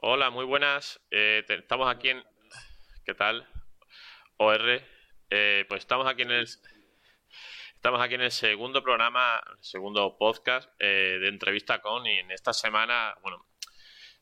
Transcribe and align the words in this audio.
Hola, 0.00 0.30
muy 0.30 0.44
buenas. 0.44 1.04
Eh, 1.10 1.44
estamos 1.48 1.88
aquí 1.88 2.10
en... 2.10 2.22
¿Qué 3.04 3.14
tal? 3.14 3.48
OR. 4.36 4.80
Eh, 5.28 5.64
pues 5.68 5.80
estamos 5.80 6.06
aquí 6.06 6.22
en 6.22 6.30
el... 6.30 6.44
Estamos 7.74 8.00
aquí 8.00 8.14
en 8.14 8.20
el 8.20 8.30
segundo 8.30 8.80
programa, 8.80 9.42
segundo 9.60 10.16
podcast 10.16 10.70
eh, 10.78 11.18
de 11.20 11.26
entrevista 11.26 11.82
con 11.82 12.06
y 12.06 12.16
en 12.16 12.30
esta 12.30 12.52
semana, 12.52 13.16
bueno, 13.22 13.44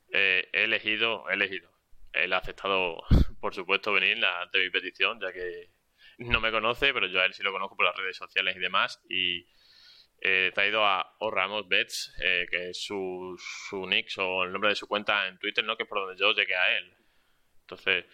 he 0.08 0.48
elegido, 0.50 1.28
he 1.28 1.34
elegido. 1.34 1.70
Él 2.14 2.32
ha 2.32 2.38
aceptado, 2.38 3.02
por 3.40 3.54
supuesto, 3.54 3.92
venir 3.92 4.24
ante 4.24 4.58
mi 4.58 4.70
petición, 4.70 5.20
ya 5.20 5.30
que 5.30 5.68
no 6.16 6.40
me 6.40 6.50
conoce, 6.50 6.94
pero 6.94 7.06
yo 7.06 7.20
a 7.20 7.26
él 7.26 7.34
sí 7.34 7.42
lo 7.42 7.52
conozco 7.52 7.76
por 7.76 7.84
las 7.84 7.96
redes 7.96 8.16
sociales 8.16 8.56
y 8.56 8.60
demás. 8.60 9.02
Y 9.10 9.46
he 10.20 10.50
traído 10.52 10.84
a 10.84 11.16
O 11.18 11.30
Ramos 11.30 11.68
Bets, 11.68 12.14
eh, 12.22 12.46
que 12.50 12.70
es 12.70 12.82
su, 12.82 13.36
su 13.68 13.86
nick 13.86 14.08
o 14.18 14.44
el 14.44 14.52
nombre 14.52 14.70
de 14.70 14.76
su 14.76 14.86
cuenta 14.86 15.28
en 15.28 15.38
Twitter, 15.38 15.64
¿no? 15.64 15.76
Que 15.76 15.84
es 15.84 15.88
por 15.88 16.00
donde 16.00 16.20
yo 16.20 16.32
llegué 16.32 16.54
a 16.54 16.76
él. 16.76 16.94
Entonces, 17.60 18.06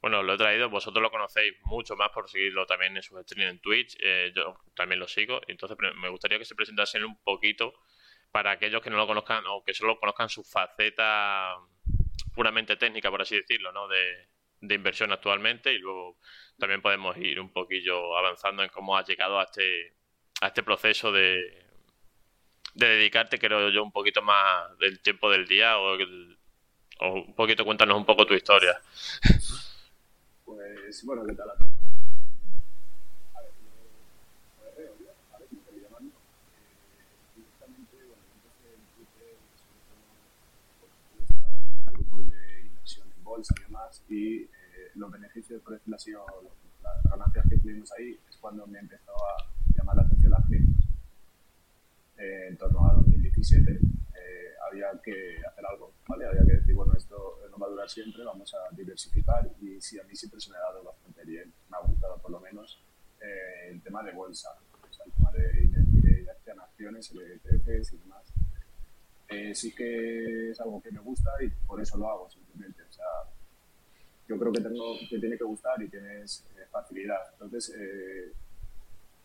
bueno, 0.00 0.22
lo 0.22 0.34
he 0.34 0.36
traído, 0.36 0.68
vosotros 0.68 1.02
lo 1.02 1.10
conocéis 1.10 1.54
mucho 1.62 1.96
más 1.96 2.10
por 2.10 2.28
seguirlo 2.28 2.66
también 2.66 2.96
en 2.96 3.02
sus 3.02 3.20
streams 3.22 3.50
en 3.50 3.60
Twitch, 3.60 3.96
eh, 4.00 4.32
yo 4.34 4.56
también 4.74 5.00
lo 5.00 5.08
sigo, 5.08 5.40
entonces 5.48 5.76
me 5.96 6.08
gustaría 6.08 6.38
que 6.38 6.44
se 6.44 6.54
presentasen 6.54 7.04
un 7.04 7.20
poquito 7.22 7.74
para 8.30 8.52
aquellos 8.52 8.82
que 8.82 8.90
no 8.90 8.96
lo 8.96 9.06
conozcan 9.06 9.44
o 9.46 9.64
que 9.64 9.74
solo 9.74 9.98
conozcan 9.98 10.28
su 10.28 10.44
faceta 10.44 11.56
puramente 12.34 12.76
técnica, 12.76 13.10
por 13.10 13.22
así 13.22 13.36
decirlo, 13.36 13.72
¿no? 13.72 13.88
De, 13.88 14.28
de 14.60 14.74
inversión 14.74 15.12
actualmente 15.12 15.72
y 15.72 15.78
luego 15.78 16.18
también 16.58 16.82
podemos 16.82 17.16
ir 17.16 17.40
un 17.40 17.52
poquillo 17.52 18.16
avanzando 18.16 18.62
en 18.62 18.68
cómo 18.70 18.96
has 18.96 19.08
llegado 19.08 19.38
a 19.40 19.44
este 19.44 19.97
a 20.40 20.46
este 20.48 20.62
proceso 20.62 21.10
de, 21.12 21.66
de 22.74 22.86
dedicarte, 22.86 23.38
creo 23.38 23.70
yo, 23.70 23.82
un 23.82 23.92
poquito 23.92 24.22
más 24.22 24.78
del 24.78 25.00
tiempo 25.00 25.30
del 25.30 25.46
día 25.46 25.78
o, 25.78 25.96
o 27.00 27.12
un 27.12 27.34
poquito 27.34 27.64
cuéntanos 27.64 27.96
un 27.96 28.06
poco 28.06 28.26
tu 28.26 28.34
historia. 28.34 28.80
Pues 30.44 31.04
bueno, 31.04 31.24
¿qué 31.26 31.34
tal 31.34 31.50
a 31.50 31.54
todos? 31.54 31.72
Y 43.38 43.62
demás, 43.62 44.02
y 44.08 44.36
eh, 44.42 44.48
los 44.96 45.12
beneficios, 45.12 45.62
por 45.62 45.74
decirlo 45.74 45.94
así, 45.94 46.12
o 46.12 46.26
las 46.82 47.02
ganancias 47.04 47.46
que 47.48 47.58
tuvimos 47.58 47.92
ahí, 47.92 48.18
es 48.28 48.36
cuando 48.38 48.66
me 48.66 48.80
empezó 48.80 49.12
a 49.12 49.36
llamar 49.78 49.96
la 49.96 50.02
atención 50.02 50.32
las 50.32 50.46
criptos. 50.46 50.84
Eh, 52.18 52.48
en 52.48 52.56
torno 52.56 52.84
a 52.90 52.94
2017 52.94 53.70
eh, 53.70 53.78
había 54.68 54.90
que 55.02 55.38
hacer 55.46 55.64
algo, 55.66 55.92
¿vale? 56.08 56.26
Había 56.26 56.44
que 56.44 56.56
decir, 56.56 56.74
bueno, 56.74 56.94
esto 56.94 57.40
no 57.50 57.58
va 57.58 57.66
a 57.66 57.70
durar 57.70 57.88
siempre, 57.88 58.24
vamos 58.24 58.52
a 58.54 58.74
diversificar 58.74 59.48
y 59.60 59.80
sí, 59.80 59.98
a 60.00 60.04
mí 60.04 60.16
siempre 60.16 60.40
se 60.40 60.50
me 60.50 60.56
ha 60.56 60.60
dado 60.60 60.82
bastante 60.82 61.24
bien, 61.24 61.52
me 61.70 61.76
ha 61.76 61.80
gustado 61.80 62.18
por 62.18 62.32
lo 62.32 62.40
menos 62.40 62.82
eh, 63.20 63.70
el 63.70 63.82
tema 63.82 64.02
de 64.02 64.12
bolsa, 64.12 64.50
o 64.72 64.92
sea, 64.92 65.04
el 65.06 65.12
tema 65.12 65.30
de 65.32 65.62
invertir 65.62 66.28
en 66.46 66.60
acciones, 66.60 67.12
ETFs 67.12 67.92
y 67.92 67.98
demás. 67.98 68.32
Eh, 69.28 69.54
sí 69.54 69.74
que 69.74 70.50
es 70.50 70.60
algo 70.60 70.80
que 70.80 70.90
me 70.90 71.00
gusta 71.00 71.30
y 71.40 71.50
por 71.66 71.80
eso 71.80 71.98
lo 71.98 72.08
hago 72.08 72.30
simplemente. 72.30 72.82
O 72.82 72.92
sea, 72.92 73.04
yo 74.26 74.38
creo 74.38 74.52
que, 74.52 74.60
tengo, 74.60 74.96
tiene 75.08 75.36
que 75.36 75.44
gustar 75.44 75.82
y 75.82 75.88
tienes 75.88 76.46
facilidad. 76.70 77.20
Entonces, 77.32 77.74
eh, 77.78 78.32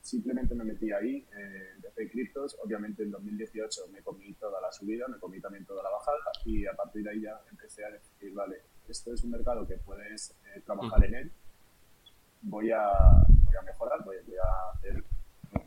simplemente 0.03 0.53
me 0.53 0.65
metí 0.65 0.91
ahí, 0.91 1.25
eh, 1.33 1.71
empecé 1.75 2.09
criptos, 2.09 2.57
obviamente 2.61 3.03
en 3.03 3.11
2018 3.11 3.87
me 3.87 4.01
comí 4.01 4.33
toda 4.33 4.59
la 4.59 4.69
subida, 4.69 5.07
me 5.07 5.17
comí 5.17 5.39
también 5.39 5.65
toda 5.65 5.81
la 5.81 5.89
bajada 5.89 6.17
y 6.45 6.65
a 6.65 6.73
partir 6.73 7.03
de 7.03 7.11
ahí 7.11 7.21
ya 7.21 7.39
empecé 7.49 7.85
a 7.85 7.89
decir, 7.89 8.33
vale, 8.33 8.61
esto 8.89 9.13
es 9.13 9.23
un 9.23 9.31
mercado 9.31 9.65
que 9.65 9.77
puedes 9.77 10.35
eh, 10.53 10.61
trabajar 10.65 11.05
en 11.05 11.15
él, 11.15 11.31
voy 12.41 12.71
a, 12.71 12.85
voy 13.45 13.55
a 13.57 13.61
mejorar, 13.61 14.03
voy, 14.03 14.17
a 14.17 14.71
hacer 14.73 15.01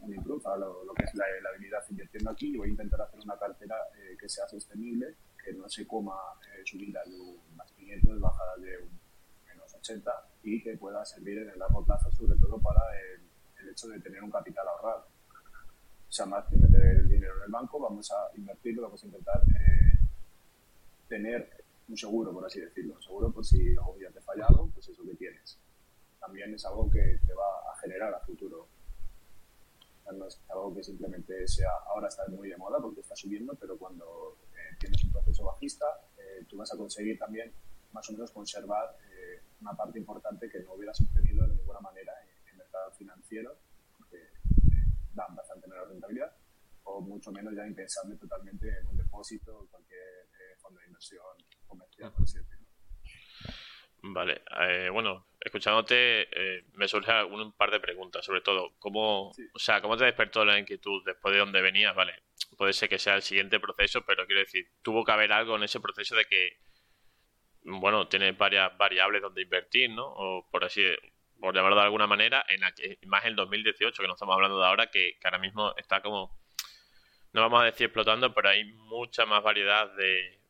un 0.03 0.15
improve 0.15 0.43
a 0.45 0.57
lo, 0.59 0.85
que 0.95 1.05
es 1.05 1.15
la, 1.15 1.25
habilidad 1.55 1.83
invirtiendo 1.89 2.31
aquí 2.31 2.55
y 2.55 2.59
voy 2.59 2.69
a 2.69 2.73
intentar 2.73 3.01
hacer 3.01 3.19
una 3.21 3.39
cartera 3.39 3.77
eh, 3.97 4.19
que 4.21 4.29
sea 4.29 4.47
sostenible, 4.47 5.15
que 5.43 5.55
no 5.55 5.67
se 5.67 5.87
coma 5.87 6.15
eh, 6.53 6.61
subidas 6.63 7.09
de 7.09 7.19
un 7.19 7.57
más 7.57 7.73
500, 7.73 8.21
bajadas 8.21 8.61
de 8.61 8.79
un 8.83 9.01
menos 9.49 9.75
80 9.75 10.13
y 10.43 10.63
que 10.63 10.77
pueda 10.77 11.03
servir 11.07 11.39
en 11.39 11.49
el 11.49 11.59
largo 11.59 11.83
plazo 11.87 12.13
sobre 12.13 12.39
todo 12.39 12.59
para 12.59 12.83
el 13.01 13.26
el 13.61 13.69
hecho 13.71 13.89
de 13.89 14.01
tener 14.01 14.23
un 14.23 14.31
capital 14.31 14.67
ahorrado. 14.69 15.07
O 16.09 16.13
sea, 16.13 16.27
más 16.27 16.47
que 16.47 16.57
meter 16.57 16.83
el 16.83 17.09
dinero 17.09 17.37
en 17.39 17.45
el 17.45 17.51
banco, 17.51 17.81
vamos 17.81 18.11
a 18.13 18.37
invertirlo, 18.37 18.83
vamos 18.83 19.03
a 19.03 19.07
intentar 19.07 19.43
eh, 19.43 19.99
tener 21.09 21.65
un 21.89 21.97
seguro, 21.97 22.33
por 22.33 22.47
así 22.47 22.61
decirlo. 22.61 22.95
Un 22.95 23.03
seguro 23.03 23.33
por 23.33 23.45
si 23.45 23.77
algún 23.77 23.99
día 23.99 24.11
te 24.11 24.21
falla 24.21 24.47
algo, 24.47 24.71
pues 24.73 24.89
eso 24.89 25.03
que 25.05 25.15
tienes. 25.15 25.59
También 26.21 26.55
es 26.55 26.65
algo 26.65 26.91
que 26.91 27.19
te 27.27 27.35
va 27.35 27.73
a 27.73 27.77
generar 27.81 28.15
a 28.15 28.21
futuro. 28.21 28.69
no 30.13 30.27
es 30.27 30.41
algo 30.49 30.75
que 30.75 30.83
simplemente 30.83 31.47
sea, 31.49 31.71
ahora 31.89 32.09
está 32.09 32.27
muy 32.29 32.49
de 32.49 32.57
moda 32.57 32.79
porque 32.81 33.01
está 33.01 33.17
subiendo, 33.17 33.55
pero 33.55 33.77
cuando 33.77 34.39
eh, 34.55 34.77
tienes 34.79 35.03
un 35.05 35.13
proceso 35.13 35.45
bajista, 35.45 35.87
eh, 36.19 36.45
tú 36.49 36.57
vas 36.57 36.73
a 36.73 36.77
conseguir 36.77 37.19
también 37.19 37.53
más 37.93 38.09
o 38.09 38.13
menos 38.13 38.31
conservar 38.31 38.97
una 39.61 39.73
parte 39.75 39.99
importante 39.99 40.51
que 40.51 40.61
no 40.61 40.75
hubieras 40.75 41.01
obtenido 41.01 41.47
de 41.47 41.55
ninguna 41.55 41.81
manera 41.81 42.13
financiero, 42.97 43.59
que 44.11 44.19
dan 45.15 45.35
bastante 45.35 45.67
menos 45.69 45.89
rentabilidad, 45.89 46.33
o 46.85 47.01
mucho 47.01 47.33
menos 47.33 47.55
ya 47.55 47.67
impensable 47.67 48.17
totalmente 48.17 48.69
en 48.69 48.87
un 48.87 48.97
depósito 48.97 49.59
o 49.59 49.67
cualquier 49.69 50.01
eh, 50.01 50.57
fondo 50.61 50.81
de 50.81 50.87
inversión 50.87 51.37
comercial, 51.67 52.13
por 52.13 52.23
así 52.23 52.39
decirlo. 52.39 52.67
Vale, 54.03 54.43
eh, 54.61 54.89
bueno, 54.91 55.27
escuchándote 55.41 56.29
eh, 56.31 56.65
me 56.75 56.87
surge 56.87 57.25
un 57.25 57.53
par 57.53 57.71
de 57.71 57.81
preguntas, 57.81 58.25
sobre 58.25 58.41
todo, 58.41 58.75
¿cómo, 58.79 59.31
o 59.31 59.59
sea, 59.59 59.81
¿cómo 59.81 59.97
te 59.97 60.05
despertó 60.05 60.45
la 60.45 60.59
inquietud 60.59 61.03
después 61.05 61.33
de 61.33 61.41
donde 61.41 61.61
venías? 61.61 61.95
Vale, 61.95 62.23
puede 62.57 62.73
ser 62.73 62.89
que 62.89 62.99
sea 62.99 63.17
el 63.17 63.23
siguiente 63.23 63.59
proceso, 63.59 64.05
pero 64.07 64.27
quiero 64.27 64.41
decir, 64.41 64.71
tuvo 64.83 65.05
que 65.05 65.13
haber 65.13 65.33
algo 65.33 65.57
en 65.57 65.65
ese 65.65 65.81
proceso 65.81 66.15
de 66.15 66.25
que, 66.27 66.61
bueno, 67.65 68.07
tienes 68.07 68.37
varias 68.37 68.77
variables 68.79 69.23
donde 69.23 69.43
invertir, 69.43 69.91
¿no? 69.91 70.07
O 70.07 70.49
por 70.51 70.65
así 70.65 70.83
por 71.41 71.55
llamarlo 71.55 71.77
de 71.77 71.83
alguna 71.83 72.07
manera, 72.07 72.45
en 72.49 72.61
más 73.09 73.25
el 73.25 73.37
2018, 73.37 74.03
que 74.03 74.09
no 74.09 74.15
estamos 74.15 74.35
hablando 74.35 74.59
de 74.59 74.67
ahora, 74.67 74.91
que, 74.91 75.19
ahora 75.25 75.39
mismo 75.39 75.75
está 75.77 76.01
como, 76.01 76.39
no 77.33 77.41
vamos 77.43 77.63
a 77.63 77.65
decir 77.65 77.87
explotando, 77.87 78.33
pero 78.35 78.49
hay 78.49 78.65
mucha 78.65 79.27
más 79.27 79.43
variedad 79.43 79.91
de, 79.97 80.41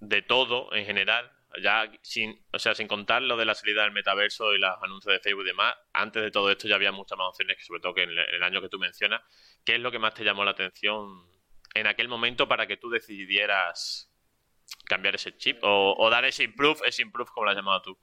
de 0.00 0.22
todo 0.22 0.72
en 0.74 0.86
general. 0.86 1.30
Ya 1.62 1.90
sin, 2.00 2.42
o 2.50 2.58
sea, 2.58 2.74
sin 2.74 2.88
contar 2.88 3.20
lo 3.20 3.36
de 3.36 3.44
la 3.44 3.54
salida 3.54 3.82
del 3.82 3.92
metaverso 3.92 4.54
y 4.54 4.58
los 4.58 4.70
anuncios 4.82 5.12
de 5.12 5.20
Facebook 5.20 5.42
y 5.42 5.48
demás, 5.48 5.74
antes 5.92 6.22
de 6.22 6.30
todo 6.30 6.50
esto 6.50 6.66
ya 6.66 6.76
había 6.76 6.92
muchas 6.92 7.18
más 7.18 7.28
opciones, 7.28 7.58
que 7.58 7.64
sobre 7.64 7.80
todo 7.80 7.92
que 7.92 8.04
en 8.04 8.10
el 8.10 8.42
año 8.42 8.62
que 8.62 8.70
tú 8.70 8.78
mencionas. 8.78 9.20
¿Qué 9.62 9.74
es 9.74 9.80
lo 9.80 9.90
que 9.90 9.98
más 9.98 10.14
te 10.14 10.24
llamó 10.24 10.44
la 10.44 10.52
atención 10.52 11.30
en 11.74 11.86
aquel 11.86 12.08
momento 12.08 12.48
para 12.48 12.66
que 12.66 12.78
tú 12.78 12.88
decidieras 12.88 14.10
cambiar 14.86 15.16
ese 15.16 15.36
chip 15.36 15.58
o, 15.62 15.94
o 15.98 16.08
dar 16.08 16.24
ese 16.24 16.44
improve, 16.44 16.80
ese 16.86 17.02
improve 17.02 17.30
como 17.34 17.44
lo 17.44 17.50
has 17.50 17.56
llamado 17.56 17.82
tú? 17.82 17.98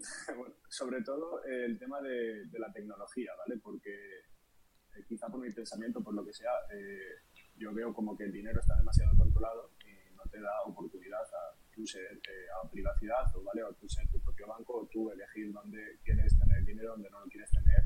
sobre 0.68 1.02
todo 1.02 1.42
el 1.44 1.78
tema 1.78 2.00
de, 2.00 2.46
la 2.52 2.72
tecnología, 2.72 3.32
¿vale? 3.36 3.60
Porque 3.62 3.90
eh, 3.90 5.04
quizá 5.06 5.28
por 5.28 5.40
mi 5.40 5.50
pensamiento, 5.52 6.02
por 6.02 6.14
lo 6.14 6.24
que 6.24 6.32
sea, 6.32 6.52
eh, 6.72 7.22
yo 7.56 7.72
veo 7.72 7.92
como 7.92 8.16
que 8.16 8.24
el 8.24 8.32
dinero 8.32 8.60
está 8.60 8.76
demasiado 8.76 9.16
controlado 9.16 9.72
y 9.84 10.14
no 10.14 10.22
te 10.30 10.40
da 10.40 10.62
oportunidad 10.66 11.22
a 11.22 11.56
tú 11.72 11.86
ser 11.86 12.12
eh, 12.12 12.46
a 12.62 12.68
privacidad 12.68 13.24
¿vale? 13.44 13.62
o 13.62 13.72
tú 13.74 13.88
ser 13.88 14.08
tu 14.08 14.20
propio 14.20 14.46
banco 14.46 14.80
o 14.80 14.86
tú 14.86 15.10
elegir 15.10 15.52
dónde 15.52 15.98
quieres 16.02 16.38
tener 16.38 16.58
el 16.58 16.64
dinero, 16.64 16.92
dónde 16.92 17.10
no 17.10 17.20
lo 17.20 17.26
quieres 17.26 17.50
tener 17.50 17.84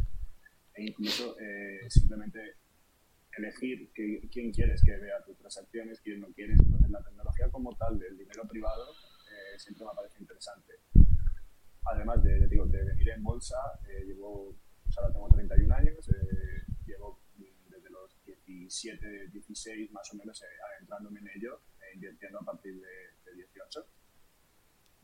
e 0.77 0.87
incluso 0.87 1.37
simplemente 1.89 2.57
elegir 3.39 3.93
quién 3.93 4.51
quieres 4.51 4.83
que 4.85 4.97
vea 4.97 5.23
tus 5.25 5.39
transacciones, 5.39 6.01
quién 6.01 6.21
no 6.21 6.27
quieres. 6.33 6.59
Entonces 6.59 6.91
la 6.91 7.01
tecnología 7.01 7.49
como 7.49 7.77
tal 7.77 7.97
del 7.97 8.19
dinero 8.19 8.43
privado 8.49 8.93
siempre 9.57 9.87
me 9.87 9.93
parece 9.95 10.19
interesante 10.19 10.81
además 11.87 12.23
de, 12.23 12.47
digo, 12.49 12.67
de 12.67 12.85
venir 12.85 13.11
en 13.11 13.23
bolsa, 13.23 13.57
eh, 13.89 14.05
llevo, 14.05 14.55
pues 14.85 14.99
ahora 14.99 15.13
tengo 15.13 15.29
31 15.29 15.75
años, 15.75 16.09
eh, 16.09 16.65
llevo 16.87 17.21
desde 17.69 17.91
los 17.91 18.17
17, 18.25 19.29
16 19.29 19.93
más 19.93 20.13
o 20.13 20.17
menos 20.17 20.43
eh, 20.43 20.47
adentrándome 20.77 21.21
en 21.21 21.29
ello, 21.37 21.61
e 21.81 21.95
invirtiendo 21.95 22.41
a 22.41 22.45
partir 22.45 22.75
de, 22.75 23.31
de 23.31 23.37
18. 23.37 23.87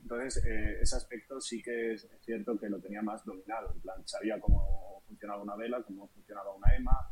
Entonces, 0.03 0.45
ese 0.45 0.97
aspecto 0.97 1.41
sí 1.41 1.63
que 1.63 1.93
es 1.93 2.09
cierto 2.23 2.59
que 2.59 2.71
lo 2.71 2.81
tenía 2.81 3.03
más 3.03 3.25
dominado, 3.25 3.71
en 3.75 3.81
plan, 3.81 4.09
sabía 4.09 4.41
cómo 4.41 5.03
funcionaba 5.07 5.43
una 5.43 5.57
vela, 5.57 5.83
cómo 5.83 6.09
funcionaba 6.09 6.55
una 6.55 6.75
EMA, 6.75 7.11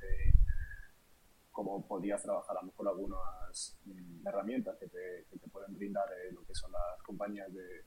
cómo 1.58 1.84
podías 1.88 2.22
trabajar 2.22 2.56
a 2.56 2.60
lo 2.60 2.68
mejor 2.68 2.86
algunas 2.86 3.80
mm, 3.84 4.28
herramientas 4.28 4.76
que 4.78 4.86
te, 4.86 5.26
que 5.28 5.40
te 5.40 5.48
pueden 5.48 5.74
brindar 5.74 6.04
lo 6.30 6.46
que 6.46 6.54
son 6.54 6.70
las 6.70 7.02
compañías 7.02 7.52
de, 7.52 7.84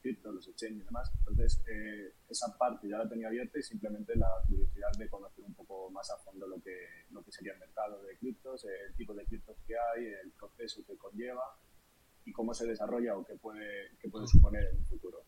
cripto, 0.00 0.32
los 0.32 0.48
exchanges 0.48 0.82
y 0.82 0.84
demás. 0.86 1.08
Entonces, 1.20 1.62
eh, 1.68 2.14
esa 2.28 2.58
parte 2.58 2.88
ya 2.88 2.98
la 2.98 3.08
tenía 3.08 3.28
abierta 3.28 3.60
y 3.60 3.62
simplemente 3.62 4.16
la 4.16 4.26
curiosidad 4.48 4.90
de 4.98 5.08
conocer 5.08 5.44
un 5.44 5.54
poco 5.54 5.88
más 5.92 6.10
a 6.10 6.18
fondo 6.18 6.48
lo 6.48 6.60
que, 6.60 6.74
lo 7.12 7.22
que 7.22 7.30
sería 7.30 7.52
el 7.52 7.60
mercado 7.60 8.02
de 8.02 8.18
criptos, 8.18 8.64
el 8.64 8.92
tipo 8.96 9.14
de 9.14 9.24
criptos 9.24 9.56
que 9.68 9.74
hay, 9.74 10.06
el 10.06 10.32
proceso 10.32 10.84
que 10.84 10.96
conlleva 10.96 11.44
y 12.24 12.32
cómo 12.32 12.52
se 12.52 12.66
desarrolla 12.66 13.16
o 13.16 13.24
qué 13.24 13.36
puede, 13.36 13.96
qué 14.00 14.08
puede 14.08 14.26
suponer 14.26 14.64
en 14.64 14.78
el 14.78 14.84
futuro. 14.86 15.24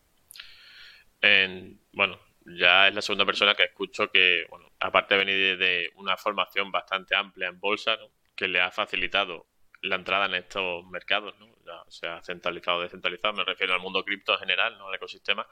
En, 1.21 1.79
bueno, 1.93 2.17
ya 2.45 2.87
es 2.87 2.95
la 2.95 3.01
segunda 3.01 3.25
persona 3.25 3.55
que 3.55 3.63
escucho 3.63 4.09
que, 4.11 4.45
bueno, 4.49 4.71
aparte 4.79 5.15
de 5.15 5.25
venir 5.25 5.57
de 5.57 5.91
una 5.95 6.15
formación 6.15 6.71
bastante 6.71 7.15
amplia 7.15 7.49
en 7.49 7.59
bolsa, 7.59 7.97
que 8.35 8.47
le 8.47 8.61
ha 8.61 8.71
facilitado 8.71 9.47
la 9.81 9.95
entrada 9.95 10.25
en 10.25 10.35
estos 10.35 10.85
mercados, 10.87 11.37
¿no? 11.39 11.47
ya 11.65 11.83
sea 11.89 12.21
centralizado 12.21 12.77
o 12.77 12.81
descentralizado, 12.81 13.33
me 13.33 13.43
refiero 13.43 13.73
al 13.73 13.79
mundo 13.79 14.03
cripto 14.03 14.33
en 14.33 14.39
general, 14.39 14.77
no 14.77 14.87
al 14.87 14.95
ecosistema. 14.95 15.47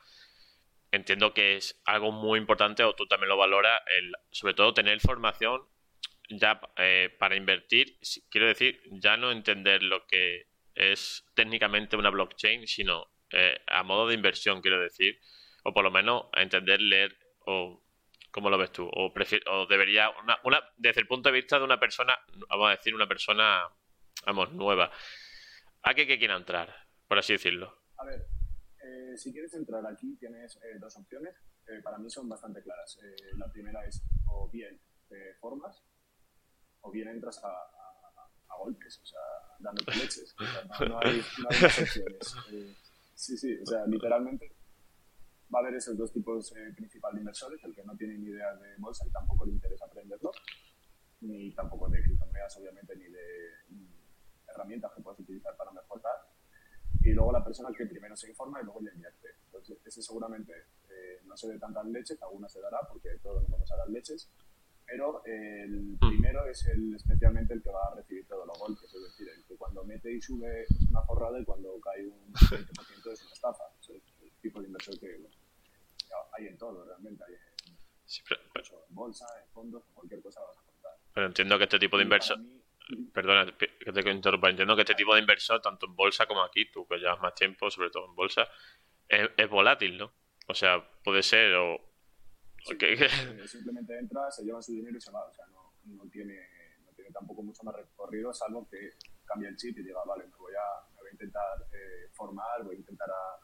Entiendo 0.91 1.33
que 1.33 1.55
es 1.55 1.81
algo 1.85 2.11
muy 2.11 2.39
importante, 2.39 2.83
o 2.83 2.93
tú 2.93 3.07
también 3.07 3.29
lo 3.29 3.37
valoras, 3.37 3.81
el, 3.87 4.13
sobre 4.31 4.53
todo 4.53 4.73
tener 4.73 4.99
formación 4.99 5.63
ya 6.29 6.61
eh, 6.77 7.15
para 7.19 7.35
invertir, 7.35 7.97
quiero 8.29 8.47
decir, 8.47 8.81
ya 8.91 9.17
no 9.17 9.31
entender 9.31 9.83
lo 9.83 10.05
que 10.05 10.47
es 10.75 11.25
técnicamente 11.33 11.95
una 11.95 12.09
blockchain, 12.09 12.67
sino 12.67 13.07
eh, 13.31 13.59
a 13.67 13.83
modo 13.83 14.07
de 14.07 14.15
inversión, 14.15 14.61
quiero 14.61 14.79
decir, 14.79 15.19
o 15.63 15.73
por 15.73 15.83
lo 15.83 15.91
menos 15.91 16.25
a 16.33 16.41
entender, 16.41 16.81
leer 16.81 17.17
o 17.45 17.81
cómo 18.31 18.49
lo 18.49 18.57
ves 18.57 18.71
tú, 18.71 18.89
o, 18.91 19.13
o 19.13 19.65
debería, 19.67 20.09
una, 20.21 20.37
una, 20.43 20.59
desde 20.77 21.01
el 21.01 21.07
punto 21.07 21.29
de 21.29 21.35
vista 21.35 21.59
de 21.59 21.65
una 21.65 21.79
persona, 21.79 22.17
vamos 22.49 22.67
a 22.67 22.71
decir, 22.71 22.95
una 22.95 23.07
persona, 23.07 23.61
vamos, 24.25 24.51
nueva, 24.53 24.91
¿a 25.83 25.93
qué, 25.93 26.17
quiera 26.17 26.35
entrar, 26.35 26.73
por 27.07 27.19
así 27.19 27.33
decirlo? 27.33 27.77
A 27.97 28.05
ver, 28.05 28.25
eh, 28.83 29.17
si 29.17 29.31
quieres 29.31 29.53
entrar 29.53 29.85
aquí 29.85 30.17
tienes 30.17 30.57
eh, 30.57 30.79
dos 30.79 30.97
opciones, 30.97 31.35
eh, 31.67 31.79
para 31.83 31.99
mí 31.99 32.09
son 32.09 32.27
bastante 32.27 32.61
claras. 32.63 32.99
la 33.37 33.51
primera 33.51 33.85
es 33.85 34.03
o 34.27 34.49
bien 34.49 34.81
te 35.07 35.35
formas 35.35 35.81
o 36.81 36.91
bien 36.91 37.07
entras 37.09 37.41
a, 37.43 37.49
a, 37.49 38.57
golpes, 38.57 38.99
o 38.99 39.05
sea, 39.05 39.19
dándote 39.59 39.95
leches. 39.95 40.35
no, 40.87 40.99
hay, 40.99 41.23
no 41.37 41.49
hay 41.49 41.61
más 41.61 41.79
opciones. 41.81 42.35
sí, 43.15 43.37
sí, 43.37 43.59
o 43.61 43.65
sea, 43.65 43.85
literalmente 43.85 44.51
va 45.53 45.59
a 45.59 45.61
haber 45.61 45.75
esos 45.75 45.97
dos 45.97 46.11
tipos 46.11 46.51
eh, 46.55 46.73
principales 46.75 47.15
de 47.15 47.21
inversores, 47.21 47.63
el 47.63 47.75
que 47.75 47.83
no 47.83 47.95
tiene 47.95 48.17
ni 48.17 48.29
idea 48.29 48.55
de 48.55 48.75
bolsa 48.77 49.05
y 49.07 49.11
tampoco 49.11 49.45
le 49.45 49.51
interesa 49.53 49.85
aprenderlo, 49.85 50.31
ni 51.21 51.51
tampoco 51.51 51.89
de 51.89 52.01
criptomonedas, 52.01 52.57
obviamente, 52.57 52.95
ni 52.95 53.05
de 53.05 53.53
herramientas 54.47 54.91
que 54.93 55.01
puedes 55.01 55.19
utilizar 55.19 55.55
para 55.55 55.71
mejorar. 55.71 56.27
Y 57.01 57.11
luego 57.11 57.31
la 57.31 57.43
persona 57.43 57.69
que 57.75 57.85
primero 57.85 58.15
se 58.15 58.29
informa 58.29 58.61
y 58.61 58.65
luego 58.65 58.81
le 58.81 58.91
invierte. 58.93 59.27
Entonces, 59.45 59.77
ese 59.85 60.01
seguramente 60.01 60.53
eh, 60.89 61.21
no 61.25 61.35
se 61.35 61.49
dé 61.49 61.59
tantas 61.59 61.85
leches, 61.85 62.21
algunas 62.21 62.51
se 62.51 62.61
dará 62.61 62.79
porque 62.89 63.09
todos 63.21 63.41
nos 63.43 63.51
vamos 63.51 63.71
a 63.71 63.77
dar 63.77 63.89
leches, 63.89 64.29
pero 64.85 65.23
el 65.25 65.97
primero 65.99 66.45
es 66.45 66.65
el, 66.67 66.95
especialmente 66.95 67.53
el 67.53 67.63
que 67.63 67.71
va 67.71 67.87
a 67.91 67.95
recibir 67.95 68.27
todos 68.27 68.45
los 68.45 68.57
golpes, 68.59 68.93
es 68.93 69.01
decir, 69.01 69.27
el 69.29 69.43
que 69.45 69.55
cuando 69.55 69.83
mete 69.83 70.11
y 70.11 70.21
sube 70.21 70.63
es 70.63 70.89
una 70.89 71.01
forrada 71.01 71.39
y 71.39 71.45
cuando 71.45 71.79
cae 71.79 72.05
un 72.07 72.33
20% 72.33 73.11
es 73.11 73.23
una 73.23 73.33
estafa. 73.33 73.63
Es 73.79 73.89
el, 73.89 74.01
tipo 74.41 74.59
de 74.59 74.67
inversor 74.67 74.99
que 74.99 75.19
hay 76.43 76.49
en 76.49 76.57
todo, 76.57 76.85
realmente. 76.85 77.23
Hay 77.23 77.33
en, 77.33 78.95
bolsa, 78.95 79.25
en 79.43 79.51
fondos, 79.51 79.83
cualquier 79.93 80.21
cosa 80.21 80.41
vas 80.41 80.57
a 80.57 80.61
contar. 80.61 80.91
Pero 81.13 81.27
entiendo 81.27 81.57
que 81.57 81.63
este 81.63 81.79
tipo 81.79 81.97
de 81.97 82.03
inversor. 82.03 82.39
Perdona 83.13 83.45
que 83.57 83.67
te 83.67 84.11
interrumpa. 84.11 84.49
Entiendo 84.49 84.75
que 84.75 84.81
este 84.81 84.95
tipo 84.95 85.13
de 85.13 85.21
inversor, 85.21 85.61
tanto 85.61 85.85
en 85.85 85.95
bolsa 85.95 86.25
como 86.25 86.43
aquí, 86.43 86.69
tú 86.69 86.85
que 86.85 86.97
llevas 86.97 87.19
más 87.21 87.33
tiempo, 87.33 87.71
sobre 87.71 87.89
todo 87.89 88.05
en 88.05 88.15
bolsa, 88.15 88.47
es, 89.07 89.49
volátil, 89.49 89.97
¿no? 89.97 90.11
O 90.47 90.53
sea, 90.53 90.83
puede 91.03 91.23
ser 91.23 91.53
o. 91.55 91.79
Simplemente 93.47 93.97
entra, 93.97 94.31
se 94.31 94.43
lleva 94.43 94.61
su 94.61 94.73
dinero 94.73 94.97
y 94.97 95.01
se 95.01 95.11
va. 95.11 95.25
O 95.25 95.33
sea, 95.33 95.45
no, 95.47 95.73
no, 95.85 96.09
tiene, 96.09 96.35
no 96.85 96.91
tiene 96.91 97.11
tampoco 97.11 97.43
mucho 97.43 97.63
más 97.63 97.75
recorrido, 97.75 98.33
salvo 98.33 98.67
que 98.69 98.91
cambie 99.25 99.49
el 99.49 99.57
chip 99.57 99.77
y 99.77 99.83
diga, 99.83 99.99
vale, 100.05 100.25
me 100.27 100.35
voy 100.37 100.53
a, 100.53 100.91
me 100.93 101.01
voy 101.01 101.09
a 101.09 101.11
intentar 101.11 101.67
eh, 101.73 102.09
formar, 102.13 102.63
voy 102.63 102.75
a 102.75 102.79
intentar 102.79 103.09
a 103.09 103.39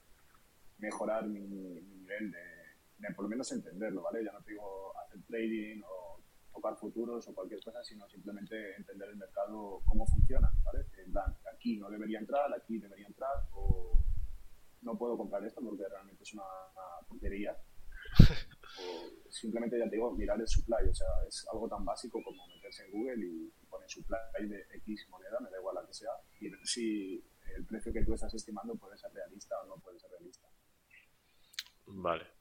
mejorar 0.78 1.26
mi, 1.28 1.42
mi 1.42 1.82
nivel 1.82 2.32
de 2.32 2.59
por 3.16 3.24
lo 3.24 3.30
menos 3.30 3.52
entenderlo, 3.52 4.04
¿vale? 4.04 4.24
Ya 4.24 4.32
no 4.32 4.42
te 4.42 4.52
digo 4.52 4.94
hacer 5.00 5.22
trading 5.24 5.82
o 5.84 6.22
tocar 6.52 6.76
futuros 6.78 7.28
o 7.28 7.34
cualquier 7.34 7.62
cosa, 7.64 7.84
sino 7.84 8.08
simplemente 8.10 8.76
entender 8.76 9.10
el 9.10 9.18
mercado, 9.18 9.82
cómo 9.86 10.06
funciona, 10.06 10.52
¿vale? 10.64 10.86
En 10.98 11.12
plan, 11.12 11.36
aquí 11.54 11.78
no 11.78 11.90
debería 11.90 12.20
entrar, 12.20 12.54
aquí 12.54 12.78
debería 12.78 13.08
entrar, 13.08 13.48
o 13.54 13.98
no 14.82 14.98
puedo 14.98 15.18
comprar 15.18 15.44
esto 15.46 15.62
porque 15.62 15.88
realmente 15.88 16.24
es 16.24 16.34
una, 16.34 16.44
porquería. 17.08 17.58
o 18.80 19.32
simplemente, 19.32 19.78
ya 19.78 19.86
te 19.86 19.96
digo, 19.96 20.12
mirar 20.12 20.40
el 20.40 20.48
supply, 20.48 20.88
o 20.90 20.94
sea, 20.94 21.08
es 21.28 21.46
algo 21.52 21.68
tan 21.70 21.86
básico 21.86 22.22
como 22.24 22.48
meterse 22.48 22.86
en 22.86 22.92
Google 22.92 23.26
y, 23.26 23.52
poner 23.70 23.90
supply 23.90 24.48
de 24.48 24.66
X 24.78 25.08
moneda, 25.10 25.40
me 25.40 25.50
da 25.50 25.60
igual 25.60 25.76
la 25.76 25.86
que 25.86 25.94
sea, 25.94 26.12
y 26.40 26.50
ver 26.50 26.66
si 26.66 27.24
el 27.56 27.66
precio 27.66 27.94
que 27.94 28.04
tú 28.04 28.14
estás 28.14 28.34
estimando 28.34 28.76
puede 28.76 28.98
ser 28.98 29.12
realista 29.14 29.56
o 29.62 29.68
no 29.68 29.76
puede 29.78 30.00
ser 30.00 30.10
realista. 30.12 30.48
Vale. 31.86 32.39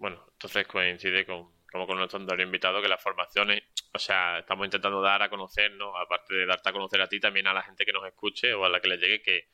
Bueno, 0.00 0.24
entonces 0.32 0.66
coincide 0.66 1.26
con, 1.26 1.50
como 1.70 1.86
con 1.86 1.98
nuestro 1.98 2.18
anterior 2.18 2.46
invitado, 2.46 2.80
que 2.80 2.88
las 2.88 3.02
formaciones, 3.02 3.62
o 3.92 3.98
sea, 3.98 4.38
estamos 4.38 4.64
intentando 4.64 5.02
dar 5.02 5.22
a 5.22 5.28
conocer, 5.28 5.72
¿no? 5.72 5.94
Aparte 5.94 6.34
de 6.34 6.46
darte 6.46 6.70
a 6.70 6.72
conocer 6.72 7.02
a 7.02 7.06
ti, 7.06 7.20
también 7.20 7.46
a 7.46 7.52
la 7.52 7.62
gente 7.62 7.84
que 7.84 7.92
nos 7.92 8.06
escuche 8.06 8.54
o 8.54 8.64
a 8.64 8.70
la 8.70 8.80
que 8.80 8.88
le 8.88 8.96
llegue 8.96 9.20
que 9.20 9.48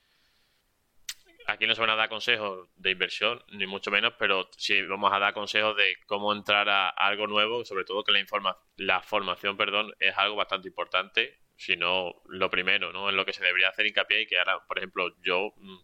aquí 1.48 1.66
no 1.66 1.74
se 1.74 1.80
van 1.80 1.90
a 1.90 1.96
dar 1.96 2.08
consejos 2.08 2.68
de 2.76 2.92
inversión, 2.92 3.42
ni 3.48 3.66
mucho 3.66 3.90
menos, 3.90 4.14
pero 4.20 4.48
sí 4.56 4.82
vamos 4.82 5.12
a 5.12 5.18
dar 5.18 5.34
consejos 5.34 5.76
de 5.76 5.96
cómo 6.06 6.32
entrar 6.32 6.68
a, 6.68 6.90
algo 6.90 7.26
nuevo, 7.26 7.64
sobre 7.64 7.84
todo 7.84 8.04
que 8.04 8.12
la, 8.12 8.20
informa 8.20 8.56
la 8.76 9.02
formación, 9.02 9.56
perdón, 9.56 9.94
es 9.98 10.16
algo 10.16 10.36
bastante 10.36 10.68
importante, 10.68 11.40
si 11.56 11.76
no 11.76 12.22
lo 12.26 12.50
primero, 12.50 12.92
¿no? 12.92 13.10
En 13.10 13.16
lo 13.16 13.24
que 13.24 13.32
se 13.32 13.42
debería 13.42 13.70
hacer 13.70 13.86
hincapié 13.86 14.22
y 14.22 14.26
que 14.28 14.38
ahora, 14.38 14.64
por 14.64 14.78
ejemplo, 14.78 15.12
yo, 15.22 15.54
mm, 15.56 15.78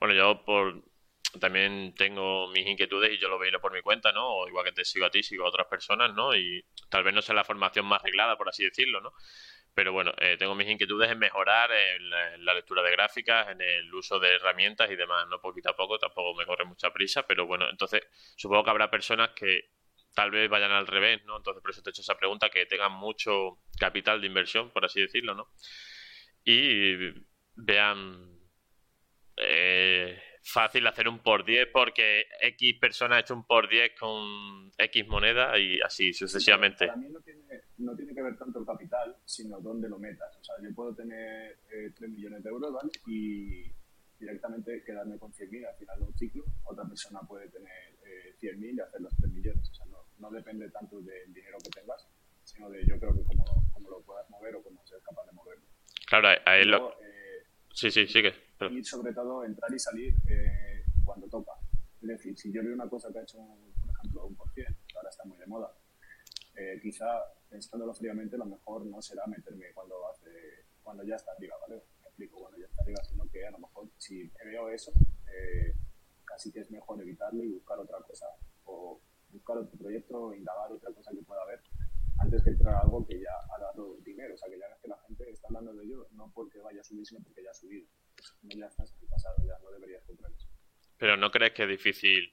bueno, 0.00 0.14
yo 0.14 0.44
por 0.44 0.82
también 1.38 1.94
tengo 1.94 2.48
mis 2.48 2.66
inquietudes 2.66 3.12
y 3.12 3.18
yo 3.18 3.28
lo 3.28 3.38
veo 3.38 3.60
por 3.60 3.72
mi 3.72 3.82
cuenta, 3.82 4.12
¿no? 4.12 4.26
O 4.26 4.48
igual 4.48 4.64
que 4.64 4.72
te 4.72 4.84
sigo 4.84 5.06
a 5.06 5.10
ti, 5.10 5.22
sigo 5.22 5.44
a 5.44 5.48
otras 5.48 5.66
personas, 5.68 6.12
¿no? 6.14 6.34
Y 6.34 6.64
tal 6.88 7.04
vez 7.04 7.14
no 7.14 7.22
sea 7.22 7.34
la 7.34 7.44
formación 7.44 7.86
más 7.86 8.00
arreglada, 8.00 8.36
por 8.36 8.48
así 8.48 8.64
decirlo, 8.64 9.00
¿no? 9.00 9.12
Pero 9.74 9.92
bueno, 9.92 10.12
eh, 10.18 10.36
tengo 10.36 10.54
mis 10.54 10.68
inquietudes 10.68 11.10
en 11.10 11.18
mejorar 11.18 11.70
en 11.70 12.10
la, 12.44 12.54
lectura 12.54 12.82
de 12.82 12.90
gráficas, 12.90 13.48
en 13.48 13.60
el 13.60 13.94
uso 13.94 14.18
de 14.18 14.34
herramientas 14.34 14.90
y 14.90 14.96
demás, 14.96 15.28
¿no? 15.28 15.40
Poquito 15.40 15.70
a 15.70 15.76
poco, 15.76 15.98
tampoco 15.98 16.34
me 16.36 16.44
corre 16.44 16.64
mucha 16.64 16.92
prisa, 16.92 17.24
pero 17.26 17.46
bueno, 17.46 17.68
entonces 17.70 18.02
supongo 18.36 18.64
que 18.64 18.70
habrá 18.70 18.90
personas 18.90 19.30
que 19.30 19.70
tal 20.12 20.32
vez 20.32 20.50
vayan 20.50 20.72
al 20.72 20.88
revés, 20.88 21.24
¿no? 21.24 21.36
Entonces 21.36 21.62
por 21.62 21.70
eso 21.70 21.82
te 21.82 21.90
he 21.90 21.92
hecho 21.92 22.02
esa 22.02 22.18
pregunta, 22.18 22.50
que 22.50 22.66
tengan 22.66 22.92
mucho 22.92 23.58
capital 23.78 24.20
de 24.20 24.26
inversión, 24.26 24.70
por 24.72 24.84
así 24.84 25.00
decirlo, 25.00 25.34
¿no? 25.34 25.52
Y 26.44 27.12
vean... 27.54 28.38
Eh, 29.36 30.20
fácil 30.42 30.86
hacer 30.86 31.08
un 31.08 31.18
por 31.18 31.44
10 31.44 31.68
porque 31.72 32.26
X 32.40 32.78
persona 32.80 33.16
ha 33.16 33.20
hecho 33.20 33.34
un 33.34 33.44
por 33.44 33.68
10 33.68 33.92
con 33.98 34.70
X 34.76 35.06
moneda 35.06 35.58
y 35.58 35.80
así 35.80 36.12
sucesivamente. 36.12 36.86
Para 36.86 36.98
mí 36.98 37.08
no 37.10 37.20
tiene, 37.20 37.40
no 37.78 37.94
tiene 37.94 38.14
que 38.14 38.22
ver 38.22 38.36
tanto 38.36 38.58
el 38.58 38.66
capital, 38.66 39.16
sino 39.24 39.60
dónde 39.60 39.88
lo 39.88 39.98
metas. 39.98 40.36
O 40.36 40.44
sea, 40.44 40.56
yo 40.62 40.74
puedo 40.74 40.94
tener 40.94 41.58
eh, 41.70 41.92
3 41.96 42.10
millones 42.10 42.42
de 42.42 42.50
euros, 42.50 42.72
¿vale? 42.72 42.90
Y 43.06 43.70
directamente 44.18 44.82
quedarme 44.84 45.18
con 45.18 45.32
100.000 45.32 45.66
al 45.66 45.76
final 45.76 45.98
de 45.98 46.04
un 46.04 46.14
ciclo. 46.14 46.44
Otra 46.64 46.84
persona 46.84 47.20
puede 47.20 47.48
tener 47.48 47.96
eh, 48.04 48.34
100.000 48.40 48.76
y 48.76 48.80
hacer 48.80 49.00
los 49.00 49.16
3 49.16 49.32
millones. 49.32 49.68
O 49.70 49.74
sea, 49.74 49.86
no, 49.86 50.04
no 50.18 50.30
depende 50.30 50.70
tanto 50.70 51.00
del 51.00 51.32
dinero 51.32 51.58
que 51.62 51.70
tengas, 51.80 52.06
sino 52.44 52.68
de 52.70 52.84
yo 52.86 52.98
creo 52.98 53.14
que 53.14 53.24
cómo, 53.24 53.44
cómo 53.72 53.90
lo 53.90 54.00
puedas 54.02 54.28
mover 54.30 54.56
o 54.56 54.62
cómo 54.62 54.84
seas 54.86 55.02
capaz 55.02 55.24
de 55.26 55.32
moverlo. 55.32 55.64
Claro, 56.06 56.28
ahí 56.44 56.64
lo... 56.64 56.92
Eh, 57.00 57.20
Sí, 57.72 57.90
sí, 57.90 58.06
sigue. 58.06 58.34
Y 58.68 58.84
sobre 58.84 59.12
todo 59.14 59.44
entrar 59.44 59.72
y 59.72 59.78
salir 59.78 60.14
eh, 60.28 60.84
cuando 61.04 61.26
toca. 61.28 61.52
Es 62.02 62.08
decir, 62.08 62.36
si 62.36 62.52
yo 62.52 62.62
veo 62.62 62.74
una 62.74 62.88
cosa 62.88 63.10
que 63.12 63.18
ha 63.18 63.22
hecho, 63.22 63.38
por 63.38 63.90
ejemplo, 63.90 64.26
un 64.26 64.36
por 64.36 64.50
cien, 64.52 64.66
que 64.86 64.96
ahora 64.96 65.10
está 65.10 65.24
muy 65.24 65.38
de 65.38 65.46
moda, 65.46 65.72
eh, 66.56 66.78
quizá 66.82 67.06
pensándolo 67.48 67.94
fríamente, 67.94 68.36
lo 68.36 68.46
mejor 68.46 68.84
no 68.86 69.00
será 69.00 69.26
meterme 69.26 69.72
cuando 69.72 70.06
hace, 70.08 70.30
cuando 70.82 71.04
ya 71.04 71.16
está 71.16 71.32
arriba, 71.32 71.56
¿vale? 71.62 71.82
Me 72.02 72.08
explico, 72.08 72.38
cuando 72.40 72.58
ya 72.58 72.66
está 72.66 72.82
arriba, 72.82 73.02
sino 73.04 73.28
que 73.30 73.46
a 73.46 73.50
lo 73.50 73.58
mejor 73.58 73.88
si 73.96 74.30
veo 74.44 74.68
eso, 74.68 74.92
eh, 75.32 75.74
casi 76.24 76.52
que 76.52 76.60
es 76.60 76.70
mejor 76.70 77.00
evitarlo 77.00 77.42
y 77.42 77.52
buscar 77.52 77.78
otra 77.78 77.98
cosa, 78.06 78.26
o 78.64 79.00
buscar 79.30 79.58
otro 79.58 79.78
proyecto, 79.78 80.34
indagar 80.34 80.70
otra 80.72 80.92
cosa 80.92 81.10
que 81.12 81.22
pueda 81.22 81.42
haber, 81.42 81.60
antes 82.18 82.42
que 82.42 82.50
entrar 82.50 82.74
a 82.74 82.80
algo 82.80 83.06
que 83.06 83.18
ya 83.18 83.32
ha 83.54 83.60
dado 83.60 83.96
dinero. 84.04 84.34
O 84.34 84.36
sea, 84.36 84.48
que 84.50 84.58
ya 84.58 84.66
es 84.66 84.80
que 84.80 84.88
la 84.88 84.98
gente 85.06 85.30
está 85.30 85.48
hablando 85.48 85.72
de 85.74 85.84
ello 85.84 86.06
no 86.12 86.30
porque 86.34 86.60
vaya 86.60 86.80
a 86.80 86.84
subir, 86.84 87.06
sino 87.06 87.20
porque 87.20 87.42
ya 87.42 87.50
ha 87.50 87.54
subido. 87.54 87.86
Pero 90.98 91.16
¿no 91.16 91.30
crees 91.30 91.52
que 91.52 91.62
es 91.62 91.68
difícil 91.68 92.32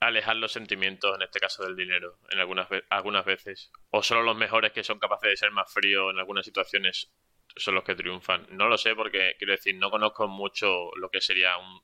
alejar 0.00 0.36
los 0.36 0.52
sentimientos, 0.52 1.16
en 1.16 1.22
este 1.22 1.40
caso 1.40 1.64
del 1.64 1.74
dinero, 1.74 2.18
en 2.30 2.38
algunas, 2.38 2.68
algunas 2.90 3.24
veces? 3.24 3.72
¿O 3.90 4.02
solo 4.02 4.22
los 4.22 4.36
mejores 4.36 4.72
que 4.72 4.84
son 4.84 4.98
capaces 4.98 5.30
de 5.30 5.36
ser 5.36 5.50
más 5.50 5.72
fríos 5.72 6.12
en 6.12 6.18
algunas 6.18 6.44
situaciones 6.44 7.12
son 7.56 7.74
los 7.74 7.84
que 7.84 7.96
triunfan? 7.96 8.46
No 8.50 8.68
lo 8.68 8.78
sé 8.78 8.94
porque, 8.94 9.34
quiero 9.38 9.52
decir, 9.52 9.74
no 9.76 9.90
conozco 9.90 10.28
mucho 10.28 10.90
lo 10.96 11.10
que 11.10 11.20
sería 11.20 11.56
un, 11.56 11.82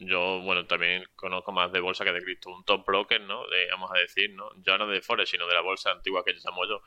yo, 0.00 0.40
bueno, 0.40 0.66
también 0.66 1.04
conozco 1.14 1.52
más 1.52 1.70
de 1.72 1.80
bolsa 1.80 2.04
que 2.04 2.12
de 2.12 2.22
cripto. 2.22 2.50
Un 2.50 2.64
top 2.64 2.86
broker, 2.86 3.20
¿no? 3.20 3.46
De, 3.48 3.68
vamos 3.70 3.90
a 3.94 3.98
decir, 3.98 4.34
¿no? 4.34 4.50
Ya 4.62 4.78
no 4.78 4.86
de 4.86 5.02
Forex, 5.02 5.28
sino 5.28 5.46
de 5.46 5.54
la 5.54 5.60
bolsa 5.60 5.90
antigua 5.90 6.24
que 6.24 6.32
llamo 6.32 6.66
yo, 6.66 6.82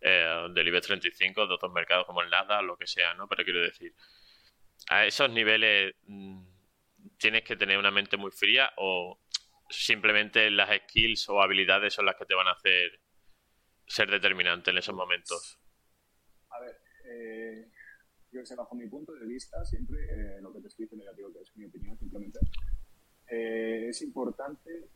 eh, 0.00 0.48
del 0.52 0.68
IBEX 0.68 0.86
35, 0.86 1.46
de 1.46 1.54
otros 1.54 1.72
mercados 1.72 2.06
como 2.06 2.22
el 2.22 2.30
Nasdaq, 2.30 2.62
lo 2.62 2.76
que 2.76 2.86
sea, 2.86 3.14
¿no? 3.14 3.28
Pero 3.28 3.44
quiero 3.44 3.60
decir, 3.60 3.94
a 4.88 5.06
esos 5.06 5.30
niveles 5.30 5.94
mm, 6.04 6.42
tienes 7.18 7.42
que 7.42 7.56
tener 7.56 7.78
una 7.78 7.90
mente 7.90 8.16
muy 8.16 8.30
fría 8.30 8.72
o 8.76 9.20
simplemente 9.68 10.50
las 10.50 10.70
skills 10.84 11.28
o 11.28 11.40
habilidades 11.40 11.94
son 11.94 12.06
las 12.06 12.16
que 12.16 12.24
te 12.24 12.34
van 12.34 12.48
a 12.48 12.52
hacer 12.52 13.00
ser 13.90 14.08
determinante 14.08 14.70
en 14.70 14.78
esos 14.78 14.94
momentos? 14.94 15.58
A 16.50 16.60
ver, 16.60 16.76
eh, 17.06 17.68
yo 18.30 18.44
sé, 18.46 18.54
bajo 18.54 18.76
mi 18.76 18.86
punto 18.88 19.12
de 19.12 19.26
vista, 19.26 19.64
siempre 19.64 19.98
eh, 20.04 20.40
lo 20.40 20.52
que 20.52 20.60
te 20.60 20.68
estoy 20.68 20.84
diciendo, 20.84 21.04
ya 21.04 21.12
digo 21.16 21.32
que 21.32 21.40
es 21.40 21.56
mi 21.56 21.64
opinión 21.64 21.98
simplemente, 21.98 22.38
eh, 23.28 23.88
es 23.88 24.00
importante 24.02 24.90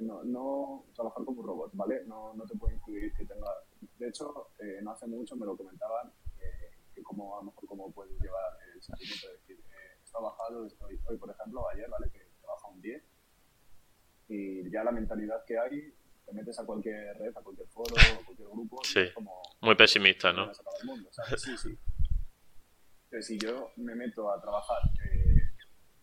no, 0.00 0.24
no, 0.24 0.84
trabajar 0.94 1.24
como 1.24 1.42
robot, 1.42 1.70
¿vale? 1.74 2.04
No, 2.06 2.34
no 2.34 2.44
te 2.44 2.56
puede 2.56 2.74
incluir 2.74 3.12
que 3.14 3.24
tenga... 3.24 3.50
De 3.98 4.08
hecho, 4.08 4.50
eh, 4.58 4.80
no 4.82 4.92
hace 4.92 5.06
mucho 5.06 5.36
me 5.36 5.46
lo 5.46 5.56
comentaban 5.56 6.12
eh, 6.38 6.76
que 6.94 7.02
como 7.02 7.36
a 7.36 7.38
lo 7.40 7.44
mejor 7.44 7.66
cómo 7.66 7.92
puedes 7.92 8.18
llevar 8.20 8.58
el 8.74 8.82
sentimiento 8.82 9.28
de 9.28 9.32
decir, 9.34 9.58
eh, 9.58 10.00
he 10.02 10.10
trabajado, 10.10 10.66
estoy, 10.66 11.00
hoy 11.06 11.16
por 11.16 11.30
ejemplo, 11.30 11.68
ayer, 11.70 11.88
¿vale? 11.88 12.10
Que 12.10 12.20
trabaja 12.40 12.68
un 12.68 12.80
10 12.80 13.02
y 14.28 14.70
ya 14.70 14.84
la 14.84 14.92
mentalidad 14.92 15.44
que 15.44 15.58
hay, 15.58 15.94
te 16.24 16.32
metes 16.32 16.58
a 16.58 16.64
cualquier 16.64 17.16
red, 17.18 17.36
a 17.36 17.42
cualquier 17.42 17.68
foro, 17.68 17.94
a 17.96 18.24
cualquier 18.24 18.48
grupo, 18.48 18.78
sí. 18.82 19.00
es 19.00 19.12
como... 19.12 19.42
Muy 19.60 19.74
pesimista, 19.74 20.32
¿no? 20.32 20.50
Mundo, 20.84 21.10
sí, 21.36 21.56
sí. 21.56 21.78
Entonces, 23.04 23.26
si 23.26 23.38
yo 23.38 23.70
me 23.76 23.94
meto 23.94 24.30
a 24.30 24.40
trabajar 24.40 24.78
eh, 25.04 25.42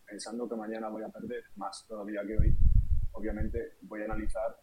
pensando 0.05 0.47
que 0.47 0.55
mañana 0.55 0.89
voy 0.89 1.03
a 1.03 1.09
perder 1.09 1.43
más 1.55 1.85
todavía 1.87 2.21
que 2.25 2.37
hoy, 2.37 2.57
obviamente 3.13 3.77
voy 3.81 4.01
a 4.01 4.05
analizar 4.05 4.59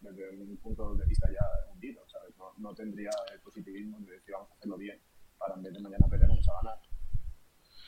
desde 0.00 0.30
un 0.30 0.56
punto 0.58 0.94
de 0.94 1.06
vista 1.06 1.28
ya 1.30 1.72
hundido, 1.72 2.06
¿sabes? 2.08 2.36
No, 2.36 2.52
no 2.58 2.74
tendría 2.74 3.10
el 3.32 3.40
positivismo 3.40 3.98
de 4.00 4.12
decir 4.12 4.32
vamos 4.32 4.50
a 4.50 4.54
hacerlo 4.54 4.76
bien 4.76 5.00
para 5.38 5.54
en 5.54 5.62
vez 5.62 5.72
de 5.72 5.80
mañana 5.80 6.08
perder 6.08 6.28
vamos 6.28 6.48
a 6.48 6.62
ganar. 6.62 6.80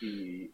Y 0.00 0.52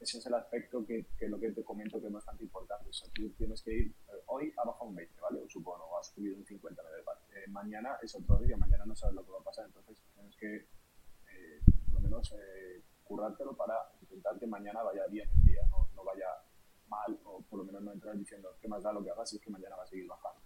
ese 0.00 0.18
es 0.18 0.26
el 0.26 0.34
aspecto 0.34 0.84
que, 0.84 1.06
que, 1.16 1.28
lo 1.28 1.40
que 1.40 1.50
te 1.52 1.64
comento 1.64 2.00
que 2.00 2.08
es 2.08 2.12
bastante 2.12 2.44
importante. 2.44 2.90
O 2.90 2.92
sea, 2.92 3.08
tú 3.14 3.30
tienes 3.30 3.62
que 3.62 3.72
ir, 3.72 3.86
eh, 3.86 4.22
hoy 4.26 4.52
ha 4.56 4.64
bajado 4.66 4.86
un 4.86 4.96
20, 4.96 5.20
¿vale? 5.20 5.40
O 5.40 5.48
supongo, 5.48 5.84
o 5.84 5.98
has 5.98 6.08
subido 6.08 6.36
un 6.36 6.44
50, 6.44 6.82
me 6.82 7.38
eh, 7.38 7.48
mañana 7.48 7.98
es 8.02 8.14
otro 8.14 8.38
día, 8.38 8.56
mañana 8.56 8.84
no 8.84 8.94
sabes 8.94 9.14
lo 9.16 9.24
que 9.24 9.32
va 9.32 9.38
a 9.38 9.44
pasar, 9.44 9.66
entonces 9.66 9.98
tienes 10.14 10.36
que, 10.36 10.56
eh, 10.56 11.60
por 11.86 11.94
lo 11.94 12.00
menos, 12.00 12.32
eh, 12.32 12.82
currártelo 13.04 13.56
para 13.56 13.74
intentar 14.02 14.38
que 14.38 14.46
mañana 14.46 14.82
vaya 14.82 15.06
bien 15.06 15.28
el 15.30 15.44
día, 15.44 15.66
no, 15.70 15.88
no 15.94 16.04
vaya 16.04 16.26
mal, 16.88 17.18
o 17.24 17.42
por 17.42 17.58
lo 17.58 17.64
menos 17.64 17.82
no 17.82 17.92
entrar 17.92 18.16
diciendo 18.16 18.56
qué 18.60 18.68
más 18.68 18.82
da 18.82 18.92
lo 18.92 19.02
que 19.02 19.10
hagas 19.10 19.30
si 19.30 19.36
es 19.36 19.42
que 19.42 19.50
mañana 19.50 19.76
va 19.76 19.84
a 19.84 19.86
seguir 19.86 20.06
bajando. 20.06 20.40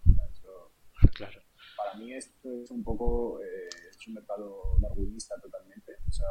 claro. 1.13 1.41
Para 1.77 1.93
mí 1.95 2.13
esto 2.13 2.61
es 2.61 2.71
un 2.71 2.83
poco, 2.83 3.41
eh, 3.41 3.69
es 3.89 4.07
un 4.07 4.15
mercado 4.15 4.77
darwinista 4.79 5.39
totalmente. 5.39 5.93
O 6.07 6.11
sea, 6.11 6.27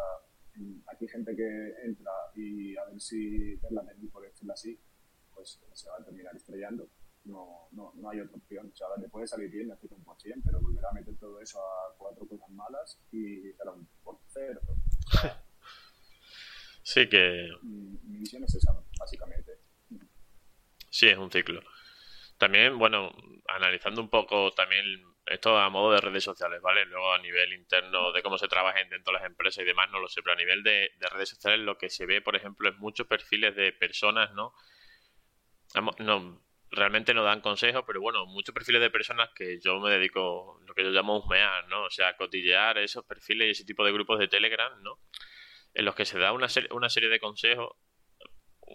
aquí 0.93 1.05
hay 1.05 1.09
gente 1.09 1.35
que 1.35 1.75
entra 1.85 2.13
y 2.35 2.77
a 2.77 2.85
ver 2.85 3.01
si 3.01 3.55
verla 3.57 3.83
venir, 3.83 4.11
por 4.11 4.23
decirlo 4.23 4.53
así, 4.53 4.79
pues 5.35 5.61
se 5.73 5.89
va 5.89 5.97
a 5.97 6.05
terminar 6.05 6.35
estrellando. 6.37 6.89
No, 7.25 7.69
no, 7.73 7.93
no 7.95 8.11
hay 8.11 8.21
otra 8.21 8.37
opción. 8.37 8.71
O 8.73 8.77
sea, 8.77 8.89
le 9.01 9.09
puede 9.09 9.27
salir 9.27 9.51
bien, 9.51 9.69
necesita 9.69 9.95
un 9.95 10.05
por 10.05 10.21
cien, 10.21 10.43
pero 10.43 10.61
volverá 10.61 10.89
a 10.91 10.95
meter 10.95 11.17
todo 11.17 11.41
eso 11.41 11.61
a 11.61 11.95
cuatro 11.97 12.27
cosas 12.27 12.49
malas 12.51 12.99
y 13.13 13.53
será 13.53 13.73
un 13.73 13.87
por 14.03 14.19
cero. 14.29 14.61
sí 16.83 17.09
que... 17.09 17.51
Mi, 17.63 17.99
mi 18.05 18.19
visión 18.19 18.45
es 18.45 18.55
esa, 18.55 18.73
básicamente. 18.99 19.68
Sí, 20.99 21.07
es 21.07 21.17
un 21.17 21.31
ciclo. 21.31 21.63
También, 22.39 22.77
bueno, 22.77 23.15
analizando 23.47 24.01
un 24.01 24.11
poco 24.11 24.51
también 24.51 24.85
esto 25.27 25.57
a 25.57 25.71
modo 25.71 25.93
de 25.93 26.01
redes 26.01 26.25
sociales, 26.25 26.61
¿vale? 26.61 26.87
Luego 26.87 27.13
a 27.15 27.19
nivel 27.19 27.53
interno 27.53 28.11
de 28.11 28.21
cómo 28.21 28.37
se 28.37 28.49
trabaja 28.49 28.81
dentro 28.81 29.13
de 29.13 29.21
las 29.21 29.25
empresas 29.25 29.63
y 29.63 29.67
demás, 29.67 29.89
no 29.93 30.01
lo 30.01 30.09
sé, 30.09 30.23
pero 30.23 30.33
a 30.33 30.37
nivel 30.37 30.65
de, 30.65 30.91
redes 31.13 31.29
sociales 31.29 31.61
lo 31.61 31.79
que 31.79 31.89
se 31.89 32.05
ve, 32.05 32.21
por 32.21 32.35
ejemplo, 32.35 32.69
es 32.69 32.77
muchos 32.79 33.07
perfiles 33.07 33.55
de 33.55 33.71
personas, 33.73 34.33
¿no? 34.35 34.55
No, 36.01 36.43
realmente 36.73 37.15
no 37.15 37.23
dan 37.23 37.43
consejos, 37.43 37.85
pero 37.87 38.01
bueno, 38.01 38.27
muchos 38.27 38.53
perfiles 38.53 38.81
de 38.81 38.91
personas 38.91 39.31
que 39.37 39.61
yo 39.61 39.79
me 39.79 39.91
dedico, 39.93 40.61
lo 40.67 40.75
que 40.75 40.83
yo 40.83 40.91
llamo 40.91 41.19
husmear, 41.19 41.69
¿no? 41.69 41.85
O 41.85 41.91
sea, 41.91 42.17
cotillear 42.17 42.77
esos 42.79 43.05
perfiles 43.05 43.47
y 43.47 43.51
ese 43.53 43.65
tipo 43.65 43.85
de 43.85 43.93
grupos 43.93 44.19
de 44.19 44.27
Telegram, 44.27 44.83
¿no? 44.83 44.99
En 45.75 45.85
los 45.85 45.95
que 45.95 46.05
se 46.05 46.19
da 46.19 46.33
una, 46.33 46.49
serie, 46.49 46.71
una 46.73 46.89
serie 46.91 47.09
de 47.09 47.21
consejos 47.21 47.77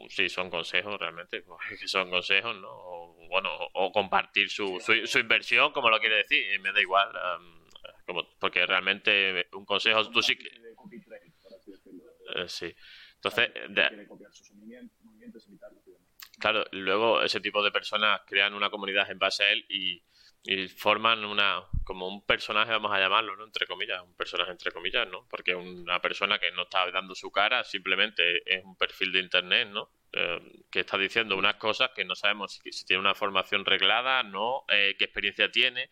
sí 0.09 0.29
son 0.29 0.49
consejos 0.49 0.99
realmente, 0.99 1.41
pues, 1.41 1.59
que 1.79 1.87
son 1.87 2.09
consejos, 2.09 2.55
¿no? 2.55 2.69
O, 2.69 3.27
bueno, 3.29 3.49
o 3.73 3.91
compartir 3.91 4.49
su, 4.49 4.79
su, 4.79 5.19
inversión, 5.19 5.71
como 5.71 5.89
lo 5.89 5.99
quiere 5.99 6.17
decir, 6.17 6.53
y 6.53 6.59
me 6.59 6.71
da 6.71 6.81
igual, 6.81 7.09
como, 8.05 8.27
porque 8.39 8.65
realmente 8.65 9.47
un 9.53 9.65
consejo 9.65 10.09
tú 10.11 10.21
sí 10.21 10.35
que... 10.37 10.49
Eh, 12.35 12.47
sí. 12.47 12.73
Entonces, 13.15 13.51
claro, 16.39 16.65
luego 16.71 17.21
ese 17.21 17.39
tipo 17.39 17.63
de 17.63 17.71
personas 17.71 18.21
crean 18.27 18.53
una 18.53 18.69
comunidad 18.69 19.09
en 19.09 19.19
base 19.19 19.43
a 19.43 19.51
él 19.51 19.65
y, 19.69 20.03
y 20.43 20.67
forman 20.67 21.23
una 21.23 21.63
como 21.85 22.07
un 22.07 22.25
personaje 22.25 22.71
vamos 22.71 22.91
a 22.91 22.99
llamarlo 22.99 23.35
no 23.35 23.45
entre 23.45 23.65
comillas 23.65 24.01
un 24.01 24.13
personaje 24.15 24.51
entre 24.51 24.71
comillas 24.71 25.07
no 25.07 25.25
porque 25.29 25.55
una 25.55 26.01
persona 26.01 26.37
que 26.37 26.51
no 26.51 26.63
está 26.63 26.89
dando 26.91 27.15
su 27.15 27.31
cara 27.31 27.63
simplemente 27.63 28.41
es 28.45 28.63
un 28.63 28.75
perfil 28.75 29.13
de 29.13 29.19
internet 29.19 29.69
no 29.69 29.89
eh, 30.11 30.41
que 30.69 30.81
está 30.81 30.97
diciendo 30.97 31.37
unas 31.37 31.55
cosas 31.55 31.91
que 31.95 32.03
no 32.03 32.15
sabemos 32.15 32.59
si, 32.61 32.85
tiene 32.85 32.99
una 32.99 33.15
formación 33.15 33.63
reglada 33.63 34.21
no 34.23 34.65
eh, 34.67 34.95
qué 34.97 35.05
experiencia 35.05 35.49
tiene 35.49 35.89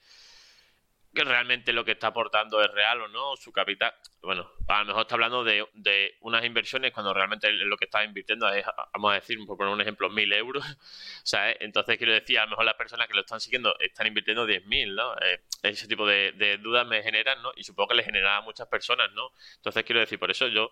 que 1.14 1.24
realmente 1.24 1.74
lo 1.74 1.84
que 1.84 1.92
está 1.92 2.08
aportando 2.08 2.62
es 2.62 2.72
real 2.72 3.02
o 3.02 3.08
no, 3.08 3.36
su 3.36 3.52
capital. 3.52 3.94
Bueno, 4.22 4.50
a 4.68 4.80
lo 4.80 4.86
mejor 4.86 5.02
está 5.02 5.16
hablando 5.16 5.44
de, 5.44 5.68
de 5.74 6.16
unas 6.22 6.46
inversiones 6.46 6.94
cuando 6.94 7.14
realmente 7.14 7.52
lo 7.52 7.76
que 7.78 7.86
está 7.86 8.04
invirtiendo 8.04 8.48
es, 8.50 8.66
vamos 8.94 9.12
a 9.12 9.16
decir, 9.16 9.38
por 9.46 9.58
poner 9.58 9.74
un 9.74 9.82
ejemplo, 9.82 10.10
mil 10.10 10.32
euros. 10.32 10.64
¿sabes? 11.24 11.58
Entonces 11.60 11.98
quiero 11.98 12.14
decir, 12.14 12.40
a 12.40 12.46
lo 12.46 12.52
mejor 12.52 12.66
las 12.66 12.76
personas 12.76 13.08
que 13.08 13.14
lo 13.14 13.22
están 13.22 13.40
siguiendo 13.40 13.78
están 13.80 14.08
invirtiendo 14.08 14.48
10.000, 14.48 14.96
¿no? 14.96 15.16
Eh, 15.18 15.42
ese 15.64 15.88
tipo 15.88 16.06
de, 16.06 16.58
dudas 16.62 16.88
me 16.88 17.04
generan, 17.04 17.42
¿no? 17.42 17.52
Y 17.56 17.64
supongo 17.64 17.90
que 17.90 17.96
le 17.96 18.04
generan 18.04 18.38
a 18.38 18.42
muchas 18.42 18.68
personas, 18.68 19.12
¿no? 19.14 19.32
Entonces 19.56 19.84
quiero 19.84 20.00
decir, 20.00 20.20
por 20.20 20.32
eso 20.32 20.48
yo 20.48 20.72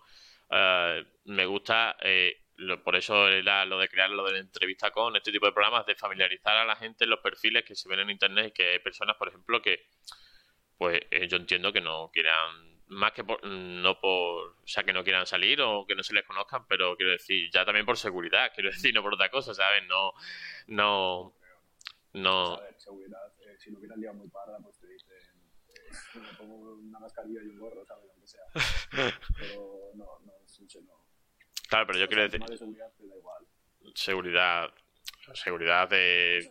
uh, 0.50 1.04
me 1.24 1.46
gusta. 1.46 1.96
Eh, 2.00 2.42
por 2.84 2.94
eso 2.94 3.26
era 3.28 3.64
lo 3.64 3.78
de 3.78 3.88
crear 3.88 4.10
lo 4.10 4.22
de 4.26 4.32
la 4.32 4.38
entrevista 4.38 4.90
con 4.90 5.16
este 5.16 5.32
tipo 5.32 5.46
de 5.46 5.52
programas, 5.52 5.86
de 5.86 5.94
familiarizar 5.94 6.54
a 6.58 6.64
la 6.66 6.76
gente 6.76 7.04
en 7.04 7.10
los 7.10 7.20
perfiles 7.20 7.64
que 7.64 7.74
se 7.74 7.88
ven 7.88 8.00
en 8.00 8.10
internet 8.10 8.48
y 8.48 8.52
que 8.52 8.72
hay 8.72 8.78
personas, 8.80 9.16
por 9.16 9.28
ejemplo, 9.28 9.62
que, 9.62 9.86
pues 10.80 10.98
eh, 11.10 11.28
yo 11.28 11.36
entiendo 11.36 11.74
que 11.74 11.82
no 11.82 12.10
quieran, 12.10 12.80
más 12.88 13.12
que 13.12 13.22
por, 13.22 13.44
no 13.44 14.00
por, 14.00 14.56
o 14.62 14.66
sea, 14.66 14.82
que 14.82 14.94
no 14.94 15.04
quieran 15.04 15.26
salir 15.26 15.60
o 15.60 15.84
que 15.86 15.94
no 15.94 16.02
se 16.02 16.14
les 16.14 16.24
conozcan, 16.24 16.66
pero 16.66 16.96
quiero 16.96 17.12
decir, 17.12 17.50
ya 17.52 17.66
también 17.66 17.84
por 17.84 17.98
seguridad, 17.98 18.50
quiero 18.54 18.70
decir, 18.70 18.94
no 18.94 19.02
por 19.02 19.12
otra 19.12 19.30
cosa, 19.30 19.52
¿sabes? 19.52 19.86
No, 19.86 20.14
no, 20.68 21.34
no. 22.14 22.54
A 22.54 22.60
ver, 22.62 22.80
seguridad, 22.80 23.30
eh, 23.42 23.56
si 23.58 23.70
lo 23.70 23.78
hubieran 23.78 24.00
liado 24.00 24.14
muy 24.16 24.28
parda, 24.28 24.56
pues 24.62 24.78
te 24.78 24.86
dicen, 24.86 25.18
eh, 25.68 26.18
me 26.18 26.32
pongo 26.38 26.72
una 26.72 26.98
mascarilla 26.98 27.42
y 27.42 27.48
un 27.48 27.58
gorro, 27.58 27.84
¿sabes? 27.84 28.10
Aunque 28.10 28.26
sea. 28.26 29.10
Pero 29.38 29.90
no, 29.96 30.06
no, 30.24 30.32
no. 30.32 31.04
Claro, 31.68 31.86
pero 31.88 31.98
yo 31.98 32.08
quiero 32.08 32.22
decir. 32.22 32.40
De 32.40 32.56
seguridad 32.56 32.90
te 32.96 33.06
da 33.06 33.16
igual. 33.18 33.46
Seguridad, 33.94 34.74
seguridad 35.34 35.88
de 35.88 36.50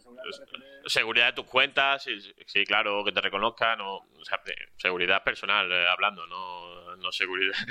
seguridad 0.85 1.27
de 1.27 1.33
tus 1.33 1.45
cuentas 1.45 2.07
sí, 2.45 2.65
claro 2.65 3.03
que 3.03 3.11
te 3.11 3.21
reconozcan 3.21 3.81
o, 3.81 4.05
seguridad 4.77 5.23
personal 5.23 5.71
eh, 5.71 5.87
hablando 5.87 6.25
no, 6.27 6.95
no 6.97 7.11
seguridad. 7.11 7.55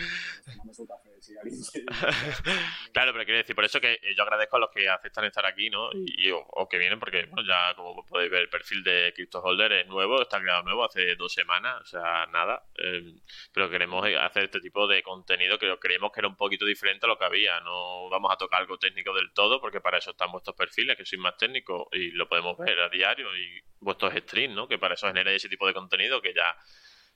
Claro 2.93 3.13
pero 3.13 3.25
quiero 3.25 3.39
decir 3.39 3.55
por 3.55 3.65
eso 3.65 3.81
que 3.81 3.95
eh, 3.95 4.15
yo 4.17 4.23
agradezco 4.23 4.57
a 4.57 4.61
los 4.61 4.71
que 4.71 4.89
aceptan 4.89 5.25
estar 5.25 5.45
aquí 5.45 5.69
no 5.71 5.91
y, 5.93 6.31
o, 6.31 6.69
que 6.69 6.79
vienen 6.79 6.99
porque 6.99 7.27
bueno, 7.27 7.47
ya 7.47 7.75
como 7.75 8.05
podéis 8.07 8.31
ver 8.31 8.43
el 8.43 8.49
perfil 8.49 8.83
de 8.83 9.13
CryptoHolder 9.15 9.73
es 9.73 9.87
nuevo 9.87 10.23
está 10.23 10.41
creado 10.41 10.63
nuevo 10.63 10.85
hace 10.85 11.15
dos 11.17 11.33
semanas 11.33 11.81
o 11.83 11.85
sea 11.85 12.27
nada 12.27 12.65
eh, 12.77 13.15
pero 13.53 13.69
queremos 13.69 14.07
hacer 14.21 14.45
este 14.45 14.61
tipo 14.61 14.87
de 14.87 15.03
contenido 15.03 15.59
que 15.59 15.77
creemos 15.79 16.13
que 16.13 16.21
era 16.21 16.29
un 16.29 16.37
poquito 16.37 16.65
diferente 16.65 17.07
a 17.07 17.09
lo 17.09 17.19
que 17.19 17.25
había 17.25 17.61
no 17.61 18.09
vamos 18.09 18.33
a 18.33 18.37
tocar 18.37 18.61
algo 18.61 18.79
técnico 18.79 19.13
del 19.15 19.33
todo 19.33 19.61
porque 19.61 19.81
para 19.81 19.99
eso 19.99 20.13
están 20.13 20.33
vuestros 20.33 20.57
perfiles 20.57 20.88
que 20.97 21.05
sois 21.05 21.21
más 21.21 21.37
técnicos 21.37 21.89
y 21.93 22.11
lo 22.13 22.29
podemos 22.29 22.57
ver 22.59 22.79
a 22.81 22.89
diario 22.89 23.35
y 23.37 23.61
vuestros 23.81 24.15
streams, 24.15 24.55
¿no? 24.55 24.69
Que 24.69 24.79
para 24.79 24.95
eso 24.95 25.07
genera 25.07 25.33
ese 25.33 25.49
tipo 25.49 25.67
de 25.67 25.75
contenido 25.75 26.21
que 26.21 26.35
ya 26.35 26.57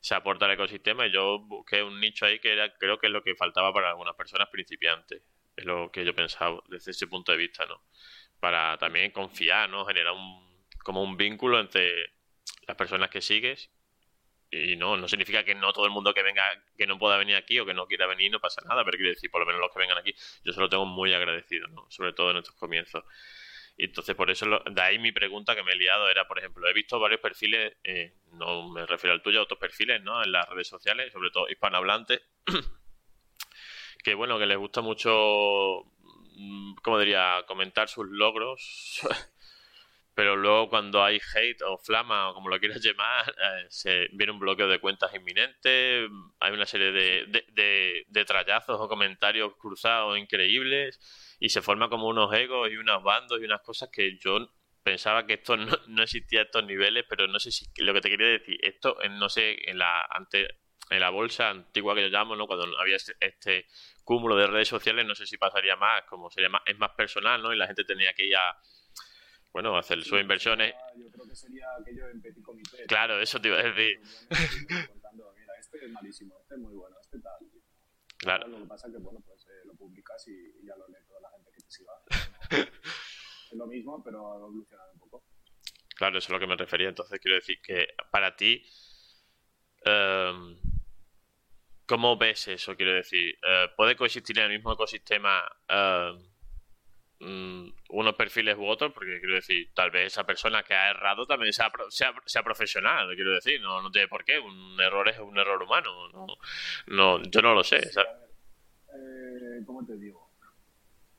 se 0.00 0.14
aporta 0.14 0.46
al 0.46 0.52
ecosistema 0.52 1.06
y 1.06 1.12
yo 1.12 1.38
busqué 1.40 1.82
un 1.82 2.00
nicho 2.00 2.26
ahí 2.26 2.38
que 2.40 2.52
era, 2.52 2.72
creo 2.76 2.98
que 2.98 3.06
es 3.06 3.12
lo 3.12 3.22
que 3.22 3.34
faltaba 3.36 3.72
para 3.72 3.90
algunas 3.90 4.16
personas 4.16 4.48
principiantes. 4.50 5.22
Es 5.56 5.64
lo 5.64 5.90
que 5.92 6.04
yo 6.04 6.14
pensaba 6.14 6.60
desde 6.68 6.90
ese 6.90 7.06
punto 7.06 7.32
de 7.32 7.38
vista, 7.38 7.66
¿no? 7.66 7.82
Para 8.40 8.78
también 8.78 9.12
confiar, 9.12 9.68
¿no? 9.68 9.84
Generar 9.84 10.12
un, 10.12 10.66
como 10.82 11.02
un 11.02 11.16
vínculo 11.16 11.60
entre 11.60 12.12
las 12.66 12.76
personas 12.76 13.10
que 13.10 13.20
sigues 13.20 13.70
y 14.52 14.76
no, 14.76 14.98
no 14.98 15.08
significa 15.08 15.44
que 15.44 15.54
no 15.54 15.72
todo 15.72 15.86
el 15.86 15.92
mundo 15.92 16.12
que 16.12 16.22
venga, 16.22 16.42
que 16.76 16.86
no 16.86 16.98
pueda 16.98 17.16
venir 17.16 17.36
aquí 17.36 17.58
o 17.58 17.64
que 17.64 17.72
no 17.72 17.86
quiera 17.86 18.06
venir 18.06 18.30
no 18.30 18.38
pasa 18.38 18.60
nada, 18.68 18.84
pero 18.84 18.98
quiero 18.98 19.10
decir, 19.10 19.30
por 19.30 19.40
lo 19.40 19.46
menos 19.46 19.62
los 19.62 19.72
que 19.72 19.78
vengan 19.78 19.96
aquí, 19.96 20.14
yo 20.44 20.52
se 20.52 20.60
lo 20.60 20.68
tengo 20.68 20.84
muy 20.84 21.14
agradecido, 21.14 21.68
¿no? 21.68 21.86
Sobre 21.88 22.12
todo 22.12 22.32
en 22.32 22.36
estos 22.36 22.54
comienzos. 22.56 23.02
Y 23.76 23.86
entonces, 23.86 24.14
por 24.14 24.30
eso, 24.30 24.46
de 24.70 24.82
ahí 24.82 24.98
mi 24.98 25.12
pregunta 25.12 25.54
que 25.54 25.62
me 25.62 25.72
he 25.72 25.76
liado 25.76 26.08
era, 26.08 26.28
por 26.28 26.38
ejemplo, 26.38 26.68
he 26.68 26.72
visto 26.72 27.00
varios 27.00 27.20
perfiles, 27.20 27.76
eh, 27.82 28.14
no 28.32 28.68
me 28.68 28.86
refiero 28.86 29.14
al 29.14 29.22
tuyo, 29.22 29.42
otros 29.42 29.58
perfiles, 29.58 30.02
¿no? 30.02 30.22
En 30.22 30.30
las 30.32 30.48
redes 30.48 30.68
sociales, 30.68 31.12
sobre 31.12 31.30
todo 31.30 31.48
hispanohablantes, 31.48 32.20
que 34.04 34.14
bueno, 34.14 34.38
que 34.38 34.46
les 34.46 34.58
gusta 34.58 34.82
mucho, 34.82 35.84
mm, 36.36 36.74
¿cómo 36.82 36.98
diría?, 36.98 37.44
comentar 37.46 37.88
sus 37.88 38.06
logros. 38.08 39.00
Pero 40.14 40.36
luego 40.36 40.68
cuando 40.68 41.02
hay 41.02 41.18
hate 41.34 41.62
o 41.62 41.78
flama 41.78 42.28
o 42.30 42.34
como 42.34 42.48
lo 42.48 42.58
quieras 42.58 42.80
llamar, 42.84 43.30
eh, 43.30 43.66
se 43.68 44.08
viene 44.12 44.32
un 44.32 44.38
bloqueo 44.38 44.68
de 44.68 44.78
cuentas 44.78 45.14
inminente, 45.14 46.06
hay 46.40 46.52
una 46.52 46.66
serie 46.66 46.92
de, 46.92 47.44
de, 47.52 48.04
de, 48.06 48.24
trallazos 48.24 48.80
o 48.80 48.88
comentarios 48.88 49.54
cruzados 49.56 50.18
increíbles 50.18 51.36
y 51.40 51.48
se 51.48 51.62
forma 51.62 51.88
como 51.88 52.08
unos 52.08 52.32
egos 52.34 52.70
y 52.70 52.76
unos 52.76 53.02
bandos 53.02 53.40
y 53.40 53.44
unas 53.44 53.62
cosas 53.62 53.88
que 53.90 54.18
yo 54.18 54.50
pensaba 54.82 55.26
que 55.26 55.34
esto 55.34 55.56
no, 55.56 55.72
no 55.88 56.02
existía 56.02 56.40
a 56.40 56.44
estos 56.44 56.64
niveles, 56.64 57.04
pero 57.08 57.26
no 57.26 57.38
sé 57.38 57.50
si 57.50 57.66
lo 57.78 57.94
que 57.94 58.00
te 58.00 58.10
quería 58.10 58.28
decir, 58.28 58.58
esto 58.62 58.96
no 59.10 59.28
sé, 59.28 59.70
en 59.70 59.78
la 59.78 60.06
antes 60.10 60.48
en 60.90 61.00
la 61.00 61.10
bolsa 61.10 61.48
antigua 61.48 61.94
que 61.94 62.02
yo 62.02 62.08
llamo, 62.08 62.36
¿no? 62.36 62.46
Cuando 62.46 62.66
había 62.78 62.96
este, 62.96 63.14
este, 63.20 63.66
cúmulo 64.04 64.36
de 64.36 64.46
redes 64.46 64.68
sociales, 64.68 65.06
no 65.06 65.14
sé 65.14 65.26
si 65.26 65.38
pasaría 65.38 65.76
más, 65.76 66.02
como 66.04 66.30
sería 66.30 66.50
más, 66.50 66.62
es 66.66 66.76
más 66.78 66.90
personal, 66.90 67.42
¿no? 67.42 67.52
Y 67.52 67.56
la 67.56 67.66
gente 67.66 67.84
tenía 67.84 68.12
que 68.12 68.26
ir 68.26 68.36
a, 68.36 68.56
bueno, 69.52 69.76
hacer 69.76 70.02
sus 70.02 70.20
inversiones. 70.20 70.74
Yo 70.96 71.10
creo 71.10 71.26
que 71.26 71.36
sería 71.36 71.66
aquello 71.78 72.08
en 72.08 72.22
petit 72.22 72.42
comité. 72.42 72.84
Claro, 72.86 73.20
eso 73.20 73.40
te 73.40 73.48
iba 73.48 73.58
a 73.58 73.62
decir. 73.62 74.00
Mira, 74.30 75.54
este 75.58 75.84
es 75.84 75.90
malísimo, 75.90 76.38
este 76.40 76.54
es 76.54 76.60
muy 76.60 76.74
bueno, 76.74 76.96
este 77.00 77.18
tal. 77.20 77.38
Claro. 78.16 78.48
Lo 78.48 78.58
que 78.58 78.66
pasa 78.66 78.86
es 78.86 78.94
que, 78.94 78.98
bueno, 78.98 79.20
pues 79.26 79.46
eh, 79.46 79.66
lo 79.66 79.74
publicas 79.74 80.26
y, 80.28 80.64
ya 80.64 80.76
lo 80.76 80.88
lee 80.88 81.04
toda 81.06 81.20
la 81.20 81.30
gente 81.30 81.50
que 81.50 81.62
te 81.62 81.70
siga. 81.70 81.92
es 83.50 83.58
lo 83.58 83.66
mismo, 83.66 84.02
pero 84.02 84.32
ha 84.32 84.36
evolucionado 84.36 84.92
un 84.92 84.98
poco. 85.00 85.24
Claro, 85.96 86.18
eso 86.18 86.26
es 86.26 86.32
lo 86.32 86.40
que 86.40 86.46
me 86.46 86.56
refería. 86.56 86.88
Entonces, 86.88 87.20
quiero 87.20 87.34
decir 87.34 87.60
que 87.62 87.88
para 88.10 88.34
ti, 88.34 88.64
um, 89.84 90.56
¿cómo 91.84 92.16
ves 92.16 92.48
eso? 92.48 92.74
Quiero 92.74 92.94
decir, 92.94 93.38
uh, 93.42 93.74
¿puede 93.76 93.96
coexistir 93.96 94.38
en 94.38 94.44
el 94.44 94.52
mismo 94.52 94.72
ecosistema 94.72 95.42
uh, 95.68 96.31
um, 97.22 97.72
unos 97.90 98.14
perfiles 98.14 98.56
u 98.56 98.66
otros? 98.66 98.92
Porque 98.92 99.18
quiero 99.20 99.34
decir, 99.34 99.70
tal 99.74 99.90
vez 99.90 100.08
esa 100.08 100.24
persona 100.24 100.62
que 100.62 100.74
ha 100.74 100.90
errado 100.90 101.26
también 101.26 101.52
sea, 101.52 101.70
sea, 101.88 102.12
sea 102.26 102.42
profesional, 102.42 103.14
quiero 103.14 103.32
decir, 103.32 103.60
no, 103.60 103.80
no 103.82 103.90
tiene 103.90 104.08
por 104.08 104.24
qué. 104.24 104.38
Un 104.38 104.80
error 104.80 105.08
es 105.08 105.18
un 105.18 105.38
error 105.38 105.62
humano. 105.62 106.08
No, 106.12 106.26
no, 106.86 107.22
yo 107.22 107.42
no 107.42 107.54
lo 107.54 107.64
sé. 107.64 107.78
Eh, 107.78 109.62
¿Cómo 109.64 109.84
te 109.86 109.96
digo? 109.96 110.30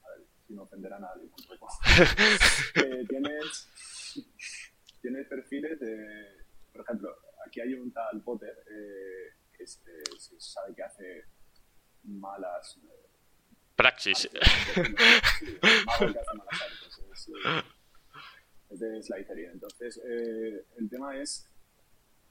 A 0.03 0.09
ver, 0.09 0.27
sin 0.47 0.59
ofender 0.59 0.93
a 0.93 0.99
nadie 0.99 1.23
eh, 2.75 3.05
tienes, 3.07 3.69
tienes 5.01 5.27
perfiles 5.27 5.79
de, 5.79 6.43
por 6.71 6.81
ejemplo, 6.81 7.15
aquí 7.45 7.61
hay 7.61 7.73
un 7.73 7.91
tal 7.91 8.21
Potter 8.23 8.63
eh, 8.69 9.35
que 9.55 9.63
es, 9.63 9.81
eh, 9.85 10.03
se 10.17 10.39
sabe 10.39 10.73
que 10.75 10.83
hace 10.83 11.25
malas 12.03 12.79
eh, 12.83 13.02
praxis. 13.75 14.29
Es, 18.69 18.79
de 18.79 19.01
Slytherin. 19.03 19.51
Entonces, 19.51 20.01
eh, 20.03 20.65
el 20.77 20.89
tema 20.89 21.15
es, 21.17 21.47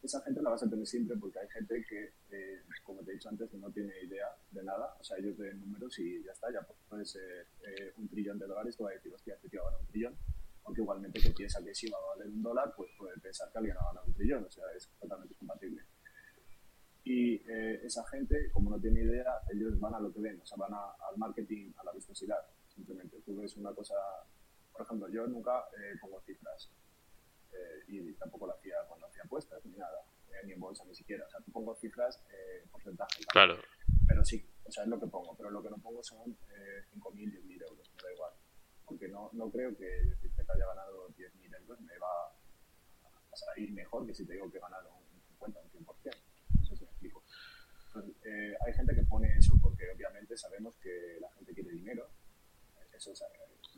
esa 0.03 0.21
gente 0.23 0.43
la 0.43 0.51
vas 0.51 0.63
a 0.63 0.69
tener 0.69 0.87
siempre 0.87 1.17
porque 1.17 1.39
hay 1.39 1.49
gente 1.49 1.85
que, 1.89 2.15
eh, 2.31 2.63
como 2.83 3.03
te 3.03 3.13
he 3.13 3.15
dicho 3.15 3.29
antes, 3.29 3.53
no 3.55 3.71
tiene 3.71 3.93
idea 4.03 4.27
de 4.51 4.65
nada. 4.65 4.97
O 4.99 5.05
sea, 5.05 5.19
ellos 5.19 5.37
ven 5.39 5.61
números 5.61 5.99
y 5.99 6.23
ya 6.25 6.33
está, 6.33 6.53
ya 6.53 6.67
puede 6.89 7.05
ser 7.05 7.47
eh, 7.65 7.93
un 7.97 8.09
trillón 8.09 8.39
de 8.39 8.47
dólares, 8.47 8.77
te 8.77 8.83
va 8.83 8.91
a 8.91 8.95
decir, 8.95 9.15
hostia, 9.15 9.35
este 9.35 9.49
tío 9.49 9.63
va 9.63 9.69
a 9.69 9.71
ganar 9.71 9.87
un 9.87 9.93
trillón. 9.93 10.17
Aunque 10.65 10.81
igualmente 10.81 11.21
que 11.21 11.31
piensa 11.31 11.63
que 11.63 11.75
si 11.75 11.91
va 11.91 11.99
a 11.99 12.17
valer 12.17 12.29
un 12.29 12.43
dólar, 12.43 12.73
pues 12.77 12.91
puede 12.97 13.19
pensar 13.19 13.51
que 13.51 13.59
alguien 13.59 13.77
va 13.77 13.83
a 13.83 13.93
ganar 13.93 14.05
un 14.07 14.15
trillón. 14.15 14.45
O 14.45 14.51
sea, 14.51 14.65
es 14.77 14.89
totalmente 15.01 15.35
compatible. 15.37 15.83
Y 17.05 17.35
eh, 17.51 17.81
esa 17.85 18.07
gente, 18.07 18.51
como 18.53 18.71
no 18.71 18.81
tiene 18.81 19.01
idea, 19.03 19.41
ellos 19.53 19.79
van 19.81 19.95
a 19.95 20.01
lo 20.01 20.13
que 20.13 20.21
ven, 20.21 20.41
o 20.41 20.47
sea, 20.47 20.57
van 20.57 20.73
a, 20.73 20.93
al 21.11 21.17
marketing, 21.17 21.73
a 21.77 21.85
la 21.85 21.93
vistosidad. 21.93 22.39
Simplemente, 22.69 23.21
tú 23.25 23.37
ves 23.37 23.57
una 23.57 23.73
cosa, 23.75 23.95
por 24.73 24.83
ejemplo, 24.83 25.09
yo 25.09 25.27
nunca 25.27 25.65
eh, 25.77 25.97
pongo 26.01 26.21
cifras 26.21 26.71
eh, 27.53 27.85
y 27.89 28.13
tampoco 28.15 28.47
lo 28.47 28.55
hacía 28.55 28.77
cuando 28.89 29.07
hacía 29.07 29.23
apuestas 29.25 29.65
ni 29.67 29.77
nada, 29.77 30.05
eh, 30.31 30.47
ni 30.47 30.53
en 30.53 30.61
bolsa 30.61 30.85
ni 30.85 30.95
siquiera. 30.95 31.27
O 31.27 31.31
sea, 31.31 31.41
tú 31.41 31.53
pongo 31.53 31.75
cifras, 31.75 32.23
eh, 32.33 32.65
porcentajes. 32.71 33.27
Claro. 33.27 33.59
Pero 34.07 34.25
sí, 34.25 34.45
o 34.65 34.71
sea, 34.71 34.85
es 34.85 34.89
lo 34.89 34.99
que 34.99 35.07
pongo, 35.07 35.35
pero 35.37 35.51
lo 35.51 35.63
que 35.63 35.71
no 35.71 35.77
pongo 35.79 36.03
son 36.03 36.31
eh, 36.31 36.85
5.000, 36.95 37.43
10.000 37.43 37.63
euros, 37.63 37.91
me 37.97 38.03
da 38.03 38.13
igual. 38.13 38.33
Porque 38.87 39.09
no, 39.09 39.31
no 39.33 39.51
creo 39.51 39.77
que 39.77 39.85
decirte 39.85 40.45
que 40.45 40.53
haya 40.53 40.67
ganado 40.67 41.09
10.000 41.11 41.57
euros 41.61 41.81
me 41.81 41.99
va 41.99 42.27
a 43.33 43.37
salir 43.37 43.73
mejor 43.73 44.07
que 44.07 44.15
si 44.15 44.27
te 44.27 44.35
digo 44.35 44.51
que 44.51 44.59
he 44.59 44.61
ganado 44.61 44.91
un 44.95 45.23
50, 45.39 45.61
un 45.61 45.85
100%. 45.87 46.17
No 46.59 46.65
sé 46.67 46.77
si 46.77 46.85
me 46.85 46.91
explico. 46.91 47.23
Entonces, 47.95 48.17
eh, 48.25 48.57
hay 48.67 48.73
gente 48.73 48.95
que 48.95 49.03
pone 49.03 49.37
eso 49.37 49.55
porque 49.61 49.91
obviamente 49.95 50.35
sabemos 50.37 50.77
que 50.77 51.19
la 51.21 51.31
gente 51.33 51.53
quiere 51.53 51.73
dinero. 51.73 52.09
Eso 52.95 53.13
es 53.13 53.23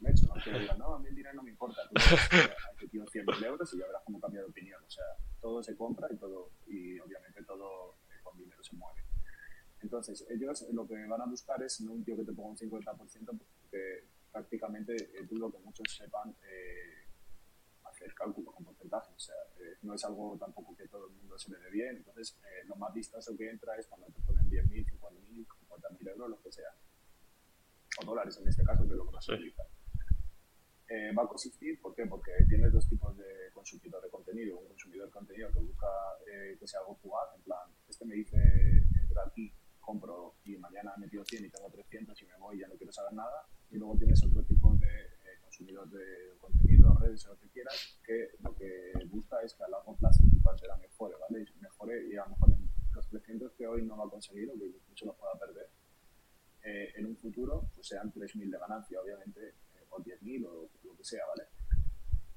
un 0.01 0.09
hecho, 0.09 0.27
no 0.27 0.35
que 0.43 0.59
digan, 0.59 0.79
no, 0.79 0.95
a 0.95 0.99
mí 1.01 1.09
el 1.09 1.17
dinero 1.17 1.35
no 1.35 1.43
me 1.43 1.51
importa. 1.51 1.83
Tú 1.89 1.97
has 1.97 2.83
metido 2.83 3.07
100.000 3.07 3.45
euros 3.47 3.75
y 3.75 3.79
ya 3.79 3.87
verás 3.87 4.03
cómo 4.05 4.21
cambia 4.21 4.41
de 4.41 4.47
opinión. 4.47 4.83
O 4.85 4.91
sea, 4.91 5.05
todo 5.41 5.63
se 5.63 5.77
compra 5.77 6.09
y 6.13 6.17
todo, 6.17 6.51
y 6.67 6.99
obviamente 7.01 7.43
todo 7.43 7.97
eh, 8.11 8.21
con 8.23 8.39
dinero 8.39 8.63
se 8.63 8.77
mueve. 8.77 9.03
Entonces, 9.83 10.25
ellos 10.31 10.65
lo 10.73 10.87
que 10.87 11.07
van 11.07 11.21
a 11.21 11.27
buscar 11.27 11.63
es 11.63 11.81
no 11.81 11.93
un 11.93 12.05
tío 12.05 12.17
que 12.17 12.25
te 12.25 12.33
ponga 12.33 12.51
un 12.51 12.57
50%, 12.57 13.39
porque 13.61 14.05
prácticamente 14.31 14.95
eh, 14.95 15.27
dudo 15.29 15.51
que 15.51 15.59
muchos 15.59 15.87
sepan 15.93 16.35
eh, 16.49 17.07
hacer 17.85 18.15
cálculos 18.15 18.55
con 18.55 18.65
O 18.93 19.19
sea, 19.19 19.35
eh, 19.61 19.79
no 19.83 19.95
es 19.95 20.05
algo 20.05 20.37
tampoco 20.39 20.77
que 20.77 20.89
todo 20.89 21.07
el 21.07 21.13
mundo 21.15 21.39
se 21.39 21.51
le 21.51 21.59
dé 21.59 21.71
bien. 21.71 21.97
Entonces, 21.97 22.39
eh, 22.45 22.67
lo 22.67 22.77
más 22.77 22.93
vistoso 22.93 23.37
que 23.37 23.51
entra 23.51 23.77
es 23.77 23.87
cuando 23.87 24.07
te 24.09 24.21
ponen 24.23 24.49
10.000, 24.51 24.87
50.000, 24.87 25.47
50.000 25.47 26.09
euros, 26.09 26.31
lo 26.31 26.43
que 26.43 26.53
sea. 26.53 26.71
O 28.01 28.05
dólares 28.05 28.39
en 28.39 28.49
este 28.49 28.65
caso, 28.65 28.85
que 28.85 28.91
es 28.91 28.97
lo 28.97 29.07
que 29.07 29.13
más 29.13 29.25
se 29.25 29.35
utiliza. 29.35 29.63
Eh, 30.89 31.13
va 31.17 31.23
a 31.23 31.27
consistir, 31.27 31.81
¿por 31.81 31.95
qué? 31.95 32.07
Porque 32.07 32.31
tienes 32.49 32.73
dos 32.73 32.87
tipos 32.89 33.17
de 33.17 33.51
consumidor 33.55 34.03
de 34.03 34.11
contenido. 34.11 34.59
Un 34.59 34.69
consumidor 34.69 35.07
de 35.07 35.13
contenido 35.13 35.51
que 35.53 35.61
busca 35.61 35.87
eh, 36.31 36.57
que 36.59 36.67
sea 36.67 36.81
algo 36.81 36.95
fugaz, 36.97 37.35
en 37.37 37.43
plan, 37.43 37.69
este 37.89 38.05
me 38.05 38.15
dice, 38.15 38.37
entra 39.01 39.23
aquí, 39.27 39.53
compro 39.81 40.37
y 40.45 40.57
mañana 40.57 40.93
he 40.97 41.01
metido 41.01 41.25
100 41.25 41.47
y 41.47 41.51
tengo 41.51 41.71
300 41.71 42.21
y 42.21 42.27
me 42.27 42.37
voy 42.39 42.57
y 42.57 42.61
ya 42.61 42.69
no 42.69 42.75
quiero 42.75 42.93
saber 42.93 43.15
nada. 43.15 43.47
Y 43.71 43.77
luego 43.79 43.97
tienes 43.97 44.23
otro 44.25 44.43
tipo 44.45 44.77
de 44.77 44.87
eh, 44.87 45.41
consumidor 45.43 45.89
de 45.91 46.37
contenido, 46.39 46.74
redes 47.05 47.27
o 47.27 47.31
lo 47.31 47.39
que 47.39 47.49
quieras, 47.49 47.99
que 48.05 48.31
lo 48.41 48.55
que 48.55 48.93
busca 49.11 49.41
es 49.43 49.55
que 49.55 49.65
a 49.65 49.69
largo 49.69 49.97
plazo 49.97 50.23
su 50.25 50.43
cartera 50.43 50.77
mejore, 50.77 51.15
¿vale? 51.21 51.45
Y 51.45 51.61
mejore 51.61 52.07
y 52.09 52.17
a 52.17 52.25
lo 52.25 52.31
mejor 52.31 52.51
en 52.51 52.71
los 52.93 53.09
300 53.09 53.53
que 53.53 53.67
hoy 53.67 53.83
no 53.83 53.97
va 53.97 54.05
a 54.07 54.11
conseguir 54.11 54.51
o 54.51 54.55
que 54.55 54.73
mucho 54.89 55.07
los 55.07 55.17
pueda 55.17 55.35
perder, 55.39 55.69
eh, 56.63 56.93
en 56.97 57.07
un 57.07 57.17
futuro 57.17 57.71
pues 57.75 57.89
sean 57.89 58.13
3.000 58.13 58.51
de 58.51 58.59
ganancia, 58.59 59.01
obviamente, 59.01 59.49
eh, 59.49 59.87
o 59.91 60.03
10.000 60.03 60.47
o 60.47 60.71
lo 60.85 60.97
que 60.97 61.05
sea, 61.05 61.25
¿vale? 61.27 61.49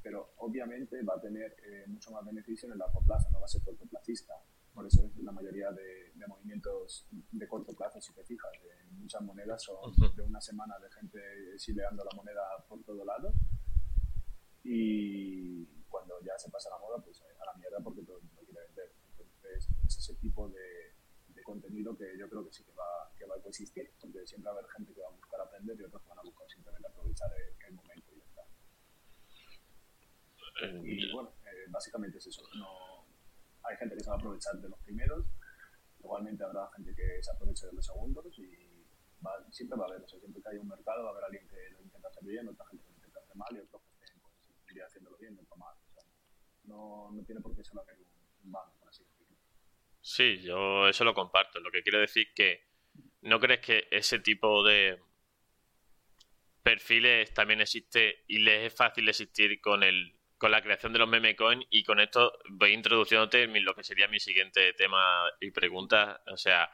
Pero 0.03 0.33
obviamente 0.37 1.01
va 1.03 1.15
a 1.15 1.21
tener 1.21 1.55
eh, 1.63 1.85
mucho 1.87 2.11
más 2.11 2.25
beneficio 2.25 2.67
en 2.67 2.73
el 2.73 2.79
largo 2.79 3.01
plazo, 3.05 3.29
no 3.31 3.39
va 3.39 3.45
a 3.45 3.49
ser 3.49 3.61
cortoplacista. 3.63 4.33
Por 4.73 4.85
eso 4.85 5.03
es 5.05 5.23
la 5.23 5.31
mayoría 5.31 5.71
de, 5.71 6.11
de, 6.13 6.27
movimientos 6.27 7.07
de 7.09 7.47
corto 7.47 7.73
plazo, 7.73 7.99
si 7.99 8.13
te 8.13 8.23
fijas, 8.23 8.51
muchas 8.91 9.21
monedas 9.23 9.63
son 9.63 9.91
de 10.15 10.21
una 10.21 10.39
semana 10.39 10.77
de 10.77 10.91
gente 10.91 11.57
sileando 11.57 12.03
la 12.03 12.11
moneda 12.15 12.43
por 12.69 12.83
todo 12.83 13.03
lado 13.03 13.33
y 14.69 15.65
cuando 15.87 16.19
ya 16.21 16.37
se 16.37 16.51
pasa 16.51 16.69
la 16.69 16.77
moda, 16.77 17.01
pues 17.01 17.21
a 17.21 17.45
la 17.45 17.53
mierda 17.53 17.79
porque 17.79 18.03
todo 18.03 18.17
el 18.17 18.23
mundo 18.23 18.41
quiere 18.43 18.59
vender. 18.67 18.91
Entonces 19.11 19.69
es 19.87 19.97
ese 19.97 20.13
tipo 20.15 20.49
de, 20.49 20.93
de 21.29 21.41
contenido 21.43 21.97
que 21.97 22.17
yo 22.19 22.27
creo 22.29 22.43
que 22.45 22.51
sí 22.51 22.65
que 22.65 22.73
va, 22.73 23.09
que 23.17 23.25
va 23.25 23.35
a 23.35 23.41
coexistir, 23.41 23.89
porque 24.01 24.27
siempre 24.27 24.51
va 24.51 24.57
a 24.57 24.59
haber 24.59 24.69
gente 24.71 24.93
que 24.93 24.99
va 24.99 25.07
a 25.07 25.11
buscar 25.11 25.39
aprender 25.39 25.79
y 25.79 25.83
otros 25.85 26.01
que 26.01 26.09
van 26.09 26.19
a 26.19 26.23
buscar 26.23 26.49
simplemente 26.49 26.85
aprovechar 26.85 27.31
el, 27.31 27.65
el 27.65 27.73
momento 27.75 28.11
y 28.11 28.17
ya 28.19 28.25
está. 28.25 28.43
Y 30.83 31.13
bueno, 31.13 31.31
eh, 31.45 31.65
básicamente 31.69 32.17
es 32.17 32.27
eso. 32.27 32.43
No, 32.59 33.05
hay 33.63 33.77
gente 33.77 33.95
que 33.95 34.03
se 34.03 34.09
va 34.09 34.17
a 34.17 34.19
aprovechar 34.19 34.59
de 34.59 34.67
los 34.67 34.79
primeros, 34.79 35.25
igualmente 35.99 36.43
habrá 36.43 36.69
gente 36.75 36.93
que 36.93 37.23
se 37.23 37.31
aproveche 37.31 37.67
de 37.67 37.71
los 37.71 37.85
segundos 37.85 38.37
y 38.37 38.85
va, 39.25 39.31
siempre 39.49 39.79
va 39.79 39.85
a 39.85 39.87
haber, 39.87 40.03
o 40.03 40.07
sea, 40.09 40.19
siempre 40.19 40.41
que 40.41 40.49
hay 40.49 40.57
un 40.57 40.67
mercado 40.67 41.03
va 41.03 41.09
a 41.09 41.11
haber 41.13 41.23
alguien 41.23 41.47
que 41.47 41.69
lo 41.71 41.81
intenta 41.83 42.09
hacer 42.09 42.25
bien, 42.25 42.49
otra 42.49 42.65
gente 42.65 42.83
que 42.83 42.89
lo 42.89 42.95
intenta 42.97 43.19
hacer 43.21 43.35
mal 43.37 43.55
y 43.55 43.59
otros 43.59 43.86
haciéndolo 44.85 45.17
bien, 45.17 45.37
otro 45.39 45.55
mal. 45.57 45.75
O 45.75 45.91
sea, 45.91 46.03
no, 46.65 47.11
no 47.11 47.23
tiene 47.23 47.41
por 47.41 47.55
qué 47.55 47.61
haber 47.71 47.97
un, 48.43 48.51
bando, 48.51 48.73
por 48.79 48.89
así 48.89 49.03
decirlo. 49.03 49.37
Sí, 50.01 50.41
yo 50.41 50.87
eso 50.87 51.03
lo 51.03 51.13
comparto. 51.13 51.59
Lo 51.59 51.71
que 51.71 51.83
quiero 51.83 51.99
decir 51.99 52.33
que 52.33 52.65
no 53.21 53.39
crees 53.39 53.59
que 53.61 53.87
ese 53.91 54.19
tipo 54.19 54.63
de 54.63 54.99
perfiles 56.63 57.33
también 57.33 57.61
existe 57.61 58.23
y 58.27 58.39
les 58.39 58.67
es 58.67 58.75
fácil 58.75 59.07
existir 59.07 59.61
con 59.61 59.83
el 59.83 60.17
con 60.37 60.51
la 60.51 60.61
creación 60.61 60.93
de 60.93 60.99
los 60.99 61.09
meme 61.09 61.35
coin 61.35 61.65
y 61.69 61.83
con 61.83 61.99
esto 61.99 62.31
voy 62.49 62.73
introduciéndote 62.73 63.43
en 63.43 63.65
lo 63.65 63.73
que 63.73 63.83
sería 63.83 64.07
mi 64.07 64.19
siguiente 64.19 64.73
tema 64.73 65.31
y 65.39 65.51
pregunta, 65.51 66.21
o 66.27 66.37
sea, 66.37 66.69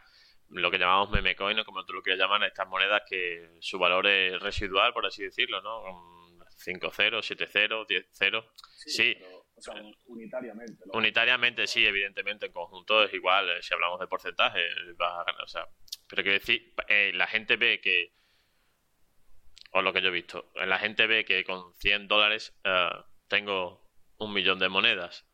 lo 0.50 0.70
que 0.70 0.78
llamamos 0.78 1.10
meme 1.12 1.36
coin 1.36 1.60
o 1.60 1.66
como 1.66 1.86
tú 1.86 1.94
lo 1.94 2.02
quieras 2.02 2.20
llamar, 2.20 2.44
estas 2.44 2.68
monedas 2.68 3.04
que 3.08 3.56
su 3.60 3.80
valor 3.80 4.08
es 4.08 4.40
residual, 4.42 4.94
por 4.94 5.06
así 5.06 5.24
decirlo, 5.24 5.62
¿no? 5.62 6.23
5-0, 6.58 7.22
7-0, 7.22 7.86
10-0. 7.88 8.46
Sí, 8.76 8.90
sí. 8.90 9.16
Pero, 9.20 9.46
O 9.56 9.62
sea, 9.62 9.76
unitariamente. 10.08 10.84
Unitariamente, 10.94 11.68
sí, 11.68 11.86
evidentemente, 11.86 12.48
en 12.48 12.52
conjunto 12.52 13.04
es 13.04 13.14
igual. 13.14 13.50
Eh, 13.50 13.62
si 13.62 13.74
hablamos 13.74 14.00
de 14.00 14.08
porcentaje, 14.08 14.60
vas 14.98 15.14
a 15.14 15.24
ganar. 15.24 15.44
O 15.44 15.48
sea, 15.48 15.68
pero 16.08 16.24
quiero 16.24 16.40
decir, 16.40 16.74
eh, 16.88 17.12
la 17.14 17.28
gente 17.28 17.56
ve 17.58 17.80
que. 17.82 18.14
O 19.72 19.82
lo 19.82 19.92
que 19.92 20.02
yo 20.02 20.10
he 20.10 20.12
visto, 20.12 20.52
la 20.54 20.78
gente 20.78 21.08
ve 21.08 21.26
que 21.26 21.44
con 21.44 21.74
100 21.76 22.08
dólares 22.08 22.56
tengo 23.28 23.90
un 24.18 24.32
millón 24.32 24.60
de 24.60 24.70
monedas. 24.70 25.26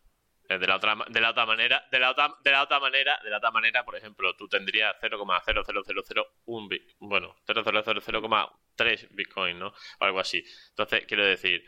De 0.50 0.66
la 0.66 0.78
otra 0.78 0.98
de 1.08 1.22
la 1.22 1.30
otra 1.30 1.46
manera, 1.46 1.88
de 1.92 2.00
la 2.00 2.10
otra 2.10 2.36
de 2.44 2.52
la 2.52 2.64
otra 2.64 2.80
manera, 2.80 3.20
de 3.24 3.30
la 3.30 3.38
otra 3.38 3.52
manera, 3.52 3.86
por 3.86 3.96
ejemplo, 3.96 4.36
tú 4.36 4.48
tendrías 4.48 4.96
0,0001 5.00 6.96
bueno, 6.98 7.36
0,000,3 7.46 9.08
Bitcoin, 9.12 9.60
¿no? 9.60 9.68
O 9.68 10.04
algo 10.06 10.20
así. 10.20 10.44
Entonces, 10.70 11.06
quiero 11.06 11.24
decir, 11.24 11.64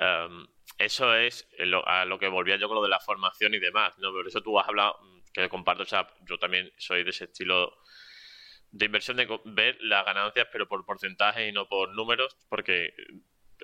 em, 0.00 0.46
eso 0.78 1.14
es 1.14 1.46
a 1.84 2.06
lo 2.06 2.18
que 2.18 2.28
volvía 2.28 2.56
yo 2.56 2.68
con 2.68 2.76
lo 2.76 2.82
de 2.82 2.88
la 2.88 3.00
formación 3.00 3.52
y 3.52 3.58
demás, 3.58 3.98
¿no? 3.98 4.12
Por 4.12 4.26
eso 4.26 4.40
tú 4.40 4.58
has 4.58 4.66
hablado, 4.66 4.98
que 5.34 5.48
comparto, 5.50 5.82
o 5.82 5.86
sea, 5.86 6.08
yo 6.22 6.38
también 6.38 6.72
soy 6.78 7.04
de 7.04 7.10
ese 7.10 7.24
estilo 7.24 7.76
de 8.70 8.86
inversión 8.86 9.16
de 9.18 9.28
ver 9.44 9.76
las 9.80 10.04
ganancias, 10.04 10.48
pero 10.50 10.66
por 10.68 10.84
porcentaje 10.84 11.48
y 11.48 11.52
no 11.52 11.68
por 11.68 11.94
números, 11.94 12.36
porque 12.48 12.94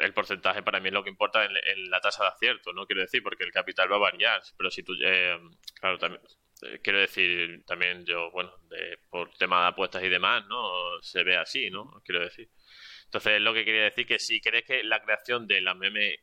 el 0.02 0.12
porcentaje 0.14 0.62
para 0.62 0.80
mí 0.80 0.88
es 0.88 0.94
lo 0.94 1.04
que 1.04 1.10
importa 1.10 1.44
en, 1.44 1.90
la 1.90 2.00
tasa 2.00 2.24
de 2.24 2.30
acierto, 2.30 2.72
¿no? 2.72 2.86
Quiero 2.86 3.02
decir, 3.02 3.22
porque 3.22 3.44
el 3.44 3.52
capital 3.52 3.90
va 3.90 3.96
a 3.96 4.10
variar, 4.10 4.42
pero 4.56 4.70
si 4.70 4.82
tú, 4.82 4.94
eh, 5.02 5.38
claro, 5.80 5.98
también, 5.98 6.22
eh, 6.62 6.80
quiero 6.82 6.98
decir, 6.98 7.64
también 7.64 8.04
yo, 8.04 8.30
bueno, 8.30 8.52
por 9.10 9.32
tema 9.34 9.62
de 9.62 9.68
apuestas 9.68 10.02
y 10.02 10.08
demás, 10.08 10.46
¿no? 10.48 11.00
Se 11.02 11.22
ve 11.22 11.36
así, 11.36 11.70
¿no? 11.70 12.02
Quiero 12.04 12.20
decir. 12.20 12.50
Entonces, 13.04 13.40
lo 13.40 13.54
que 13.54 13.64
quería 13.64 13.84
decir 13.84 14.06
que 14.06 14.18
si 14.18 14.40
crees 14.40 14.64
que 14.64 14.82
la 14.82 15.02
creación 15.02 15.46
de 15.46 15.60
las 15.60 15.76
meme 15.76 16.20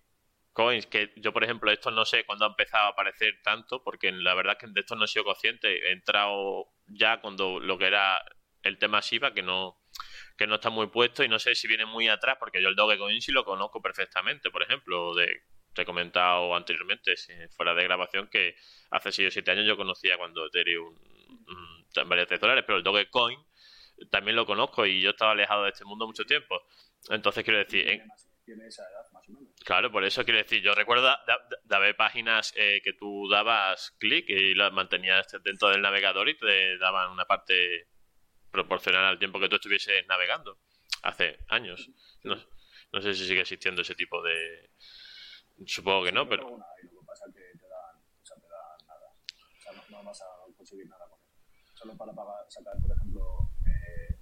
coins, 0.52 0.88
que 0.88 1.14
yo, 1.18 1.32
por 1.32 1.44
ejemplo, 1.44 1.72
esto 1.72 1.92
no 1.92 2.06
sé 2.06 2.26
cuándo 2.26 2.46
ha 2.46 2.50
empezado 2.50 2.88
a 2.88 2.90
aparecer 2.90 3.40
tanto, 3.44 3.84
porque 3.84 4.12
la 4.12 4.34
verdad 4.34 4.58
es 4.58 4.66
que 4.66 4.74
de 4.74 4.82
esto 4.82 4.96
no 4.96 5.06
he 5.06 5.08
sido 5.08 5.26
consciente, 5.26 5.88
he 5.88 5.92
entrado 5.92 6.68
ya 6.88 7.22
cuando 7.22 7.60
lo 7.60 7.78
que 7.78 7.86
era 7.88 8.22
el 8.64 8.78
tema 8.78 9.00
Shiba, 9.00 9.34
que 9.34 9.44
no 9.44 9.80
que 10.40 10.48
no 10.48 10.56
está 10.56 10.70
muy 10.70 10.88
puesto 10.88 11.22
y 11.22 11.28
no 11.28 11.38
sé 11.38 11.54
si 11.54 11.68
viene 11.68 11.86
muy 11.86 12.08
atrás, 12.08 12.38
porque 12.40 12.62
yo 12.62 12.70
el 12.70 12.76
Dogecoin 12.76 13.22
sí 13.22 13.34
lo 13.34 13.44
conozco 13.44 13.82
perfectamente, 13.82 14.50
por 14.50 14.64
ejemplo, 14.64 15.14
de, 15.14 15.28
te 15.74 15.82
he 15.82 15.86
comentado 15.86 16.56
anteriormente, 16.56 17.14
fuera 17.50 17.74
de 17.74 17.84
grabación, 17.84 18.30
que 18.30 18.56
hace 18.90 19.12
6 19.12 19.28
o 19.28 19.32
7 19.32 19.52
años 19.52 19.68
yo 19.68 19.76
conocía 19.76 20.18
cuando 20.18 20.48
Ethereum 20.48 20.96
mm, 20.96 22.08
valía 22.08 22.26
3 22.26 22.40
dólares, 22.40 22.64
pero 22.66 22.78
el 22.78 22.86
Dogecoin 22.86 23.38
también 24.10 24.38
lo 24.38 24.46
conozco 24.46 24.86
y 24.86 25.02
yo 25.02 25.10
estaba 25.10 25.34
alejado 25.34 25.66
de 25.66 25.72
este 25.72 25.84
mundo 25.84 26.08
mucho 26.08 26.24
tiempo. 26.24 26.62
Entonces 27.10 27.44
quiero 27.44 27.60
decir... 27.60 28.02
Tiene 28.46 28.66
esa 28.66 28.84
edad, 28.84 29.12
más 29.12 29.28
o 29.28 29.34
menos. 29.34 29.50
Claro, 29.66 29.92
por 29.92 30.06
eso 30.06 30.24
quiero 30.24 30.38
decir, 30.38 30.64
yo 30.64 30.74
recuerdo 30.74 31.14
de, 31.66 31.76
haber 31.76 31.98
páginas 31.98 32.54
eh, 32.56 32.80
que 32.82 32.94
tú 32.94 33.28
dabas 33.30 33.92
clic 34.00 34.30
y 34.30 34.56
las 34.56 34.72
mantenías 34.72 35.28
dentro 35.44 35.68
del 35.68 35.82
navegador 35.82 36.30
y 36.30 36.38
te 36.38 36.78
daban 36.78 37.12
una 37.12 37.26
parte 37.26 37.90
proporcional 38.52 39.06
al 39.06 39.20
tiempo 39.20 39.40
que 39.40 39.50
tú 39.50 39.56
estuvieses 39.56 40.06
navegando 40.08 40.60
hace 41.04 41.40
años. 41.50 41.90
No, 42.24 42.36
no 42.92 43.02
sé 43.02 43.14
si 43.14 43.26
sigue 43.26 43.42
existiendo 43.42 43.82
ese 43.82 43.96
tipo 43.96 44.22
de... 44.22 44.72
Supongo 45.66 46.06
que 46.06 46.12
no, 46.12 46.28
pero... 46.28 46.50
Lo 46.50 46.58
que 46.58 47.06
pasa 47.06 47.26
es 47.28 47.36
que 47.36 47.58
te 47.58 47.68
dan, 47.68 47.98
o 47.98 48.26
sea, 48.26 48.38
te 48.38 48.48
dan 48.48 48.88
nada. 48.88 49.08
O 49.08 49.62
sea, 49.62 49.84
no, 49.90 50.04
vas 50.04 50.22
a 50.22 50.26
conseguir 50.56 50.88
nada 50.88 51.06
con 51.08 51.20
eso. 51.22 51.38
Solo 51.74 51.96
para 51.98 52.14
pagar, 52.14 52.46
sacar, 52.50 52.74
por 52.82 52.92
ejemplo, 52.92 53.52
eh, 53.66 54.18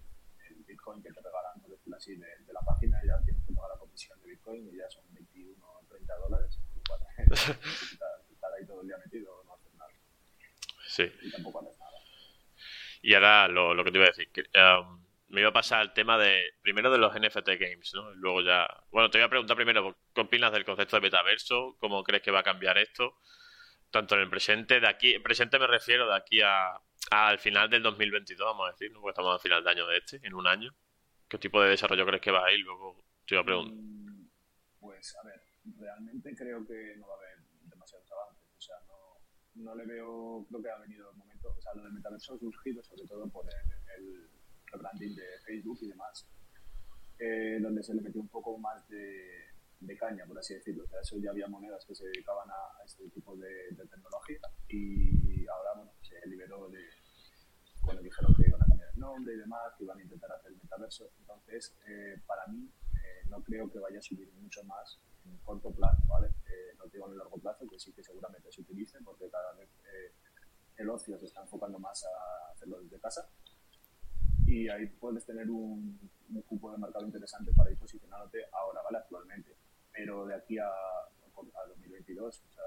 el 0.49 0.63
Bitcoin 0.63 1.01
que 1.01 1.11
te 1.11 1.21
regalan, 1.21 1.61
por 1.61 1.71
decirlo 1.71 1.95
así, 1.95 2.15
de, 2.15 2.27
de, 2.45 2.53
la 2.53 2.61
página, 2.61 2.99
ya 3.05 3.23
tienes 3.23 3.43
que 3.45 3.53
pagar 3.53 3.71
la 3.71 3.79
comisión 3.79 4.19
de 4.21 4.27
Bitcoin 4.27 4.67
y 4.67 4.77
ya 4.77 4.89
son 4.89 5.03
21 5.13 5.65
o 5.65 5.85
30 5.87 6.15
dólares. 6.17 6.59
estar 7.29 8.53
ahí 8.59 8.65
todo 8.65 8.81
el 8.81 8.87
día 8.87 8.97
metido, 8.97 9.43
no 9.45 9.53
hacer 9.53 9.73
nada. 9.75 9.91
Sí. 10.87 11.11
Y 11.21 11.31
tampoco 11.31 11.61
haces 11.61 11.79
nada. 11.79 11.86
Y 13.01 13.13
ahora 13.13 13.47
lo, 13.47 13.83
que 13.83 13.91
te 13.91 13.97
iba 13.97 14.05
a 14.05 14.09
decir. 14.09 14.29
Um, 14.55 15.07
me 15.29 15.41
iba 15.41 15.49
a 15.49 15.53
pasar 15.53 15.81
el 15.81 15.93
tema 15.93 16.17
de 16.17 16.53
primero 16.61 16.91
de 16.91 16.97
los 16.97 17.13
NFT 17.13 17.49
games, 17.59 17.93
¿no? 17.93 18.13
luego 18.13 18.41
ya. 18.41 18.67
Bueno, 18.91 19.09
te 19.09 19.17
voy 19.17 19.25
a 19.25 19.29
preguntar 19.29 19.55
primero 19.57 19.97
qué 20.13 20.21
opinas 20.21 20.51
del 20.51 20.65
concepto 20.65 20.95
de 20.95 21.01
metaverso, 21.01 21.75
cómo 21.79 22.03
crees 22.03 22.23
que 22.23 22.31
va 22.31 22.39
a 22.39 22.43
cambiar 22.43 22.77
esto, 22.77 23.17
tanto 23.91 24.15
en 24.15 24.21
el 24.21 24.29
presente, 24.29 24.79
de 24.79 24.87
aquí, 24.87 25.19
presente 25.19 25.59
me 25.59 25.67
refiero 25.67 26.07
de 26.07 26.15
aquí 26.15 26.41
a, 26.41 26.79
al 27.11 27.39
final 27.39 27.69
del 27.69 27.83
2022, 27.83 28.45
vamos 28.45 28.69
a 28.69 28.71
decir, 28.71 28.91
¿no? 28.91 29.01
porque 29.01 29.11
estamos 29.11 29.33
al 29.33 29.41
final 29.41 29.63
de 29.63 29.69
año 29.69 29.87
de 29.87 29.97
este, 29.97 30.19
en 30.23 30.33
un 30.33 30.47
año. 30.47 30.73
¿Qué 31.27 31.37
tipo 31.37 31.61
de 31.61 31.69
desarrollo 31.69 32.05
crees 32.05 32.21
que 32.21 32.31
va 32.31 32.45
a 32.45 32.51
ir? 32.53 32.61
Luego 32.61 33.03
te 33.25 33.35
iba 33.35 33.41
a 33.41 33.45
preguntar. 33.45 33.75
Mm, 33.75 34.29
pues 34.79 35.13
a 35.17 35.27
ver, 35.27 35.41
realmente 35.77 36.33
creo 36.35 36.65
que 36.65 36.95
no 36.97 37.07
va 37.07 37.15
a 37.15 37.17
haber 37.17 37.39
demasiados 37.63 38.09
avances, 38.11 38.49
o 38.57 38.61
sea, 38.61 38.75
no, 38.87 39.19
no 39.55 39.75
le 39.75 39.85
veo, 39.85 40.45
creo 40.47 40.63
que 40.63 40.69
ha 40.69 40.77
venido 40.77 41.11
momento, 41.47 41.59
o 41.59 41.61
sea, 41.61 41.73
lo 41.75 41.83
del 41.83 41.93
metaverso 41.93 42.33
ha 42.33 42.39
surgido 42.39 42.83
sobre 42.83 43.05
todo 43.05 43.27
por 43.29 43.45
el 43.97 44.29
rebranding 44.71 45.15
de 45.15 45.25
Facebook 45.45 45.79
y 45.81 45.87
demás, 45.87 46.27
eh, 47.19 47.59
donde 47.61 47.83
se 47.83 47.93
le 47.93 48.01
metió 48.01 48.21
un 48.21 48.29
poco 48.29 48.57
más 48.57 48.87
de, 48.87 49.45
de, 49.79 49.97
caña, 49.97 50.25
por 50.25 50.37
así 50.39 50.53
decirlo. 50.55 50.83
O 50.83 50.87
sea, 50.87 51.01
eso 51.01 51.17
ya 51.19 51.31
había 51.31 51.47
monedas 51.47 51.85
que 51.85 51.95
se 51.95 52.05
dedicaban 52.05 52.49
a, 52.49 52.83
este 52.85 53.09
tipo 53.09 53.35
de, 53.35 53.71
de, 53.71 53.87
tecnología 53.87 54.39
y 54.69 55.47
ahora, 55.47 55.73
bueno, 55.75 55.91
se 56.01 56.27
liberó 56.27 56.69
de, 56.69 56.83
bueno, 57.83 58.01
dijeron 58.01 58.33
que 58.35 58.47
iban 58.47 58.61
a 58.61 58.65
cambiar 58.65 58.89
el 58.93 58.99
nombre 58.99 59.33
y 59.33 59.37
demás, 59.37 59.73
que 59.77 59.83
iban 59.83 59.97
a 59.97 60.03
intentar 60.03 60.31
hacer 60.31 60.51
el 60.51 60.57
metaverso. 60.57 61.09
Entonces, 61.19 61.75
eh, 61.87 62.21
para 62.25 62.45
mí, 62.47 62.69
eh, 62.93 63.25
no 63.29 63.41
creo 63.43 63.71
que 63.71 63.79
vaya 63.79 63.99
a 63.99 64.01
subir 64.01 64.31
mucho 64.33 64.63
más 64.65 64.99
en 65.25 65.37
corto 65.37 65.71
plazo, 65.71 66.03
¿vale? 66.07 66.27
Eh, 66.27 66.75
no 66.77 66.85
digo 66.87 67.05
en 67.07 67.13
el 67.13 67.17
largo 67.17 67.37
plazo, 67.37 67.67
que 67.67 67.79
sí 67.79 67.93
que 67.93 68.03
seguramente 68.03 68.51
se 68.51 68.61
utilice, 68.61 68.99
porque 69.03 69.29
cada 69.29 69.53
vez 69.53 69.69
eh, 69.93 70.13
el 70.77 70.89
ocio 70.89 71.17
se 71.19 71.25
está 71.25 71.41
enfocando 71.41 71.79
más 71.79 72.03
a 72.05 72.51
hacerlo 72.51 72.81
desde 72.81 72.99
casa 72.99 73.27
y 74.45 74.69
ahí 74.69 74.87
puedes 74.87 75.25
tener 75.25 75.49
un, 75.49 75.99
un 76.29 76.41
cupo 76.43 76.71
de 76.71 76.77
mercado 76.77 77.05
interesante 77.05 77.51
para 77.53 77.69
ir 77.69 77.77
posicionándote 77.77 78.45
ahora, 78.51 78.81
¿vale? 78.81 78.99
Actualmente. 78.99 79.55
Pero 79.91 80.25
de 80.25 80.35
aquí 80.35 80.57
a, 80.57 80.67
a 80.67 81.67
2022, 81.67 82.43
o 82.47 82.53
sea, 82.53 82.63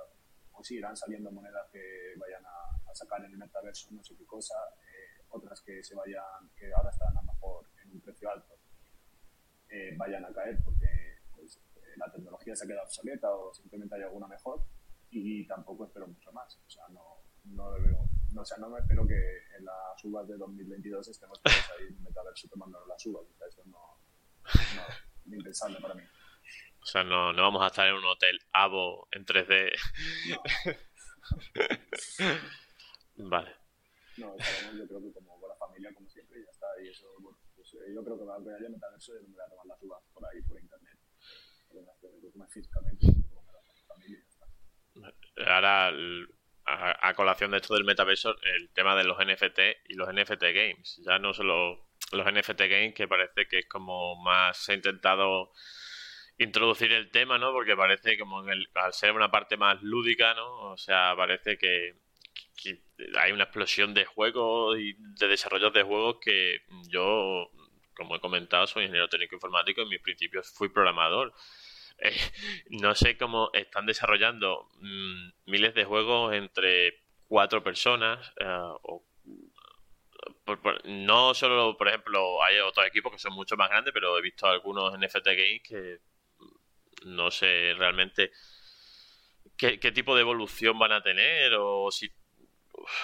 o 0.52 0.62
sí 0.62 0.76
irán 0.76 0.96
saliendo 0.96 1.30
monedas 1.32 1.68
que 1.72 2.14
vayan 2.16 2.44
a, 2.44 2.90
a, 2.90 2.94
sacar 2.94 3.24
en 3.24 3.32
el 3.32 3.38
metaverso 3.38 3.88
no 3.92 4.04
sé 4.04 4.14
qué 4.16 4.26
cosa, 4.26 4.54
eh, 4.82 5.24
otras 5.30 5.60
que 5.62 5.82
se 5.82 5.94
vayan, 5.94 6.50
que 6.54 6.72
ahora 6.72 6.90
están 6.90 7.16
a 7.16 7.22
lo 7.22 7.32
mejor 7.32 7.64
en 7.82 7.92
un 7.92 8.00
precio 8.00 8.30
alto, 8.30 8.58
eh, 9.70 9.94
vayan 9.96 10.24
a 10.24 10.32
caer 10.32 10.58
porque 10.62 11.18
pues, 11.34 11.56
eh, 11.76 11.96
la 11.96 12.12
tecnología 12.12 12.54
se 12.54 12.64
ha 12.64 12.66
quedado 12.66 12.84
obsoleta 12.84 13.34
o 13.34 13.54
simplemente 13.54 13.94
hay 13.94 14.02
alguna 14.02 14.26
mejor 14.26 14.62
y 15.10 15.46
tampoco 15.46 15.86
espero 15.86 16.06
mucho 16.06 16.30
más. 16.32 16.58
O 16.66 16.70
sea, 16.70 16.84
no, 16.88 17.22
no 17.44 17.76
le 17.76 17.88
veo 17.88 18.10
no, 18.32 18.42
o 18.42 18.44
sea, 18.44 18.58
no 18.58 18.70
me 18.70 18.78
espero 18.78 19.06
que 19.06 19.14
en 19.58 19.64
las 19.64 20.04
uvas 20.04 20.28
de 20.28 20.36
2022 20.36 21.08
estemos 21.08 21.40
todos 21.42 21.56
ahí 21.78 21.86
en 21.88 22.02
metaverso 22.02 22.48
tomando 22.48 22.84
las 22.86 23.04
uvas. 23.06 23.24
O 23.28 23.34
sea, 23.36 23.46
eso 23.48 23.62
no, 23.66 23.98
no 24.44 24.82
es 25.26 25.32
impensable 25.32 25.80
para 25.80 25.94
mí. 25.94 26.02
O 26.82 26.86
sea, 26.86 27.04
no, 27.04 27.32
no 27.32 27.42
vamos 27.42 27.62
a 27.62 27.66
estar 27.66 27.88
en 27.88 27.94
un 27.94 28.04
hotel 28.04 28.38
AVO 28.52 29.08
en 29.12 29.26
3D. 29.26 29.72
No. 30.30 30.42
vale. 33.30 33.54
No, 34.16 34.34
estaremos 34.36 34.78
yo 34.78 34.88
creo 34.88 35.02
que 35.02 35.12
como 35.12 35.40
con 35.40 35.48
la 35.48 35.56
familia, 35.56 35.92
como 35.94 36.08
siempre, 36.08 36.40
y 36.40 36.44
ya 36.44 36.50
está. 36.50 36.66
Y 36.82 36.88
eso, 36.88 37.06
bueno, 37.20 37.38
pues, 37.56 37.74
eh, 37.74 37.92
yo 37.94 38.02
creo 38.04 38.18
que 38.18 38.24
va 38.24 38.34
a 38.34 38.38
haya 38.38 38.68
metaverso 38.68 39.16
y 39.16 39.26
me 39.26 39.34
voy 39.34 39.42
a 39.44 39.50
tomar 39.50 39.66
las 39.66 39.82
uvas 39.82 40.02
por 40.14 40.24
ahí, 40.26 40.40
por 40.42 40.58
internet. 40.58 40.98
Pero 41.68 41.82
no, 42.34 42.48
físicamente, 42.48 43.06
como 43.28 43.42
me 43.42 43.52
la 43.52 43.60
familia 43.86 44.18
y 44.18 44.22
ya 44.22 44.28
está. 44.28 44.46
Ahora 45.54 45.92
a, 46.70 47.14
colación 47.14 47.50
de 47.50 47.58
esto 47.58 47.74
del 47.74 47.84
metaverso 47.84 48.36
el 48.42 48.70
tema 48.70 48.96
de 48.96 49.04
los 49.04 49.18
NFT 49.18 49.58
y 49.88 49.94
los 49.94 50.08
NFT 50.12 50.42
games. 50.42 51.00
Ya 51.04 51.18
no 51.18 51.34
solo 51.34 51.86
los 52.12 52.26
NFT 52.26 52.60
games, 52.60 52.94
que 52.94 53.08
parece 53.08 53.46
que 53.48 53.60
es 53.60 53.66
como 53.66 54.16
más 54.22 54.56
se 54.56 54.72
ha 54.72 54.74
intentado 54.74 55.52
introducir 56.38 56.92
el 56.92 57.10
tema, 57.10 57.38
¿no? 57.38 57.52
Porque 57.52 57.76
parece 57.76 58.18
como 58.18 58.42
en 58.42 58.50
el, 58.50 58.68
al 58.74 58.92
ser 58.92 59.12
una 59.12 59.30
parte 59.30 59.56
más 59.56 59.82
lúdica, 59.82 60.34
¿no? 60.34 60.72
O 60.72 60.76
sea, 60.76 61.14
parece 61.16 61.58
que, 61.58 61.96
que 62.62 62.80
hay 63.18 63.32
una 63.32 63.44
explosión 63.44 63.92
de 63.94 64.04
juegos 64.04 64.78
y 64.78 64.94
de 64.98 65.28
desarrollos 65.28 65.72
de 65.72 65.82
juegos 65.82 66.16
que 66.20 66.62
yo, 66.88 67.50
como 67.94 68.16
he 68.16 68.20
comentado, 68.20 68.66
soy 68.66 68.84
ingeniero 68.84 69.08
técnico 69.08 69.34
informático 69.36 69.80
y 69.80 69.84
en 69.84 69.90
mis 69.90 70.00
principios 70.00 70.50
fui 70.50 70.68
programador. 70.68 71.34
No 72.70 72.94
sé 72.94 73.16
cómo 73.16 73.50
están 73.52 73.86
desarrollando 73.86 74.68
mm, 74.80 75.30
miles 75.46 75.74
de 75.74 75.84
juegos 75.84 76.34
entre 76.34 77.00
cuatro 77.28 77.62
personas 77.62 78.32
eh, 78.40 78.46
o 78.82 79.04
no 80.84 81.34
solo, 81.34 81.76
por 81.76 81.88
ejemplo, 81.88 82.42
hay 82.42 82.58
otros 82.58 82.86
equipos 82.86 83.12
que 83.12 83.18
son 83.18 83.32
mucho 83.32 83.56
más 83.56 83.70
grandes, 83.70 83.94
pero 83.94 84.18
he 84.18 84.22
visto 84.22 84.46
algunos 84.46 84.92
NFT 84.98 85.26
Games 85.26 85.62
que 85.62 85.98
no 87.04 87.30
sé 87.30 87.74
realmente 87.76 88.30
qué, 89.56 89.92
tipo 89.92 90.14
de 90.14 90.22
evolución 90.22 90.78
van 90.78 90.92
a 90.92 91.02
tener 91.02 91.54
o 91.54 91.90
si 91.90 92.10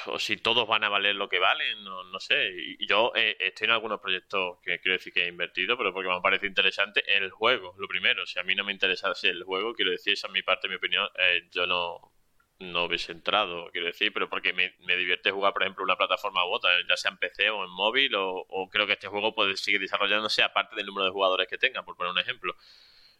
o 0.07 0.19
si 0.19 0.37
todos 0.37 0.67
van 0.67 0.85
a 0.85 0.89
valer 0.89 1.15
lo 1.17 1.29
que 1.29 1.39
valen, 1.39 1.85
no, 1.85 2.05
no 2.05 2.21
sé. 2.21 2.77
Yo 2.87 3.12
eh, 3.15 3.37
estoy 3.41 3.67
en 3.67 3.73
algunos 3.73 4.01
proyectos 4.01 4.59
que 4.62 4.79
quiero 4.81 4.95
decir 4.95 5.12
que 5.12 5.25
he 5.25 5.29
invertido, 5.29 5.77
pero 5.77 5.93
porque 5.93 6.09
me 6.09 6.21
parece 6.21 6.47
interesante 6.47 7.03
el 7.17 7.31
juego, 7.31 7.75
lo 7.79 7.89
primero. 7.89 8.27
Si 8.27 8.39
a 8.39 8.43
mí 8.43 8.55
no 8.55 8.65
me 8.65 8.73
interesase 8.73 9.29
el 9.29 9.45
juego, 9.45 9.75
quiero 9.75 9.91
decir, 9.91 10.15
esa 10.15 10.27
es 10.27 10.33
mi 10.33 10.43
parte, 10.43 10.69
mi 10.69 10.77
opinión, 10.77 11.09
eh, 11.19 11.49
yo 11.51 11.67
no, 11.67 12.12
no 12.59 12.85
hubiese 12.85 13.12
entrado, 13.12 13.71
quiero 13.71 13.87
decir, 13.87 14.12
pero 14.12 14.29
porque 14.29 14.53
me, 14.53 14.75
me, 14.81 14.97
divierte 14.97 15.31
jugar, 15.31 15.53
por 15.53 15.62
ejemplo, 15.62 15.85
una 15.85 15.97
plataforma 15.97 16.45
u 16.47 16.53
otra, 16.53 16.71
ya 16.89 16.97
sea 16.97 17.11
en 17.11 17.19
PC 17.19 17.51
o 17.51 17.65
en 17.65 17.71
móvil, 17.71 18.15
o, 18.17 18.69
creo 18.71 18.87
que 18.87 18.95
este 18.95 19.09
juego 19.09 19.35
puede 19.35 19.57
seguir 19.57 19.81
desarrollándose 19.81 20.43
aparte 20.43 20.77
del 20.77 20.87
número 20.87 21.07
de 21.07 21.12
jugadores 21.12 21.49
que 21.49 21.59
tenga, 21.59 21.85
por 21.85 21.97
poner 21.97 22.12
un 22.12 22.19
ejemplo. 22.19 22.55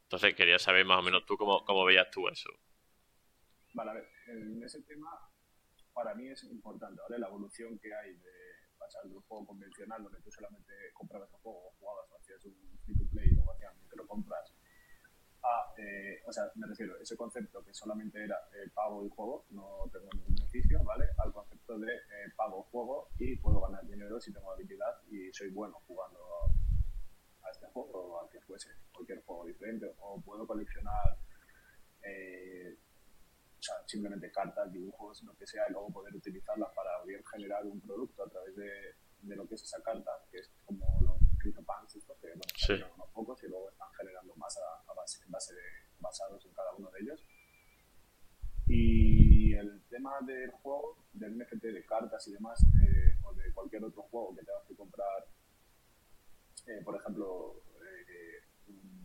Entonces 0.05 0.35
quería 0.35 0.59
saber 0.59 0.85
más 0.85 0.99
o 0.99 1.03
menos 1.03 1.27
tú 1.27 1.37
cómo, 1.37 1.65
cómo 1.65 1.85
veías 1.85 2.11
tú 2.11 2.29
eso. 2.29 2.49
Vale, 3.75 3.91
a 3.91 3.95
ver, 3.95 4.09
en 4.29 4.63
ese 4.63 4.83
tema 4.83 5.11
para 5.97 6.15
mí 6.15 6.29
es 6.29 6.45
importante, 6.45 7.01
¿vale? 7.01 7.19
La 7.19 7.29
evolución 7.29 7.79
que 7.79 7.89
hay 7.95 8.13
de 8.17 8.37
pasar 8.79 9.03
de 9.09 9.17
un 9.17 9.23
juego 9.23 9.47
convencional 9.47 10.03
donde 10.03 10.21
tú 10.21 10.31
solamente 10.31 10.71
comprabas 10.93 11.31
el 11.33 11.41
juego 11.41 11.69
o 11.69 11.73
jugabas 11.81 12.11
o 12.13 12.17
hacías 12.19 12.45
un 12.45 12.79
free 12.85 12.99
to 12.99 13.05
play 13.11 13.31
o 13.39 13.51
hacías 13.51 13.75
micro 13.79 14.07
compras 14.07 14.53
a, 15.43 15.73
eh, 15.79 16.21
o 16.27 16.33
sea, 16.33 16.53
me 16.57 16.67
refiero, 16.67 17.01
ese 17.01 17.17
concepto 17.17 17.65
que 17.65 17.73
solamente 17.73 18.23
era 18.23 18.37
eh, 18.53 18.69
pago 18.75 19.07
y 19.07 19.09
juego, 19.09 19.47
no 19.51 19.89
tengo 19.91 20.09
ningún 20.13 20.35
beneficio, 20.35 20.85
¿vale? 20.85 21.07
Al 21.17 21.33
concepto 21.33 21.79
de 21.79 21.95
eh, 21.95 22.31
pago 22.37 22.65
juego 22.65 23.09
y 23.19 23.37
puedo 23.37 23.63
ganar 23.63 23.87
dinero 23.87 24.21
si 24.21 24.35
tengo 24.35 24.53
habilidad 24.53 25.01
y 25.09 25.33
soy 25.33 25.49
bueno 25.49 25.81
jugando 25.87 26.19
a 27.43 27.51
este 27.51 27.67
juego 27.69 28.13
o 28.13 28.21
a 28.21 28.29
que 28.29 28.41
fuese 28.43 28.69
cualquier 28.93 29.23
juego 29.25 29.47
diferente 29.47 29.87
o 30.01 30.21
puedo 30.21 30.47
coleccionar 30.47 31.17
eh, 32.03 32.77
sea, 33.67 33.77
simplemente 33.87 34.31
cartas, 34.31 34.73
dibujos, 34.73 35.23
lo 35.23 35.35
que 35.37 35.47
sea, 35.47 35.65
y 35.69 35.73
luego 35.73 35.91
poder 35.91 36.15
utilizarlas 36.15 36.71
para 36.75 37.03
bien 37.05 37.23
generar 37.25 37.65
un 37.67 37.81
producto 37.81 38.25
a 38.25 38.29
través 38.29 38.55
de, 38.57 38.95
de 39.23 39.37
lo 39.37 39.47
que 39.47 39.55
es 39.55 39.63
esa 39.63 39.83
carta, 39.83 40.11
que 40.31 40.39
es 40.39 40.51
como 40.65 40.87
los 41.03 41.19
CryptoPunks, 41.39 41.97
estos 41.97 42.17
que 42.19 42.29
bueno, 42.29 42.43
sí. 42.55 42.73
unos 42.95 43.11
pocos 43.13 43.43
y 43.43 43.49
luego 43.49 43.71
están 43.71 43.89
generando 43.97 44.35
más 44.37 44.57
a, 44.59 44.95
base, 44.95 45.25
en 45.25 45.31
base 45.31 45.55
de, 45.55 45.63
basados 45.99 46.45
en 46.45 46.53
cada 46.53 46.73
uno 46.75 46.91
de 46.91 47.01
ellos. 47.01 47.25
Y 48.69 49.55
el 49.55 49.83
tema 49.89 50.19
del 50.27 50.51
juego, 50.51 51.07
del 51.13 51.39
NFT 51.39 51.63
de 51.63 51.87
cartas 51.87 52.27
y 52.29 52.33
demás, 52.33 52.61
eh, 52.83 53.17
o 53.23 53.33
de 53.35 53.53
cualquier 53.53 53.85
otro 53.85 54.03
juego 54.03 54.35
que 54.35 54.45
tengas 54.45 54.65
que 54.67 54.77
comprar, 54.77 55.27
eh, 56.67 56.83
por 56.85 56.97
ejemplo, 56.97 57.63
eh, 57.81 58.43
un 58.69 58.96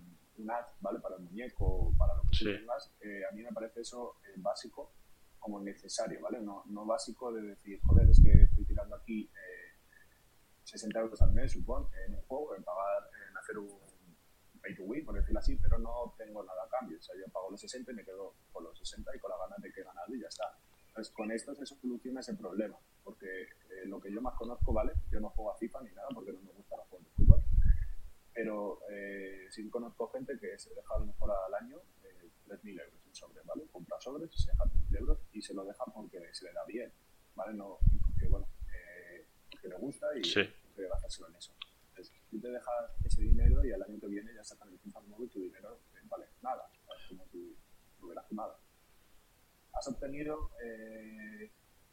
ad, 0.50 0.66
¿vale? 0.80 1.00
Para 1.00 1.16
el 1.16 1.22
muñeco, 1.22 1.94
para 1.98 2.16
lo 2.16 2.24
que 2.24 2.36
sí. 2.36 2.46
tengas, 2.46 2.92
eh, 3.02 3.24
a 3.30 3.34
mí 3.34 3.44
me 3.44 3.52
parece 3.52 3.82
eso 3.82 4.16
eh, 4.26 4.34
básico 4.38 4.94
como 5.40 5.60
necesario, 5.60 6.22
¿vale? 6.22 6.40
No, 6.40 6.64
no 6.68 6.86
básico 6.86 7.32
de 7.34 7.42
decir, 7.42 7.80
joder, 7.84 8.10
es 8.10 8.22
que 8.22 8.44
estoy 8.44 8.64
tirando 8.66 8.96
aquí 8.96 9.24
eh, 9.24 9.72
60 10.64 11.00
euros 11.00 11.22
al 11.22 11.34
mes, 11.34 11.52
supongo, 11.52 11.90
en 12.06 12.16
un 12.16 12.22
juego, 12.22 12.56
en 12.56 12.64
pagar, 12.64 13.10
en 13.30 13.38
hacer 13.38 13.58
un 13.58 13.70
pay 14.62 14.76
to 14.76 14.84
win, 14.84 15.04
por 15.04 15.16
decirlo 15.16 15.40
así, 15.40 15.56
pero 15.58 15.80
no 15.80 16.14
tengo 16.18 16.44
nada 16.44 16.64
a 16.64 16.70
cambio. 16.70 16.98
O 16.98 17.02
sea, 17.02 17.16
yo 17.18 17.32
pago 17.32 17.50
los 17.50 17.60
60 17.60 17.92
y 17.92 17.96
me 17.96 18.06
quedo 18.06 18.36
con 18.52 18.64
los 18.64 18.78
60 18.78 19.16
y 19.16 19.20
con 19.20 19.32
la 19.32 19.38
ganas 19.38 19.62
de 19.62 19.72
que 19.72 19.82
he 19.82 19.84
ganado 19.84 20.16
y 20.16 20.22
ya 20.22 20.28
está. 20.28 20.46
Entonces, 20.88 21.14
con 21.14 21.32
esto 21.32 21.56
se 21.56 21.66
soluciona 21.66 22.20
ese 22.20 22.36
problema, 22.36 22.78
porque 23.04 23.26
eh, 23.44 23.86
lo 23.86 24.00
que 24.00 24.12
yo 24.12 24.22
más 24.22 24.36
conozco, 24.36 24.74
¿vale? 24.74 24.94
Yo 25.10 25.20
no 25.20 25.30
juego 25.30 25.52
a 25.52 25.58
FIFA 25.58 25.82
ni 25.82 25.92
nada 25.92 26.08
porque 26.14 26.34
no 26.34 26.42
me 26.42 26.52
gusta 26.52 26.78
los 26.78 26.88
juegos 26.88 27.08
de 27.08 27.14
fútbol, 27.16 27.44
pero 28.42 28.80
eh, 28.90 29.46
sí 29.52 29.70
conozco 29.70 30.10
gente 30.10 30.34
que 30.40 30.58
se 30.58 30.74
deja 30.74 30.96
a 30.96 31.00
lo 31.00 31.06
mejor 31.06 31.30
al 31.30 31.54
año 31.54 31.78
eh, 32.04 32.28
3.000 32.48 32.82
euros 32.82 33.00
en 33.06 33.14
sobre, 33.14 33.42
¿vale? 33.44 33.68
Compra 33.72 34.02
sobres, 34.02 34.32
se 34.34 34.50
deja 34.50 34.64
3.000 34.64 35.00
euros 35.00 35.20
y 35.32 35.42
se 35.44 35.54
lo 35.54 35.64
deja 35.64 35.86
porque 35.94 36.20
se 36.34 36.46
le 36.46 36.54
da 36.54 36.66
bien, 36.66 36.92
¿vale? 37.36 37.54
No, 37.54 37.78
porque, 38.02 38.28
bueno, 38.28 38.48
eh, 38.74 39.28
porque 39.52 39.68
le 39.68 39.78
gusta 39.78 40.08
y 40.18 40.24
sí. 40.24 40.42
quiere 40.74 40.90
gastárselo 40.90 41.28
en 41.30 41.36
eso. 41.36 41.54
Entonces, 41.90 42.14
tú 42.32 42.42
te 42.42 42.48
dejas 42.48 42.92
ese 43.06 43.22
dinero 43.22 43.64
y 43.64 43.74
al 43.74 43.84
año 43.84 44.00
que 44.00 44.08
viene 44.08 44.34
ya 44.34 44.44
sacan 44.44 44.70
el 44.70 44.80
nuevo 45.08 45.24
y 45.24 45.28
tu 45.28 45.40
dinero 45.40 45.80
eh, 45.94 46.00
vale 46.06 46.26
nada, 46.42 46.68
es 46.74 46.80
como 46.80 46.98
si 46.98 47.14
no 47.14 48.08
hubieras 48.08 48.26
quemado. 48.26 48.58
Has 49.74 49.88
obtenido 49.88 50.50
eh, 50.64 51.52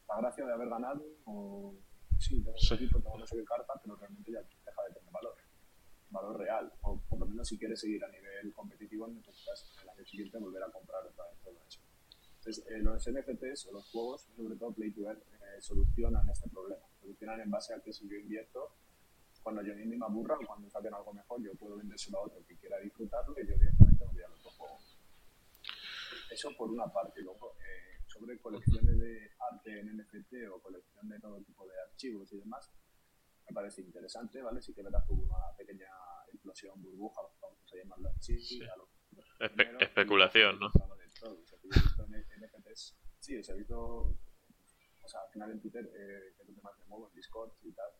la 0.09 0.17
gracia 0.17 0.47
de 0.47 0.53
haber 0.55 0.71
ganado 0.71 1.05
o 1.27 1.75
sí, 2.19 2.43
tengo 2.43 2.57
un 2.57 2.75
equipo, 2.75 3.01
tengo 3.01 3.19
no 3.19 3.27
sé 3.27 3.37
qué 3.37 3.45
carta, 3.45 3.75
pero 3.83 3.97
realmente 3.97 4.33
ya 4.33 4.41
deja 4.41 4.83
de 4.89 4.95
tener 4.95 5.13
valor 5.13 5.37
valor 6.11 6.38
real, 6.38 6.73
o 6.83 6.99
por 7.09 7.18
lo 7.21 7.27
menos 7.27 7.49
si 7.49 7.59
quieres 7.59 7.81
seguir 7.81 8.05
a 8.05 8.09
nivel 8.09 8.53
competitivo 8.53 9.09
necesitas 9.09 9.71
el 9.83 9.88
año 9.88 10.05
siguiente 10.05 10.38
volver 10.38 10.62
a 10.62 10.71
comprar 10.71 11.07
otra 11.07 11.25
vez 11.27 11.38
todo 11.44 11.57
eso. 11.66 11.81
Entonces, 12.38 12.64
eh, 12.68 12.79
los 12.79 13.07
NFTs 13.07 13.66
o 13.66 13.73
los 13.73 13.90
juegos, 13.90 14.29
sobre 14.37 14.57
todo 14.57 14.73
Play 14.73 14.92
to 14.92 15.03
Earn, 15.03 15.18
eh, 15.18 15.61
solucionan 15.61 16.29
este 16.29 16.49
problema. 16.49 16.85
Solucionan 17.01 17.40
en 17.40 17.51
base 17.51 17.75
a 17.75 17.81
que 17.81 17.92
si 17.92 18.09
yo 18.09 18.16
invierto, 18.16 18.73
cuando 19.42 19.62
yo 19.62 19.75
mismo 19.75 19.97
me 19.99 20.07
aburra 20.07 20.37
o 20.37 20.47
cuando 20.47 20.71
saquen 20.71 20.94
algo 20.94 21.12
mejor, 21.12 21.42
yo 21.42 21.55
puedo 21.55 21.77
vendérselo 21.77 22.18
a 22.18 22.23
otro 22.23 22.44
que 22.47 22.57
quiera 22.57 22.79
disfrutarlo 22.79 23.35
y 23.38 23.47
yo 23.47 23.55
directamente 23.57 24.05
me 24.05 24.12
voy 24.12 24.23
al 24.23 24.33
otro 24.33 24.51
juego. 24.51 24.79
Eso 26.31 26.51
por 26.57 26.71
una 26.71 26.87
parte. 26.92 27.23
Luego, 27.23 27.55
eh, 27.59 28.03
sobre 28.07 28.38
colecciones 28.38 28.99
de 28.99 29.31
arte 29.53 29.81
en 29.81 29.97
NFT 29.97 30.49
o 30.53 30.61
colección 30.61 31.09
de 31.09 31.21
todo 31.21 31.40
tipo 31.42 31.66
de 31.66 31.81
archivos 31.81 32.33
y 32.33 32.38
demás, 32.38 32.71
me 33.49 33.55
parece 33.55 33.83
interesante, 33.83 34.43
¿vale? 34.43 34.61
Sí 34.61 34.75
que 34.75 34.83
verás 34.83 35.05
como 35.07 35.23
una 35.23 35.57
pequeña 35.57 35.89
explosión, 36.33 36.81
burbuja, 36.83 37.23
vamos 37.41 37.73
a 37.73 37.77
llamarlo 37.77 38.11
así. 38.17 38.39
Sí. 38.39 38.61
A 38.63 39.45
Espe 39.45 39.85
especulación, 39.85 40.59
¿no? 40.59 40.71
Todo. 41.21 41.41
O 41.41 41.47
sea, 41.47 41.59
yo 41.63 41.69
he 41.71 41.81
visto 41.81 42.05
en 42.05 42.43
NFTs, 42.45 42.97
sí, 43.19 43.37
o 43.39 43.43
sea, 43.43 43.55
he 43.55 43.59
visto, 43.59 43.77
o 43.81 45.09
sea, 45.09 45.21
al 45.23 45.31
final 45.33 45.51
en 45.51 45.61
Twitter, 45.61 45.85
eh, 45.85 46.35
que 46.37 46.43
es 46.43 46.47
donde 46.47 46.63
más 46.63 46.79
me 46.79 46.85
muevo, 46.87 47.09
en 47.09 47.15
Discord 47.15 47.51
y 47.63 47.73
tal, 47.73 47.91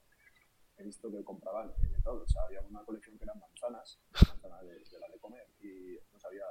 he 0.77 0.85
visto 0.85 1.11
que 1.11 1.25
compraban 1.25 1.71
eh, 1.71 1.89
de 1.89 2.01
todo. 2.03 2.23
O 2.23 2.29
sea, 2.29 2.43
había 2.45 2.61
una 2.63 2.85
colección 2.85 3.19
que 3.19 3.25
eran 3.25 3.41
manzanas, 3.41 4.01
manzanas 4.29 4.63
de, 4.67 4.75
de 4.75 4.99
la 5.01 5.09
de 5.09 5.19
comer, 5.19 5.49
y 5.61 5.99
no 6.13 6.21
sabía, 6.21 6.45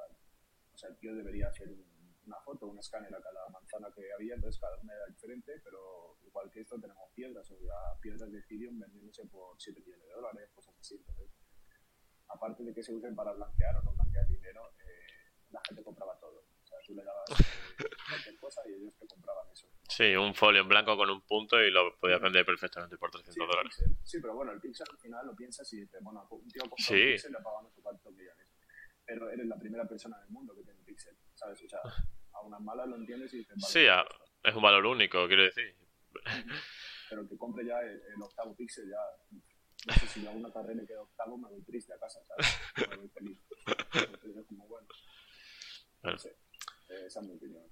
o 0.73 0.77
sea, 0.77 0.89
el 0.89 0.97
tío 0.97 1.15
debería 1.15 1.47
hacer 1.47 1.69
un 1.69 1.96
una 2.27 2.37
foto, 2.41 2.67
un 2.67 2.77
escáner 2.77 3.13
a 3.15 3.21
cada 3.21 3.49
manzana 3.49 3.87
que 3.95 4.03
había, 4.13 4.35
entonces 4.35 4.59
cada 4.59 4.77
una 4.81 4.93
era 4.93 5.05
diferente, 5.07 5.61
pero 5.63 6.17
igual 6.21 6.51
que 6.51 6.61
esto 6.61 6.79
tenemos 6.79 7.09
piedras, 7.13 7.49
o 7.49 7.57
sea, 7.57 7.99
piedras 8.01 8.31
de 8.31 8.39
Ethereum 8.39 8.77
vendiéndose 8.79 9.25
por 9.27 9.55
7 9.57 9.79
millones 9.79 10.05
de 10.07 10.13
dólares, 10.13 10.49
cosas 10.53 10.75
así. 10.79 10.95
Entonces, 10.97 11.31
aparte 12.27 12.63
de 12.63 12.73
que 12.73 12.83
se 12.83 12.93
usen 12.93 13.15
para 13.15 13.33
blanquear 13.33 13.77
o 13.77 13.81
no 13.83 13.93
blanquear 13.93 14.27
dinero, 14.27 14.61
eh, 14.79 15.07
la 15.51 15.61
gente 15.67 15.83
compraba 15.83 16.19
todo. 16.19 16.39
O 16.39 16.67
sea, 16.67 16.77
tú 16.85 16.93
le 16.93 17.03
dabas 17.03 17.29
eh, 17.31 17.33
cualquier 18.09 18.37
cosa 18.37 18.61
y 18.67 18.73
ellos 18.73 18.93
te 18.99 19.07
compraban 19.07 19.49
eso. 19.51 19.67
Sí, 19.87 20.13
un 20.15 20.35
folio 20.35 20.61
en 20.61 20.67
blanco 20.67 20.97
con 20.97 21.09
un 21.09 21.21
punto 21.21 21.57
y 21.61 21.71
lo 21.71 21.97
podías 21.97 22.21
vender 22.21 22.45
perfectamente 22.45 22.97
por 22.97 23.09
300 23.09 23.33
sí, 23.33 23.39
dólares. 23.39 23.83
Sí, 24.03 24.19
pero 24.21 24.35
bueno, 24.35 24.51
el 24.51 24.59
Pixel 24.59 24.85
al 24.91 24.99
final 24.99 25.25
lo 25.25 25.35
piensas 25.35 25.71
y 25.73 25.79
dices, 25.79 26.03
bueno, 26.03 26.27
un 26.29 26.47
tío 26.49 26.61
compra 26.63 26.85
Sí. 26.85 26.93
un 26.93 27.13
Pixel 27.13 27.31
y 27.31 27.33
le 27.33 27.39
no 27.39 27.71
sé 27.71 27.81
cuántos 27.81 28.13
millones. 28.13 28.47
Pero 29.05 29.29
eres 29.29 29.47
la 29.47 29.57
primera 29.57 29.87
persona 29.87 30.19
del 30.19 30.29
mundo 30.29 30.53
que 30.53 30.63
tiene 30.63 30.79
un 30.79 30.85
Pixel, 30.85 31.17
¿sabes? 31.33 31.63
O 31.63 31.69
sea, 31.69 31.79
a 32.37 32.41
unas 32.45 32.61
malas 32.61 32.87
lo 32.87 32.95
entiendes 32.95 33.33
y 33.33 33.37
dices, 33.39 33.55
vale, 33.59 33.71
Sí, 33.73 33.87
a- 33.87 34.05
es 34.43 34.55
un 34.55 34.61
valor 34.61 34.85
único, 34.85 35.27
quiero 35.27 35.43
decir. 35.43 35.75
pero 37.09 37.21
el 37.21 37.29
que 37.29 37.37
compre 37.37 37.65
ya 37.65 37.79
el, 37.81 38.01
el 38.15 38.21
octavo 38.21 38.55
Pixel 38.55 38.89
ya... 38.89 38.97
No 39.85 39.93
sé 39.93 40.07
si 40.07 40.21
yo 40.23 40.29
hago 40.29 40.39
una 40.39 40.51
carrera 40.51 40.81
y 40.83 40.87
quedo 40.87 41.03
octavo, 41.03 41.37
me 41.37 41.49
voy 41.49 41.61
triste 41.63 41.93
a 41.93 41.99
casa, 41.99 42.19
¿sabes? 42.25 42.89
Me 42.89 42.95
voy 42.97 43.09
feliz. 43.09 43.39
Entonces 43.67 44.37
es 44.37 44.45
como, 44.47 44.67
bueno, 44.67 44.87
Bueno. 46.01 46.15
no 46.15 46.19
sé. 46.19 46.35
Eh, 46.89 47.03
esa 47.05 47.19
es 47.21 47.25
mi 47.27 47.33
opinión. 47.35 47.63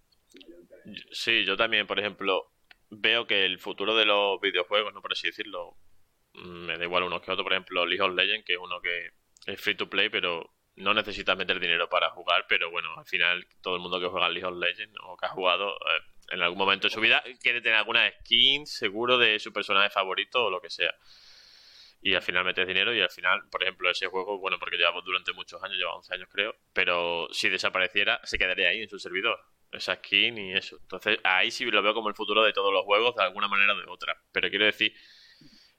Sí, 1.11 1.43
yo 1.45 1.57
también, 1.57 1.87
por 1.87 1.99
ejemplo, 1.99 2.51
veo 2.89 3.25
que 3.27 3.43
el 3.43 3.59
futuro 3.59 3.95
de 3.95 4.05
los 4.05 4.39
videojuegos, 4.39 4.93
no 4.93 5.01
por 5.01 5.11
así 5.13 5.27
decirlo, 5.27 5.75
mm, 6.33 6.65
me 6.67 6.77
da 6.77 6.83
igual 6.85 7.03
unos 7.03 7.21
que 7.21 7.31
otros, 7.31 7.43
por 7.43 7.53
ejemplo, 7.53 7.85
League 7.85 8.01
of 8.03 8.13
Legends, 8.15 8.45
que 8.45 8.53
es 8.53 8.59
uno 8.59 8.79
que 8.81 9.11
es 9.47 9.59
free 9.59 9.75
to 9.75 9.89
play, 9.89 10.09
pero 10.09 10.53
no 10.77 10.93
necesitas 10.93 11.37
meter 11.37 11.59
dinero 11.59 11.87
para 11.89 12.09
jugar, 12.09 12.45
pero 12.47 12.69
bueno, 12.69 12.89
al 12.97 13.05
final 13.05 13.47
todo 13.61 13.75
el 13.75 13.81
mundo 13.81 13.99
que 13.99 14.07
juega 14.07 14.29
League 14.29 14.45
of 14.45 14.57
Legends 14.57 14.95
o 15.03 15.15
que 15.15 15.25
ha 15.25 15.29
jugado 15.29 15.69
eh, 15.69 16.01
en 16.31 16.41
algún 16.41 16.57
momento 16.57 16.87
de 16.87 16.93
su 16.93 16.99
vida 16.99 17.23
quiere 17.41 17.61
tener 17.61 17.77
alguna 17.77 18.11
skin 18.19 18.65
seguro 18.65 19.17
de 19.17 19.39
su 19.39 19.53
personaje 19.53 19.89
favorito 19.89 20.45
o 20.45 20.49
lo 20.49 20.59
que 20.59 20.69
sea. 20.69 20.93
Y 22.01 22.13
al 22.13 22.21
final 22.21 22.43
metes 22.43 22.67
dinero 22.67 22.93
y 22.93 23.01
al 23.01 23.09
final, 23.09 23.47
por 23.49 23.63
ejemplo, 23.63 23.89
ese 23.89 24.07
juego, 24.07 24.37
bueno, 24.37 24.59
porque 24.59 24.77
llevamos 24.77 25.03
durante 25.03 25.33
muchos 25.33 25.63
años, 25.63 25.77
lleva 25.77 25.95
11 25.95 26.13
años 26.13 26.29
creo, 26.31 26.55
pero 26.71 27.27
si 27.31 27.49
desapareciera, 27.49 28.19
se 28.23 28.37
quedaría 28.37 28.69
ahí 28.69 28.81
en 28.81 28.89
su 28.89 28.99
servidor. 28.99 29.39
Esa 29.71 29.95
skin 29.95 30.37
y 30.37 30.53
eso. 30.53 30.77
Entonces, 30.81 31.19
ahí 31.23 31.49
sí 31.51 31.65
lo 31.65 31.81
veo 31.81 31.93
como 31.93 32.09
el 32.09 32.15
futuro 32.15 32.43
de 32.43 32.53
todos 32.53 32.71
los 32.71 32.83
juegos, 32.83 33.15
de 33.15 33.23
alguna 33.23 33.47
manera 33.47 33.73
o 33.73 33.77
de 33.77 33.85
otra. 33.87 34.15
Pero 34.31 34.49
quiero 34.49 34.65
decir, 34.65 34.93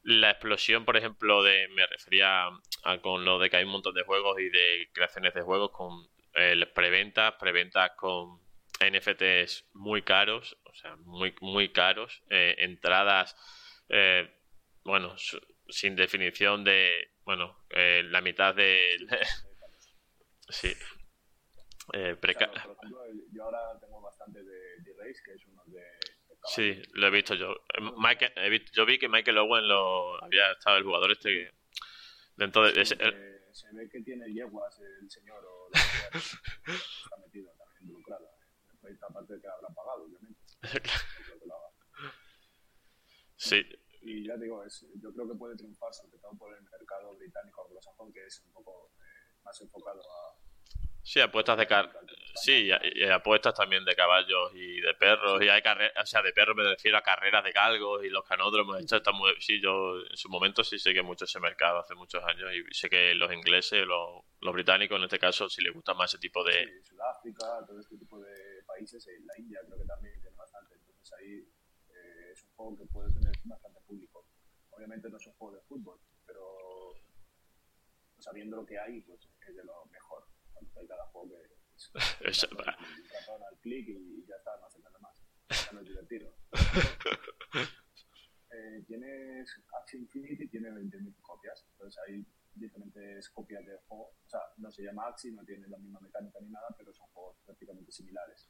la 0.08 0.30
explosión, 0.30 0.84
por 0.84 0.96
ejemplo, 0.96 1.42
de 1.42 1.66
me 1.74 1.84
refería 1.86 2.46
a, 2.84 2.98
con 3.02 3.24
lo 3.24 3.38
de 3.40 3.50
que 3.50 3.56
hay 3.56 3.64
un 3.64 3.70
montón 3.72 3.94
de 3.94 4.04
juegos 4.04 4.38
y 4.38 4.48
de 4.50 4.88
creaciones 4.92 5.34
de 5.34 5.42
juegos 5.42 5.72
con 5.72 6.08
eh, 6.34 6.64
preventas, 6.74 7.34
preventas 7.40 7.90
con 7.96 8.40
NFTs 8.78 9.64
muy 9.72 10.02
caros, 10.02 10.56
o 10.64 10.74
sea, 10.74 10.94
muy, 10.96 11.34
muy 11.40 11.72
caros, 11.72 12.22
eh, 12.30 12.54
entradas, 12.58 13.34
eh, 13.88 14.30
bueno, 14.84 15.18
su- 15.18 15.40
sin 15.68 15.96
definición 15.96 16.62
de, 16.62 17.10
bueno, 17.24 17.64
eh, 17.70 18.02
la 18.04 18.20
mitad 18.20 18.54
de... 18.54 18.96
sí. 20.48 20.72
Eh, 21.92 22.16
preca- 22.20 22.50
por 22.52 22.76
ejemplo, 22.76 23.00
yo 23.32 23.44
ahora 23.44 23.58
tengo 23.80 24.00
bastante 24.00 24.42
de 24.42 24.58
D-Race, 24.84 25.20
que 25.24 25.32
es 25.32 25.46
uno 25.46 25.62
de 25.66 25.82
Sí, 26.46 26.80
lo 26.92 27.08
he 27.08 27.10
visto 27.10 27.34
yo. 27.34 27.52
Eh, 27.52 27.80
Michael, 27.96 28.32
he 28.36 28.48
visto, 28.48 28.70
yo 28.72 28.86
vi 28.86 28.98
que 28.98 29.08
Michael 29.08 29.38
Owen 29.38 29.66
lo 29.66 30.22
había 30.22 30.52
estado 30.52 30.76
el 30.76 30.84
jugador 30.84 31.10
este 31.12 31.30
que 31.30 31.50
dentro 32.36 32.62
de 32.62 32.80
ese, 32.80 32.94
el... 33.00 33.40
se 33.52 33.72
ve 33.72 33.88
que 33.88 34.00
tiene 34.02 34.32
yeguas 34.32 34.78
el 34.80 35.10
señor 35.10 35.44
o 35.44 35.68
lo 35.68 35.72
que 35.72 35.78
está 36.72 37.16
metido 37.18 37.52
también 37.58 37.82
involucrado. 37.82 38.26
¿eh? 38.26 38.96
Aparte 39.08 39.34
de 39.34 39.40
que 39.40 39.48
habrá 39.48 39.68
pagado, 39.68 40.04
obviamente. 40.04 40.40
sí. 43.36 43.64
Y 44.02 44.24
ya 44.24 44.36
digo, 44.36 44.64
es, 44.64 44.86
yo 45.02 45.12
creo 45.12 45.28
que 45.28 45.34
puede 45.34 45.56
triunfar 45.56 45.92
sobre 45.92 46.16
todo 46.18 46.30
por 46.38 46.56
el 46.56 46.62
mercado 46.62 47.16
británico 47.16 47.66
anglosajón, 47.66 48.12
que 48.12 48.24
es 48.24 48.40
un 48.46 48.52
poco 48.52 48.92
eh, 49.00 49.34
más 49.42 49.60
enfocado 49.60 50.00
a, 50.00 50.45
Sí, 51.06 51.20
apuestas 51.20 51.56
de 51.56 51.66
car 51.68 51.88
sí, 52.36 52.68
y, 52.94 53.04
apuestas 53.04 53.54
también 53.54 53.84
de 53.84 53.94
caballos 53.94 54.50
y 54.54 54.80
de 54.80 54.92
perros 54.94 55.40
y 55.40 55.48
hay 55.48 55.62
carreras, 55.62 56.02
o 56.02 56.06
sea, 56.06 56.20
de 56.20 56.32
perros 56.32 56.56
me 56.56 56.64
refiero 56.64 56.98
a 56.98 57.02
carreras 57.02 57.44
de 57.44 57.52
galgos 57.52 58.04
y 58.04 58.08
los 58.08 58.24
canódromos, 58.24 58.80
esto 58.80 58.96
está 58.96 59.12
muy, 59.12 59.32
sí, 59.40 59.60
yo 59.60 60.00
en 60.00 60.16
su 60.16 60.28
momento 60.28 60.62
sí 60.64 60.80
sé 60.80 60.92
que 60.92 61.02
mucho 61.02 61.24
ese 61.24 61.38
mercado 61.38 61.78
hace 61.78 61.94
muchos 61.94 62.22
años 62.24 62.50
y 62.52 62.74
sé 62.74 62.90
que 62.90 63.14
los 63.14 63.32
ingleses, 63.32 63.86
los, 63.86 64.24
los 64.40 64.52
británicos 64.52 64.98
en 64.98 65.04
este 65.04 65.18
caso 65.18 65.48
sí 65.48 65.62
les 65.62 65.72
gusta 65.72 65.94
más 65.94 66.12
ese 66.12 66.20
tipo 66.20 66.42
de 66.42 66.52
sí, 66.52 66.90
Sudáfrica, 66.90 67.64
todo 67.64 67.78
este 67.80 67.96
tipo 67.96 68.18
de 68.18 68.64
países, 68.66 69.06
eh, 69.06 69.20
la 69.24 69.38
India 69.38 69.60
creo 69.64 69.78
que 69.78 69.86
también 69.86 70.20
tiene 70.20 70.36
bastante, 70.36 70.74
entonces 70.74 71.12
ahí 71.20 71.48
eh, 71.94 72.32
es 72.32 72.42
un 72.42 72.50
juego 72.56 72.78
que 72.78 72.86
puede 72.86 73.14
tener 73.14 73.32
bastante 73.44 73.80
público. 73.86 74.26
Obviamente 74.70 75.08
no 75.08 75.16
es 75.16 75.26
un 75.26 75.32
juego 75.34 75.54
de 75.54 75.62
fútbol, 75.62 76.00
pero 76.26 76.92
sabiendo 78.18 78.56
lo 78.56 78.66
que 78.66 78.78
hay, 78.78 79.00
pues 79.02 79.20
es 79.40 79.56
de 79.56 79.64
lo 79.64 79.86
mejor 79.86 80.35
hay 80.76 80.86
cada 80.86 81.04
juego 81.06 81.28
que 81.28 81.56
es, 82.28 82.44
al 82.44 83.58
clic 83.60 83.88
y 83.88 84.26
ya 84.26 84.36
está, 84.36 84.56
no 84.58 84.66
hace 84.66 84.80
nada 84.80 84.98
más. 84.98 85.22
No 85.72 85.80
es 85.80 85.88
divertido. 85.88 86.34
eh, 88.50 88.84
tienes 88.86 89.62
Axie 89.80 90.00
Infinity, 90.00 90.48
tiene 90.48 90.70
20.000 90.70 91.20
copias, 91.20 91.66
entonces 91.70 92.02
hay 92.06 92.26
diferentes 92.54 93.28
copias 93.30 93.64
de 93.64 93.76
juego. 93.86 94.16
O 94.24 94.28
sea, 94.28 94.40
no 94.56 94.70
se 94.70 94.82
llama 94.82 95.08
Axie, 95.08 95.32
no 95.32 95.44
tiene 95.44 95.68
la 95.68 95.78
misma 95.78 96.00
mecánica 96.00 96.40
ni 96.40 96.50
nada, 96.50 96.66
pero 96.76 96.92
son 96.92 97.06
juegos 97.08 97.36
prácticamente 97.44 97.92
similares. 97.92 98.48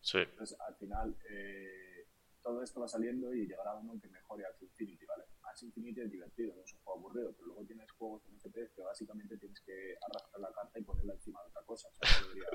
Sí. 0.00 0.18
Entonces, 0.18 0.58
al 0.60 0.76
final, 0.76 1.16
eh, 1.30 2.08
todo 2.42 2.62
esto 2.62 2.80
va 2.80 2.88
saliendo 2.88 3.32
y 3.34 3.46
llegará 3.46 3.74
uno 3.74 4.00
que 4.00 4.08
mejore 4.08 4.46
Axie 4.46 4.66
Infinity, 4.66 5.04
¿vale? 5.06 5.24
Axie 5.52 5.66
Infinity 5.66 6.00
es 6.00 6.10
divertido, 6.10 6.54
no 6.56 6.62
es 6.64 6.72
un 6.72 6.80
juego 6.80 6.98
aburrido, 7.00 7.32
pero 7.36 7.46
luego 7.48 7.66
tienes 7.66 7.90
juegos 7.92 8.22
en 8.26 8.36
FP 8.36 8.70
que 8.74 8.82
básicamente 8.82 9.36
tienes 9.36 9.60
que 9.60 9.96
arrastrar 10.00 10.40
la 10.40 10.52
carta 10.52 10.78
y 10.78 10.82
ponerla 10.82 11.12
encima 11.12 11.42
de 11.42 11.48
otra 11.48 11.62
cosa. 11.62 11.88
O 11.88 12.06
sea, 12.06 12.20
deberías... 12.22 12.48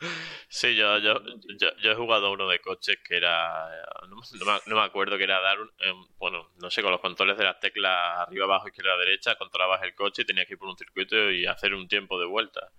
Sí, 0.48 0.76
yo, 0.76 0.98
yo, 0.98 1.22
yo, 1.58 1.68
yo, 1.82 1.90
he 1.90 1.94
jugado 1.94 2.30
uno 2.30 2.46
de 2.48 2.60
coches 2.60 2.98
que 3.02 3.16
era. 3.16 3.66
No, 4.08 4.16
me, 4.16 4.60
no 4.66 4.76
me 4.76 4.82
acuerdo 4.82 5.16
que 5.16 5.24
era 5.24 5.40
dar 5.40 5.58
un. 5.58 5.68
Eh, 5.78 5.92
bueno, 6.18 6.50
no 6.60 6.70
sé, 6.70 6.82
con 6.82 6.90
los 6.90 7.00
controles 7.00 7.38
de 7.38 7.44
las 7.44 7.58
teclas 7.60 8.20
arriba, 8.20 8.44
abajo, 8.44 8.68
izquierda, 8.68 8.94
derecha, 8.98 9.36
controlabas 9.36 9.82
el 9.84 9.94
coche 9.94 10.20
y 10.20 10.26
tenías 10.26 10.46
que 10.46 10.52
ir 10.52 10.58
por 10.58 10.68
un 10.68 10.76
circuito 10.76 11.30
y 11.30 11.46
hacer 11.46 11.72
un 11.72 11.88
tiempo 11.88 12.20
de 12.20 12.26
vuelta. 12.26 12.72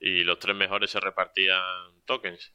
Y 0.00 0.24
los 0.24 0.40
tres 0.40 0.56
mejores 0.56 0.90
se 0.90 0.98
repartían 0.98 2.04
tokens. 2.04 2.52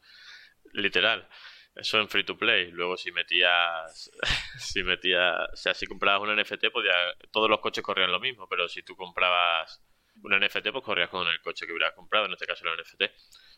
Literal. 0.74 1.30
Eso 1.76 2.00
en 2.00 2.08
free 2.08 2.24
to 2.24 2.38
play. 2.38 2.72
Luego 2.72 2.98
si 2.98 3.12
metías, 3.12 4.12
si 4.60 4.84
metías, 4.84 5.36
o 5.52 5.56
sea, 5.56 5.74
si 5.74 5.88
comprabas 5.88 6.22
un 6.22 6.36
NFT, 6.36 6.70
podía, 6.72 6.94
todos 7.32 7.50
los 7.50 7.60
coches 7.60 7.84
corrían 7.84 8.12
lo 8.12 8.20
mismo, 8.20 8.48
pero 8.48 8.68
si 8.68 8.84
tú 8.84 8.96
comprabas 8.96 9.84
un 10.22 10.40
NFT, 10.40 10.72
pues 10.72 10.84
corrías 10.84 11.10
con 11.10 11.28
el 11.28 11.42
coche 11.42 11.66
que 11.66 11.74
hubieras 11.74 11.94
comprado, 11.94 12.26
en 12.26 12.34
este 12.34 12.46
caso 12.46 12.66
el 12.68 12.80
NFT. 12.80 13.04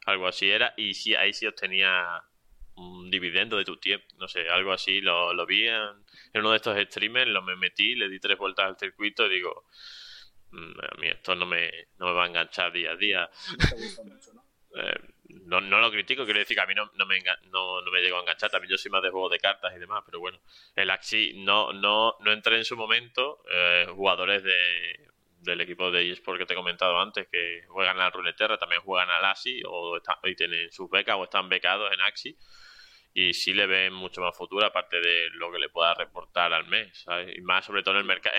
Algo 0.05 0.27
así 0.27 0.49
era, 0.49 0.73
y 0.77 0.93
sí, 0.93 1.13
ahí 1.15 1.33
sí 1.33 1.45
obtenía 1.45 2.23
un 2.75 3.09
dividendo 3.09 3.57
de 3.57 3.65
tu 3.65 3.77
tiempo, 3.77 4.05
no 4.17 4.27
sé, 4.27 4.49
algo 4.49 4.73
así, 4.73 5.01
lo, 5.01 5.33
lo 5.33 5.45
vi 5.45 5.67
en, 5.67 6.03
uno 6.33 6.51
de 6.51 6.57
estos 6.57 6.77
streamers, 6.77 7.29
lo 7.29 7.41
me 7.41 7.55
metí, 7.55 7.95
le 7.95 8.09
di 8.09 8.19
tres 8.19 8.37
vueltas 8.37 8.65
al 8.65 8.77
circuito 8.77 9.25
y 9.25 9.29
digo, 9.29 9.65
mm, 10.51 10.79
a 10.79 10.99
mí 10.99 11.07
esto 11.07 11.35
no 11.35 11.45
me, 11.45 11.71
no 11.97 12.07
me 12.07 12.13
va 12.13 12.25
a 12.25 12.27
enganchar 12.27 12.71
día 12.71 12.91
a 12.91 12.95
día. 12.95 13.29
Eh, 13.61 14.44
no, 15.61 15.67
no 15.67 15.79
lo 15.79 15.91
critico, 15.91 16.25
quiero 16.25 16.39
decir 16.39 16.55
que 16.55 16.61
a 16.61 16.65
mí 16.65 16.73
no, 16.73 16.89
no, 16.95 17.05
me, 17.05 17.19
no, 17.51 17.81
no 17.81 17.91
me 17.91 18.01
llegó 18.01 18.17
a 18.17 18.21
enganchar. 18.21 18.49
También 18.49 18.71
yo 18.71 18.77
soy 18.77 18.91
más 18.91 19.01
de 19.01 19.09
juego 19.09 19.29
de 19.29 19.39
cartas 19.39 19.73
y 19.75 19.79
demás, 19.79 20.03
pero 20.05 20.19
bueno, 20.19 20.39
el 20.75 20.89
Axi 20.89 21.33
no, 21.43 21.73
no, 21.73 22.15
no 22.19 22.31
entré 22.31 22.57
en 22.57 22.65
su 22.65 22.75
momento. 22.75 23.43
Eh, 23.51 23.87
jugadores 23.89 24.43
de, 24.43 25.09
del 25.39 25.61
equipo 25.61 25.91
de 25.91 26.11
eSport 26.11 26.39
que 26.39 26.45
te 26.45 26.53
he 26.53 26.57
comentado 26.57 26.99
antes, 26.99 27.27
que 27.27 27.63
juegan 27.67 27.99
al 27.99 28.11
Runeterra, 28.11 28.57
también 28.57 28.81
juegan 28.81 29.09
al 29.09 29.25
Axi 29.25 29.61
o 29.65 29.97
y 30.23 30.35
tienen 30.35 30.71
sus 30.71 30.89
becas 30.89 31.15
o 31.15 31.23
están 31.23 31.47
becados 31.47 31.91
en 31.93 32.01
Axi. 32.01 32.37
Y 33.13 33.33
sí 33.33 33.53
le 33.53 33.65
ven 33.65 33.93
mucho 33.93 34.19
más 34.19 34.35
futuro, 34.35 34.65
aparte 34.65 34.99
de 34.99 35.29
lo 35.31 35.49
que 35.49 35.59
le 35.59 35.69
pueda 35.69 35.93
reportar 35.93 36.51
al 36.51 36.65
mes, 36.67 37.03
¿sabes? 37.03 37.37
Y 37.37 37.41
más 37.41 37.63
sobre 37.65 37.81
todo 37.81 37.95
en 37.95 38.01
el 38.01 38.05
mercado. 38.05 38.35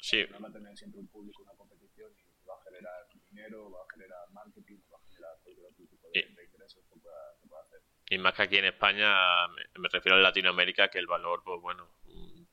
Sí. 0.00 0.20
A 0.20 0.52
tener 0.52 0.76
siempre 0.76 1.00
un 1.00 1.08
público, 1.08 1.42
una 1.42 1.54
competición 1.54 2.12
y 2.12 2.44
va 2.44 2.54
a 2.60 2.62
generar 2.64 3.06
dinero, 3.30 3.70
va 3.70 3.78
a 3.80 3.92
generar 3.94 4.30
marketing, 4.32 4.80
va 4.92 4.98
a 4.98 5.06
generar 5.08 5.32
cualquier 5.42 5.66
otro 5.66 5.86
tipo 5.86 6.08
de, 6.12 6.20
de 6.20 6.44
ingresos 6.44 6.84
que 6.92 7.00
pueda, 7.00 7.36
que 7.40 7.48
pueda, 7.48 7.62
hacer. 7.62 7.80
Y 8.14 8.18
más 8.18 8.32
que 8.32 8.42
aquí 8.42 8.58
en 8.58 8.66
España, 8.66 9.48
me, 9.48 9.88
refiero 9.88 10.16
a 10.16 10.20
Latinoamérica, 10.20 10.88
que 10.88 11.00
el 11.00 11.08
valor, 11.08 11.42
pues 11.44 11.60
bueno, 11.60 11.88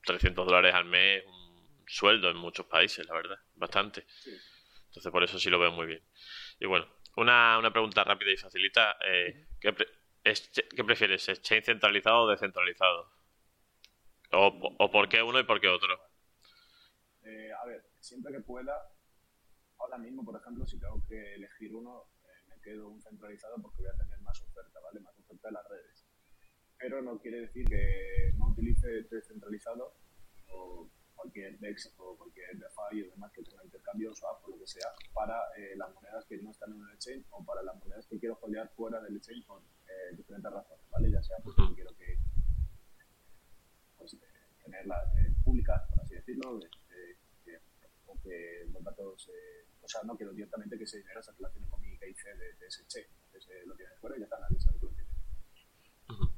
300 0.04 0.44
dólares 0.44 0.74
al 0.74 0.86
mes, 0.86 1.24
un 1.24 1.84
sueldo 1.86 2.30
en 2.30 2.36
muchos 2.36 2.66
países, 2.66 3.06
la 3.06 3.14
verdad, 3.14 3.38
bastante. 3.54 4.04
Sí. 4.08 4.32
Entonces 4.86 5.12
por 5.12 5.22
eso 5.22 5.38
sí 5.38 5.50
lo 5.50 5.60
veo 5.60 5.70
muy 5.70 5.86
bien. 5.86 6.02
Y 6.58 6.66
bueno, 6.66 6.88
una, 7.16 7.58
una 7.58 7.72
pregunta 7.72 8.02
rápida 8.02 8.32
y 8.32 8.36
facilita. 8.36 8.96
Eh, 9.06 9.46
¿qué, 9.60 9.72
pre 9.72 9.86
¿Qué 10.24 10.84
prefieres, 10.84 11.28
exchange 11.28 11.66
centralizado 11.66 12.22
o 12.22 12.28
descentralizado? 12.28 13.12
O, 14.32 14.76
o 14.78 14.90
por 14.90 15.08
qué 15.08 15.22
uno 15.22 15.38
y 15.38 15.44
por 15.44 15.60
qué 15.60 15.68
otro? 15.68 15.96
Eh, 17.22 17.52
a 17.52 17.64
ver, 17.66 17.84
siempre 18.00 18.32
que 18.32 18.40
pueda, 18.40 18.74
ahora 19.78 19.98
mismo, 19.98 20.24
por 20.24 20.40
ejemplo, 20.40 20.66
si 20.66 20.80
tengo 20.80 21.04
que 21.06 21.34
elegir 21.34 21.72
uno, 21.72 22.06
eh, 22.24 22.48
me 22.48 22.60
quedo 22.62 22.88
un 22.88 23.00
centralizado 23.00 23.62
porque 23.62 23.82
voy 23.82 23.90
a 23.92 23.96
tener 23.96 24.20
más 24.32 24.42
oferta, 24.42 24.80
¿vale? 24.80 25.00
Más 25.00 25.18
oferta 25.18 25.48
de 25.48 25.52
las 25.52 25.68
redes. 25.68 26.06
Pero 26.78 27.02
no 27.02 27.18
quiere 27.20 27.42
decir 27.42 27.66
que 27.68 28.32
no 28.36 28.48
utilice 28.48 28.88
descentralizado 29.10 29.94
o 30.48 30.88
cualquier 31.14 31.58
DEX 31.60 31.92
o 31.98 32.16
cualquier 32.16 32.56
DeFi 32.56 33.02
o 33.02 33.10
demás 33.10 33.30
que 33.32 33.42
tenga 33.42 33.64
intercambios 33.64 34.22
o 34.22 34.28
app 34.28 34.44
o 34.44 34.50
lo 34.50 34.58
que 34.58 34.66
sea 34.66 34.88
para 35.12 35.36
eh, 35.56 35.76
las 35.76 35.94
monedas 35.94 36.24
que 36.24 36.38
no 36.38 36.50
están 36.50 36.72
en 36.72 36.80
el 36.80 36.94
exchange 36.94 37.26
o 37.30 37.44
para 37.44 37.62
las 37.62 37.76
monedas 37.76 38.06
que 38.06 38.18
quiero 38.18 38.38
holdear 38.40 38.68
fuera 38.74 39.00
del 39.02 39.16
exchange 39.16 39.46
por 39.46 39.60
eh, 39.60 40.16
diferentes 40.16 40.50
razones, 40.50 40.90
¿vale? 40.90 41.10
Ya 41.10 41.22
sea 41.22 41.36
porque 41.44 41.62
quiero 41.74 41.94
que 41.96 42.18
pues, 43.98 44.16
tenerlas 44.64 45.08
públicas, 45.44 45.82
por 45.90 46.00
así 46.02 46.14
decirlo, 46.14 46.58
de, 46.58 46.68
que 48.22 48.68
los 48.72 48.84
datos, 48.84 49.28
eh, 49.28 49.66
o 49.80 49.88
sea, 49.88 50.02
no 50.04 50.16
quiero 50.16 50.32
directamente 50.32 50.78
que 50.78 50.84
ese 50.84 50.98
dinero 50.98 51.20
se 51.22 51.32
relacione 51.32 51.66
con 51.68 51.80
mi 51.80 51.98
KIC 51.98 52.24
de, 52.24 52.52
de 52.54 52.66
ese 52.66 52.86
cheque. 52.86 53.21
Entonces 53.32 53.50
eh, 53.50 53.66
lo 53.66 53.74
tienes 53.74 53.98
fuera 53.98 54.16
y 54.16 54.20
ya 54.20 54.24
está, 54.24 54.38
nadie 54.40 54.60
sabe 54.60 54.78
que 54.78 54.86
lo 54.86 54.92
tiene. 54.92 55.10
Uh 56.08 56.12
-huh. 56.12 56.32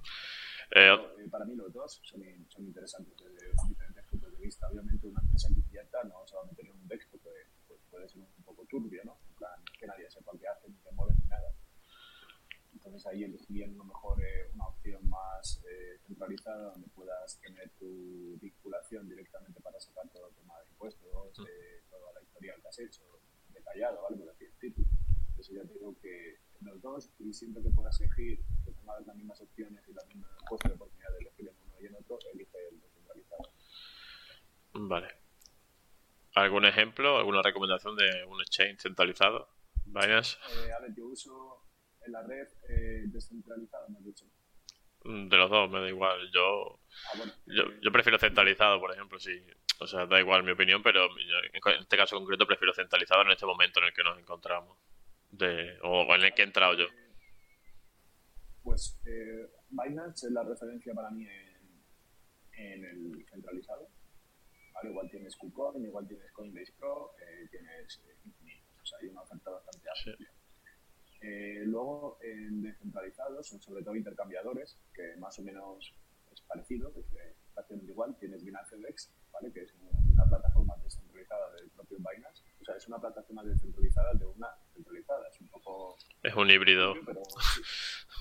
Pero, 0.71 1.19
eh, 1.19 1.29
para 1.29 1.45
mí 1.45 1.55
los 1.57 1.73
dos 1.73 2.01
son, 2.05 2.23
son 2.49 2.65
interesantes 2.65 3.15
desde 3.19 3.51
diferentes 3.69 4.05
puntos 4.07 4.33
de 4.33 4.39
vista. 4.39 4.69
Obviamente 4.69 5.09
una 5.09 5.21
empresa 5.21 5.49
que 5.49 5.61
invierta 5.61 6.05
no 6.05 6.25
se 6.27 6.37
va 6.37 6.43
a 6.43 6.47
meter 6.47 6.67
en 6.67 6.73
un 6.73 6.87
DEX 6.87 7.07
porque 7.11 7.31
pues, 7.67 7.81
puede 7.91 8.09
ser 8.09 8.21
un 8.23 8.45
poco 8.45 8.65
turbio, 8.67 9.03
¿no? 9.05 9.19
En 9.29 9.35
plan, 9.35 9.61
que 9.79 9.87
nadie 9.87 10.09
sepa 10.09 10.33
qué 10.39 10.47
hace, 10.47 10.69
ni 10.69 10.77
qué 10.79 10.93
mueve, 10.93 11.15
ni 11.21 11.27
nada. 11.29 11.51
Entonces 12.73 13.07
ahí 13.07 13.25
elegirían 13.25 13.73
a 13.73 13.77
lo 13.77 13.85
mejor 13.85 14.23
eh, 14.23 14.51
una 14.55 14.69
opción 14.69 15.09
más 15.09 15.61
eh, 15.69 15.99
centralizada 16.07 16.71
donde 16.71 16.87
puedas 16.89 17.41
tener 17.41 17.71
tu 17.79 18.39
vinculación 18.41 19.09
directamente 19.09 19.61
para 19.61 19.81
sacar 19.81 20.09
todo 20.11 20.29
el 20.29 20.35
tema 20.35 20.59
de 20.61 20.69
impuestos, 20.71 21.39
eh, 21.49 21.83
toda 21.91 22.13
la 22.13 22.23
historia 22.23 22.55
que 22.61 22.69
has 22.69 22.79
hecho, 22.79 23.03
detallado, 23.49 24.03
¿vale? 24.03 24.17
Por 24.17 24.31
así 24.31 24.45
decirlo. 24.45 24.85
Entonces 25.31 25.57
ya 25.57 25.63
te 25.65 25.75
digo 25.75 25.97
que 26.01 26.44
los 26.65 26.83
dos 26.83 27.11
y 27.19 27.33
siempre 27.33 27.63
que 27.63 27.71
puedas 27.71 28.01
elegir 28.01 28.41
que 28.65 28.73
tengas 28.73 29.07
las 29.07 29.17
mismas 29.17 29.41
opciones 29.41 29.83
y 29.89 29.93
las 29.93 30.07
mismas 30.07 30.31
puestos 30.49 30.71
de 30.71 30.75
oportunidad 30.75 31.11
de 31.13 31.19
elegir 31.19 31.49
en 31.49 31.55
uno 31.67 31.75
y 31.81 31.87
en 31.87 31.95
otro, 31.95 32.19
elige 32.33 32.59
el 32.71 32.81
descentralizado. 32.81 33.51
Vale. 34.75 35.09
¿Algún 36.35 36.65
ejemplo, 36.65 37.17
alguna 37.17 37.43
recomendación 37.43 37.97
de 37.97 38.25
un 38.25 38.41
exchange 38.41 38.81
centralizado? 38.81 39.49
Binance. 39.87 40.37
Eh, 40.67 40.73
a 40.73 40.81
ver, 40.81 40.95
yo 40.97 41.07
uso 41.07 41.63
en 42.05 42.13
la 42.13 42.23
red 42.23 42.49
eh, 42.69 43.03
descentralizada, 43.07 43.87
me 43.89 43.99
has 43.99 44.05
dicho. 44.05 44.27
De 45.05 45.37
los 45.37 45.51
dos, 45.51 45.71
me 45.71 45.81
da 45.81 45.89
igual. 45.89 46.31
Yo, 46.33 46.81
ah, 47.13 47.17
bueno, 47.19 47.33
yo, 47.47 47.63
eh, 47.65 47.79
yo, 47.83 47.93
prefiero 47.93 48.19
centralizado, 48.19 48.81
por 48.81 48.93
ejemplo, 48.93 49.19
sí. 49.19 49.45
O 49.81 49.87
sea, 49.87 50.07
da 50.07 50.19
igual 50.19 50.43
mi 50.43 50.53
opinión, 50.53 50.83
pero 50.83 51.09
yo, 51.09 51.71
en 51.71 51.81
este 51.81 51.97
caso 51.97 52.17
concreto 52.17 52.47
prefiero 52.47 52.73
centralizado 52.73 53.23
en 53.23 53.33
este 53.33 53.47
momento 53.47 53.81
en 53.81 53.87
el 53.87 53.93
que 53.93 54.03
nos 54.03 54.19
encontramos. 54.19 54.79
De, 55.39 55.79
o 55.83 56.15
en 56.15 56.23
el 56.23 56.35
que 56.35 56.43
he 56.43 56.45
entrado 56.45 56.75
yo. 56.75 56.87
Pues 58.63 58.99
eh, 59.07 59.51
Binance 59.71 60.27
es 60.27 60.33
la 60.33 60.43
referencia 60.43 60.95
para 60.95 61.11
mí 61.11 61.27
en, 61.27 61.85
en 62.53 62.85
el 62.85 63.27
centralizado. 63.29 63.89
¿vale? 64.75 64.91
Igual 64.91 65.11
tienes 65.11 65.37
KuCoin, 65.37 65.85
igual 65.85 66.07
tienes 66.07 66.31
Coinbase 66.33 66.73
Pro, 66.79 67.15
eh, 67.21 67.49
tienes. 67.51 68.01
O 68.83 68.87
sea, 68.87 68.99
hay 69.01 69.09
una 69.09 69.23
oferta 69.23 69.51
bastante 69.51 69.89
amplia. 69.89 70.17
Sí. 70.17 70.25
Eh, 71.23 71.63
luego, 71.65 72.19
en 72.23 72.63
descentralizados, 72.63 73.49
son 73.49 73.61
sobre 73.61 73.83
todo 73.83 73.97
intercambiadores, 73.97 74.79
que 74.93 75.17
más 75.17 75.39
o 75.39 75.43
menos 75.43 75.95
parecido, 76.47 76.93
es 76.97 77.37
prácticamente 77.53 77.93
igual. 77.93 78.17
Tienes 78.19 78.45
Binance 78.45 78.77
Dex, 78.77 79.13
¿vale? 79.33 79.53
que 79.53 79.63
es 79.63 79.75
una 79.75 80.25
plataforma 80.25 80.75
descentralizada 80.83 81.53
del 81.55 81.71
propio 81.71 81.99
Binance. 81.99 82.43
O 82.61 82.65
sea, 82.65 82.77
es 82.77 82.89
una 82.89 82.99
plataforma 82.99 83.45
descentralizada 83.45 84.15
de 84.15 84.27
una 84.27 84.49
centralizada. 84.73 85.29
Es 85.29 85.41
un 85.41 85.49
poco... 85.49 85.97
Es 86.23 86.35
un 86.35 86.51
híbrido. 86.51 86.95
Pero 87.05 87.23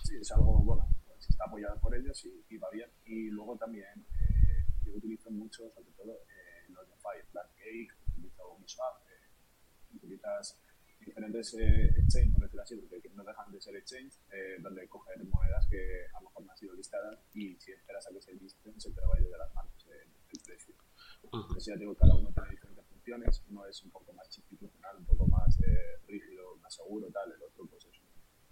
sí, 0.04 0.18
es 0.20 0.32
algo, 0.32 0.60
bueno, 0.64 0.88
pues 1.06 1.30
está 1.30 1.46
apoyado 1.46 1.80
por 1.80 1.96
ellos 1.96 2.26
y, 2.50 2.58
va 2.58 2.70
bien. 2.72 2.90
Y 3.06 3.30
luego 3.30 3.58
también 3.58 4.06
eh, 4.12 4.66
yo 4.86 4.94
utilizo 4.94 5.32
mucho, 5.32 5.70
sobre 5.72 5.92
todo, 5.92 6.14
eh, 6.14 6.70
los 6.70 6.88
de 6.88 6.96
Fire, 6.98 7.26
Cake, 7.34 7.90
utilizo 8.12 8.54
Uniswap, 8.56 9.02
eh, 9.08 9.96
utilizas 9.96 10.60
diferentes 11.06 11.54
eh, 11.56 11.94
exchanges, 11.98 12.34
por 12.34 12.44
decirlo 12.44 12.64
así, 12.64 12.76
porque 12.76 13.10
no 13.10 13.24
dejan 13.24 13.52
de 13.52 13.62
ser 13.62 13.76
exchange, 13.76 14.14
eh, 14.32 14.58
donde 14.60 14.88
coger 14.88 15.24
monedas 15.26 15.68
que 15.68 16.06
a 16.14 16.20
lo 16.20 16.30
mejor 16.30 16.46
no 16.46 16.52
han 16.52 16.58
sido 16.58 16.74
listadas 16.74 17.20
y 17.34 17.56
si 17.60 17.72
esperas 17.72 18.08
a 18.08 18.12
que 18.12 18.22
se 18.22 18.34
listen 18.34 18.80
se 18.80 18.92
te 18.92 19.02
va 19.02 19.16
a 19.16 19.20
ir 19.20 19.30
de 19.30 19.38
las 19.38 19.54
manos 19.54 19.88
eh, 19.92 20.08
el 20.32 20.40
precio. 20.42 20.76
Entonces 21.24 21.66
ya 21.66 21.76
digo, 21.76 21.96
cada 21.96 22.14
uno 22.16 22.32
tiene 22.32 22.52
diferentes 22.52 22.86
funciones, 22.86 23.44
uno 23.50 23.66
es 23.66 23.84
un 23.84 23.92
poco 23.92 24.14
más 24.14 24.38
institucional, 24.38 24.98
un 24.98 25.06
poco 25.06 25.28
más 25.28 25.60
eh, 25.62 25.98
rígido, 26.08 26.58
más 26.58 26.74
seguro, 26.76 27.08
tal, 27.12 27.32
el 27.32 27.42
otro 27.42 27.66
pues 27.66 27.86
es 27.86 28.00
un... 28.00 28.06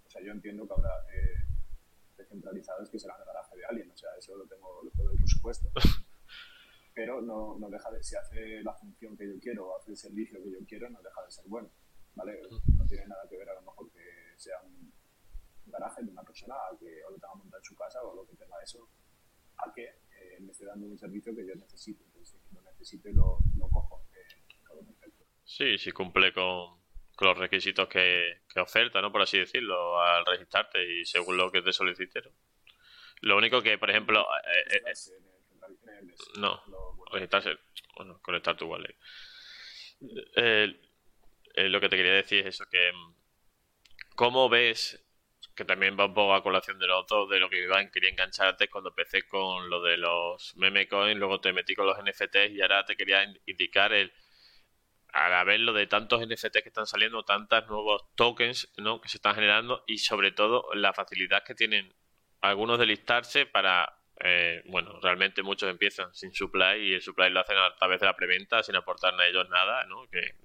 O 0.06 0.10
sea, 0.10 0.22
yo 0.22 0.32
entiendo 0.32 0.68
que 0.68 0.74
habrá 0.74 0.91
eh, 1.14 1.36
descentralizados 2.18 2.89
que 2.89 2.99
serán 2.99 3.20
el 3.20 3.26
garaje 3.26 3.56
de 3.56 3.66
alguien, 3.66 3.91
o 3.91 3.97
sea, 3.97 4.10
eso 4.18 4.36
lo 4.36 4.45
tengo, 4.45 4.82
lo 4.84 4.91
tengo 4.91 5.12
por 5.12 5.30
supuesto. 5.30 5.72
Pero 6.93 7.22
no, 7.22 7.58
no 7.58 7.70
deja 7.70 7.89
de, 7.91 8.04
si 8.04 8.16
hace 8.16 8.62
la 8.64 8.74
función 8.74 9.16
que 9.16 9.28
yo 9.28 9.39
quiero 9.39 9.68
o 9.68 9.78
hace 9.78 9.91
el 9.91 9.97
servicio 9.97 10.41
que 10.43 10.52
yo 10.52 10.60
quiero, 10.68 10.89
no 10.89 11.02
deja 11.02 11.24
de 11.24 11.32
ser 11.32 11.45
bueno. 11.47 11.70
¿Vale? 12.24 12.41
No 12.78 12.86
tiene 12.88 13.07
nada 13.07 13.28
que 13.30 13.38
ver 13.38 13.49
a 13.49 13.55
lo 13.55 13.61
mejor 13.61 13.91
que 13.91 14.34
sea 14.38 14.61
un 14.63 14.93
garaje 15.65 16.03
de 16.03 16.11
una 16.11 16.24
persona 16.24 16.55
a 16.55 16.78
que 16.78 17.03
o 17.05 17.11
lo 17.11 17.15
tenga 17.17 17.36
montado 17.36 17.59
en 17.59 17.65
su 17.65 17.76
casa 17.76 18.01
o 18.03 18.15
lo 18.15 18.28
que 18.28 18.36
tenga 18.36 18.55
eso, 18.63 18.88
a 19.57 19.74
que 19.74 19.84
eh, 19.84 20.39
me 20.39 20.51
esté 20.51 20.65
dando 20.65 20.88
un 20.88 20.97
servicio 20.97 21.36
que 21.36 21.47
yo 21.47 21.55
necesito. 21.55 22.03
Entonces, 22.03 22.39
si 22.41 22.55
lo 22.55 22.61
necesito 22.61 23.09
y 23.09 23.13
lo, 23.13 23.39
lo 23.57 23.69
cojo, 23.69 24.05
eh. 24.13 24.41
Sí, 25.43 25.78
sí 25.78 25.91
cumple 25.91 26.34
con, 26.34 26.80
con 27.15 27.28
los 27.28 27.38
requisitos 27.38 27.88
que, 27.88 28.41
que, 28.47 28.59
oferta, 28.59 29.01
¿no? 29.01 29.11
Por 29.11 29.22
así 29.22 29.38
decirlo, 29.39 30.01
al 30.01 30.26
registrarte 30.26 30.84
y 30.84 31.05
según 31.05 31.38
lo 31.38 31.51
que 31.51 31.61
te 31.61 31.74
solicite. 31.74 32.22
Lo 33.22 33.38
único 33.38 33.61
que, 33.61 33.78
por 33.78 33.89
ejemplo... 33.89 34.26
Eh, 34.45 34.76
eh, 34.76 34.84
eh 34.86 35.22
no, 36.39 36.61
registrarse, 37.11 37.57
bueno, 37.95 38.19
conectar 38.22 38.57
tu 38.57 38.65
wallet. 38.65 38.95
Eh, 40.36 40.90
eh, 41.56 41.70
lo 41.70 41.80
que 41.80 41.89
te 41.89 41.97
quería 41.97 42.14
decir 42.14 42.39
es 42.39 42.56
eso, 42.56 42.66
que 42.70 42.91
mm, 42.93 43.16
¿cómo 44.16 44.49
ves, 44.49 45.04
que 45.56 45.66
también 45.66 45.97
va 45.99 46.06
un 46.06 46.14
poco 46.14 46.34
a 46.34 46.43
colación 46.43 46.80
de 46.80 46.88
lo 46.88 46.99
otro, 46.99 47.28
de 47.28 47.39
lo 47.39 47.49
que 47.49 47.64
Iván 47.64 47.91
quería 47.91 48.10
engancharte 48.10 48.70
cuando 48.70 48.89
empecé 48.89 49.24
con 49.24 49.70
lo 49.70 49.82
de 49.82 49.97
los 49.97 50.56
meme 50.58 50.88
coins, 50.88 51.18
luego 51.18 51.39
te 51.41 51.54
metí 51.54 51.76
con 51.76 51.86
los 51.86 51.97
NFTs 51.97 52.52
y 52.52 52.62
ahora 52.62 52.86
te 52.86 52.95
quería 52.95 53.24
indicar 53.45 53.93
el 53.93 54.12
al 55.14 55.45
ver 55.45 55.60
lo 55.60 55.74
de 55.74 55.88
tantos 55.88 56.26
NFTs 56.26 56.64
que 56.64 56.70
están 56.70 56.88
saliendo, 56.88 57.24
tantos 57.24 57.68
nuevos 57.68 58.04
tokens 58.16 58.72
¿no? 58.78 59.02
que 59.02 59.10
se 59.10 59.18
están 59.18 59.36
generando 59.36 59.84
y 59.88 59.97
sobre 59.97 60.32
todo 60.32 60.70
la 60.74 60.93
facilidad 60.93 61.43
que 61.43 61.56
tienen 61.56 61.93
algunos 62.39 62.80
de 62.80 62.86
listarse 62.86 63.45
para, 63.45 63.99
eh, 64.20 64.64
bueno, 64.66 64.99
realmente 65.02 65.43
muchos 65.43 65.70
empiezan 65.70 66.14
sin 66.14 66.34
supply 66.34 66.80
y 66.80 66.93
el 66.93 67.02
supply 67.02 67.30
lo 67.30 67.41
hacen 67.41 67.58
a 67.58 67.76
través 67.76 67.99
de 67.99 68.06
la 68.06 68.16
preventa 68.16 68.64
sin 68.64 68.76
aportar 68.76 69.20
a 69.20 69.28
ellos 69.28 69.49
nada, 69.49 69.86
¿no? 69.86 70.08
Que 70.10 70.36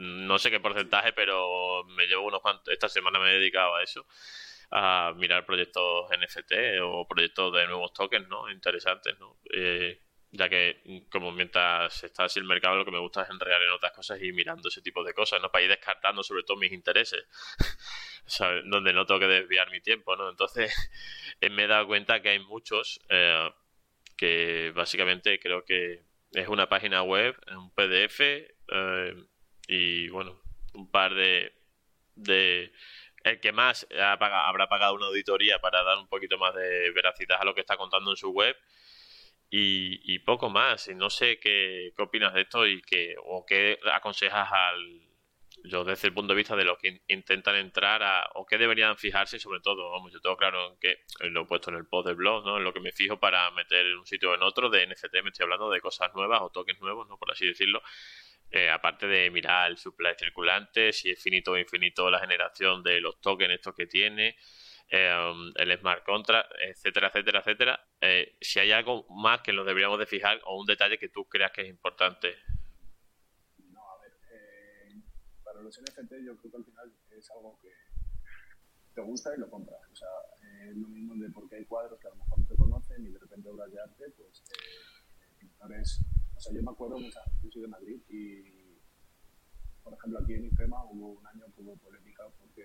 no 0.00 0.38
sé 0.38 0.50
qué 0.50 0.60
porcentaje, 0.60 1.12
pero 1.12 1.84
me 1.84 2.06
llevo 2.06 2.26
unos 2.26 2.40
cuantos, 2.40 2.72
esta 2.72 2.88
semana 2.88 3.18
me 3.18 3.30
he 3.30 3.38
dedicado 3.38 3.74
a 3.74 3.82
eso, 3.82 4.06
a 4.70 5.12
mirar 5.16 5.44
proyectos 5.44 6.08
NFT 6.10 6.80
o 6.82 7.06
proyectos 7.06 7.52
de 7.52 7.66
nuevos 7.66 7.92
tokens, 7.92 8.26
¿no? 8.28 8.50
Interesantes, 8.50 9.18
¿no? 9.18 9.36
Eh, 9.52 10.00
ya 10.32 10.48
que 10.48 11.04
como 11.10 11.32
mientras 11.32 12.02
está 12.04 12.24
así 12.24 12.38
el 12.38 12.46
mercado 12.46 12.76
lo 12.76 12.84
que 12.86 12.92
me 12.92 13.00
gusta 13.00 13.22
es 13.24 13.30
enrear 13.30 13.60
en 13.62 13.72
otras 13.72 13.92
cosas 13.92 14.22
y 14.22 14.32
mirando 14.32 14.68
ese 14.68 14.80
tipo 14.80 15.04
de 15.04 15.12
cosas, 15.12 15.42
¿no? 15.42 15.50
Para 15.50 15.64
ir 15.64 15.70
descartando 15.70 16.22
sobre 16.22 16.44
todo 16.44 16.56
mis 16.56 16.72
intereses, 16.72 17.26
donde 18.64 18.94
no 18.94 19.04
tengo 19.04 19.20
que 19.20 19.26
desviar 19.26 19.70
mi 19.70 19.82
tiempo, 19.82 20.16
¿no? 20.16 20.30
Entonces 20.30 20.72
me 21.50 21.64
he 21.64 21.66
dado 21.66 21.86
cuenta 21.86 22.22
que 22.22 22.30
hay 22.30 22.38
muchos 22.38 23.00
eh, 23.10 23.50
que 24.16 24.72
básicamente 24.74 25.38
creo 25.40 25.62
que 25.66 26.04
es 26.32 26.48
una 26.48 26.70
página 26.70 27.02
web, 27.02 27.36
un 27.54 27.70
PDF, 27.74 28.20
eh, 28.20 29.26
y 29.72 30.08
bueno, 30.08 30.36
un 30.74 30.90
par 30.90 31.14
de, 31.14 31.52
de 32.16 32.72
el 33.22 33.38
que 33.38 33.52
más 33.52 33.86
habrá 34.00 34.68
pagado 34.68 34.94
una 34.94 35.06
auditoría 35.06 35.60
para 35.60 35.84
dar 35.84 35.96
un 35.98 36.08
poquito 36.08 36.38
más 36.38 36.52
de 36.56 36.90
veracidad 36.90 37.38
a 37.40 37.44
lo 37.44 37.54
que 37.54 37.60
está 37.60 37.76
contando 37.76 38.10
en 38.10 38.16
su 38.16 38.30
web 38.30 38.56
y, 39.48 40.18
poco 40.20 40.50
más. 40.50 40.88
Y 40.88 40.96
no 40.96 41.08
sé 41.08 41.38
qué, 41.38 41.92
qué, 41.96 42.02
opinas 42.02 42.34
de 42.34 42.40
esto 42.42 42.66
y 42.66 42.82
qué, 42.82 43.14
o 43.24 43.46
qué 43.46 43.78
aconsejas 43.92 44.48
al 44.50 45.02
yo 45.64 45.84
desde 45.84 46.08
el 46.08 46.14
punto 46.14 46.32
de 46.32 46.38
vista 46.38 46.56
de 46.56 46.64
los 46.64 46.78
que 46.78 47.02
intentan 47.08 47.54
entrar 47.54 48.02
a, 48.02 48.28
o 48.34 48.46
qué 48.46 48.58
deberían 48.58 48.96
fijarse 48.96 49.38
sobre 49.38 49.60
todo, 49.60 49.90
vamos, 49.90 50.12
yo 50.12 50.20
tengo 50.20 50.36
claro 50.36 50.78
que 50.80 51.04
lo 51.20 51.42
he 51.42 51.46
puesto 51.46 51.70
en 51.70 51.76
el 51.76 51.86
post 51.86 52.08
del 52.08 52.16
blog, 52.16 52.44
¿no? 52.44 52.56
En 52.56 52.64
lo 52.64 52.72
que 52.72 52.80
me 52.80 52.92
fijo 52.92 53.20
para 53.20 53.50
meter 53.50 53.94
un 53.96 54.06
sitio 54.06 54.34
en 54.34 54.42
otro 54.42 54.70
de 54.70 54.86
NFT 54.86 55.22
me 55.22 55.28
estoy 55.28 55.44
hablando 55.44 55.70
de 55.70 55.80
cosas 55.80 56.12
nuevas 56.14 56.40
o 56.42 56.50
tokens 56.50 56.80
nuevos, 56.80 57.08
¿no? 57.08 57.18
Por 57.18 57.30
así 57.30 57.46
decirlo 57.46 57.82
eh, 58.50 58.68
aparte 58.68 59.06
de 59.06 59.30
mirar 59.30 59.70
el 59.70 59.78
supply 59.78 60.14
circulante, 60.18 60.92
si 60.92 61.10
es 61.10 61.22
finito 61.22 61.52
o 61.52 61.58
infinito 61.58 62.10
la 62.10 62.18
generación 62.18 62.82
de 62.82 63.00
los 63.00 63.20
tokens 63.20 63.54
estos 63.54 63.74
que 63.76 63.86
tiene, 63.86 64.36
eh, 64.88 65.32
el 65.54 65.78
smart 65.78 66.04
contract, 66.04 66.50
etcétera, 66.60 67.08
etcétera, 67.08 67.38
etcétera. 67.40 67.88
Eh, 68.00 68.36
si 68.40 68.58
hay 68.58 68.72
algo 68.72 69.06
más 69.10 69.40
que 69.42 69.52
nos 69.52 69.64
deberíamos 69.64 70.00
de 70.00 70.06
fijar 70.06 70.40
o 70.46 70.58
un 70.58 70.66
detalle 70.66 70.98
que 70.98 71.08
tú 71.08 71.26
creas 71.28 71.52
que 71.52 71.62
es 71.62 71.68
importante. 71.68 72.34
No, 73.68 73.88
a 73.88 74.02
ver, 74.02 74.12
para 75.44 75.62
los 75.62 75.80
NFT 75.80 76.14
yo 76.26 76.36
creo 76.36 76.50
que 76.50 76.56
al 76.56 76.64
final 76.64 76.92
es 77.10 77.30
algo 77.30 77.56
que 77.62 77.70
te 78.94 79.00
gusta 79.00 79.30
y 79.36 79.38
lo 79.38 79.48
compras. 79.48 79.80
O 79.92 79.94
sea, 79.94 80.08
es 80.68 80.76
lo 80.76 80.88
mismo 80.88 81.14
de 81.14 81.30
porque 81.30 81.54
hay 81.54 81.64
cuadros 81.66 82.00
que 82.00 82.08
a 82.08 82.10
lo 82.10 82.16
mejor 82.16 82.40
no 82.40 82.46
te 82.46 82.56
conocen 82.56 83.06
y 83.06 83.10
de 83.10 83.18
repente 83.20 83.48
obras 83.48 83.70
de 83.70 83.80
arte, 83.80 84.04
pues 84.16 84.42
pintores 85.38 86.00
o 86.40 86.42
sea, 86.42 86.54
yo 86.54 86.62
me 86.62 86.70
acuerdo, 86.70 86.98
yo 86.98 87.50
soy 87.52 87.60
de 87.60 87.68
Madrid 87.68 88.00
y, 88.08 88.80
por 89.84 89.92
ejemplo, 89.92 90.20
aquí 90.20 90.32
en 90.32 90.46
IFEMA 90.46 90.84
hubo 90.84 91.20
un 91.20 91.26
año 91.26 91.44
que 91.54 91.60
hubo 91.60 91.76
polémica 91.76 92.24
porque 92.38 92.64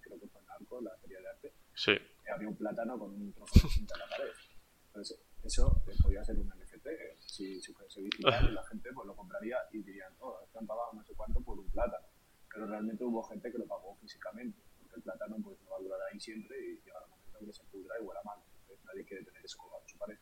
creo 0.00 0.18
que 0.18 0.26
fue 0.28 0.40
en 0.40 0.50
Arco, 0.50 0.80
la 0.80 0.96
feria 0.96 1.20
de 1.20 1.28
arte, 1.28 1.52
sí. 1.74 1.92
había 2.34 2.48
un 2.48 2.56
plátano 2.56 2.98
con 2.98 3.10
un 3.10 3.32
trozo 3.34 3.52
de 3.62 3.68
cinta 3.68 3.94
en 3.94 4.00
la 4.00 4.08
pared. 4.08 4.32
Entonces, 4.86 5.20
eso 5.42 5.82
eh, 5.86 5.92
podía 6.02 6.24
ser 6.24 6.38
un 6.38 6.48
NFT. 6.48 6.88
Si, 7.26 7.60
si 7.60 7.72
fuese 7.74 8.00
digital, 8.00 8.54
la 8.54 8.64
gente 8.64 8.90
pues, 8.94 9.06
lo 9.06 9.14
compraría 9.14 9.58
y 9.70 9.82
dirían, 9.82 10.14
oh, 10.20 10.40
es 10.42 10.50
que 10.50 10.58
han 10.58 10.66
pagado 10.66 10.94
no 10.94 11.04
sé 11.04 11.12
cuánto 11.14 11.42
por 11.42 11.58
un 11.58 11.68
plátano. 11.68 12.06
Pero 12.48 12.66
realmente 12.66 13.04
hubo 13.04 13.22
gente 13.24 13.52
que 13.52 13.58
lo 13.58 13.66
pagó 13.66 13.94
físicamente, 13.96 14.58
porque 14.78 14.96
el 14.96 15.02
plátano 15.02 15.36
pues, 15.42 15.60
no 15.60 15.70
va 15.70 15.76
a 15.76 15.80
durar 15.80 16.00
ahí 16.10 16.18
siempre 16.18 16.56
y 16.58 16.80
llega 16.80 16.98
el 17.04 17.10
momento 17.10 17.44
que 17.44 17.52
se 17.52 17.64
pudra 17.64 17.94
y 18.00 18.04
huela 18.04 18.22
mal. 18.24 18.38
Entonces, 18.60 18.84
nadie 18.86 19.04
quiere 19.04 19.22
tener 19.22 19.44
eso 19.44 19.58
colgado 19.58 19.82
en 19.82 19.88
su 19.88 19.98
pared. 19.98 20.18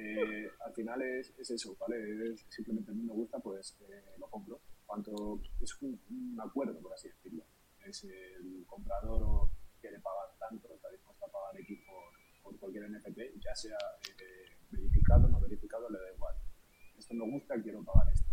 Eh, 0.00 0.48
al 0.64 0.72
final 0.74 1.02
es, 1.02 1.34
es, 1.36 1.50
eso, 1.50 1.76
¿vale? 1.76 2.32
Es 2.32 2.46
simplemente 2.48 2.92
a 2.92 2.94
mí 2.94 3.02
me 3.02 3.12
gusta, 3.12 3.40
pues 3.40 3.76
eh, 3.80 4.14
lo 4.18 4.28
compro. 4.30 4.60
Cuanto 4.86 5.40
es 5.60 5.76
un, 5.82 6.38
acuerdo, 6.40 6.80
por 6.80 6.92
así 6.92 7.08
decirlo. 7.08 7.44
Es 7.84 8.04
el 8.04 8.64
comprador 8.66 9.48
quiere 9.80 9.98
pagar 9.98 10.28
tanto, 10.38 10.72
está 10.72 10.88
dispuesto 10.90 11.26
a 11.26 11.32
pagar 11.32 11.60
X 11.60 11.80
por, 11.86 12.04
por 12.42 12.60
cualquier 12.60 12.90
NFT, 12.90 13.40
ya 13.40 13.54
sea 13.54 13.76
eh, 14.20 14.56
verificado 14.70 15.26
o 15.26 15.30
no 15.30 15.40
verificado, 15.40 15.90
le 15.90 15.98
da 15.98 16.12
igual. 16.14 16.34
Esto 16.96 17.14
me 17.14 17.30
gusta, 17.30 17.60
quiero 17.60 17.82
pagar 17.82 18.12
esto. 18.12 18.32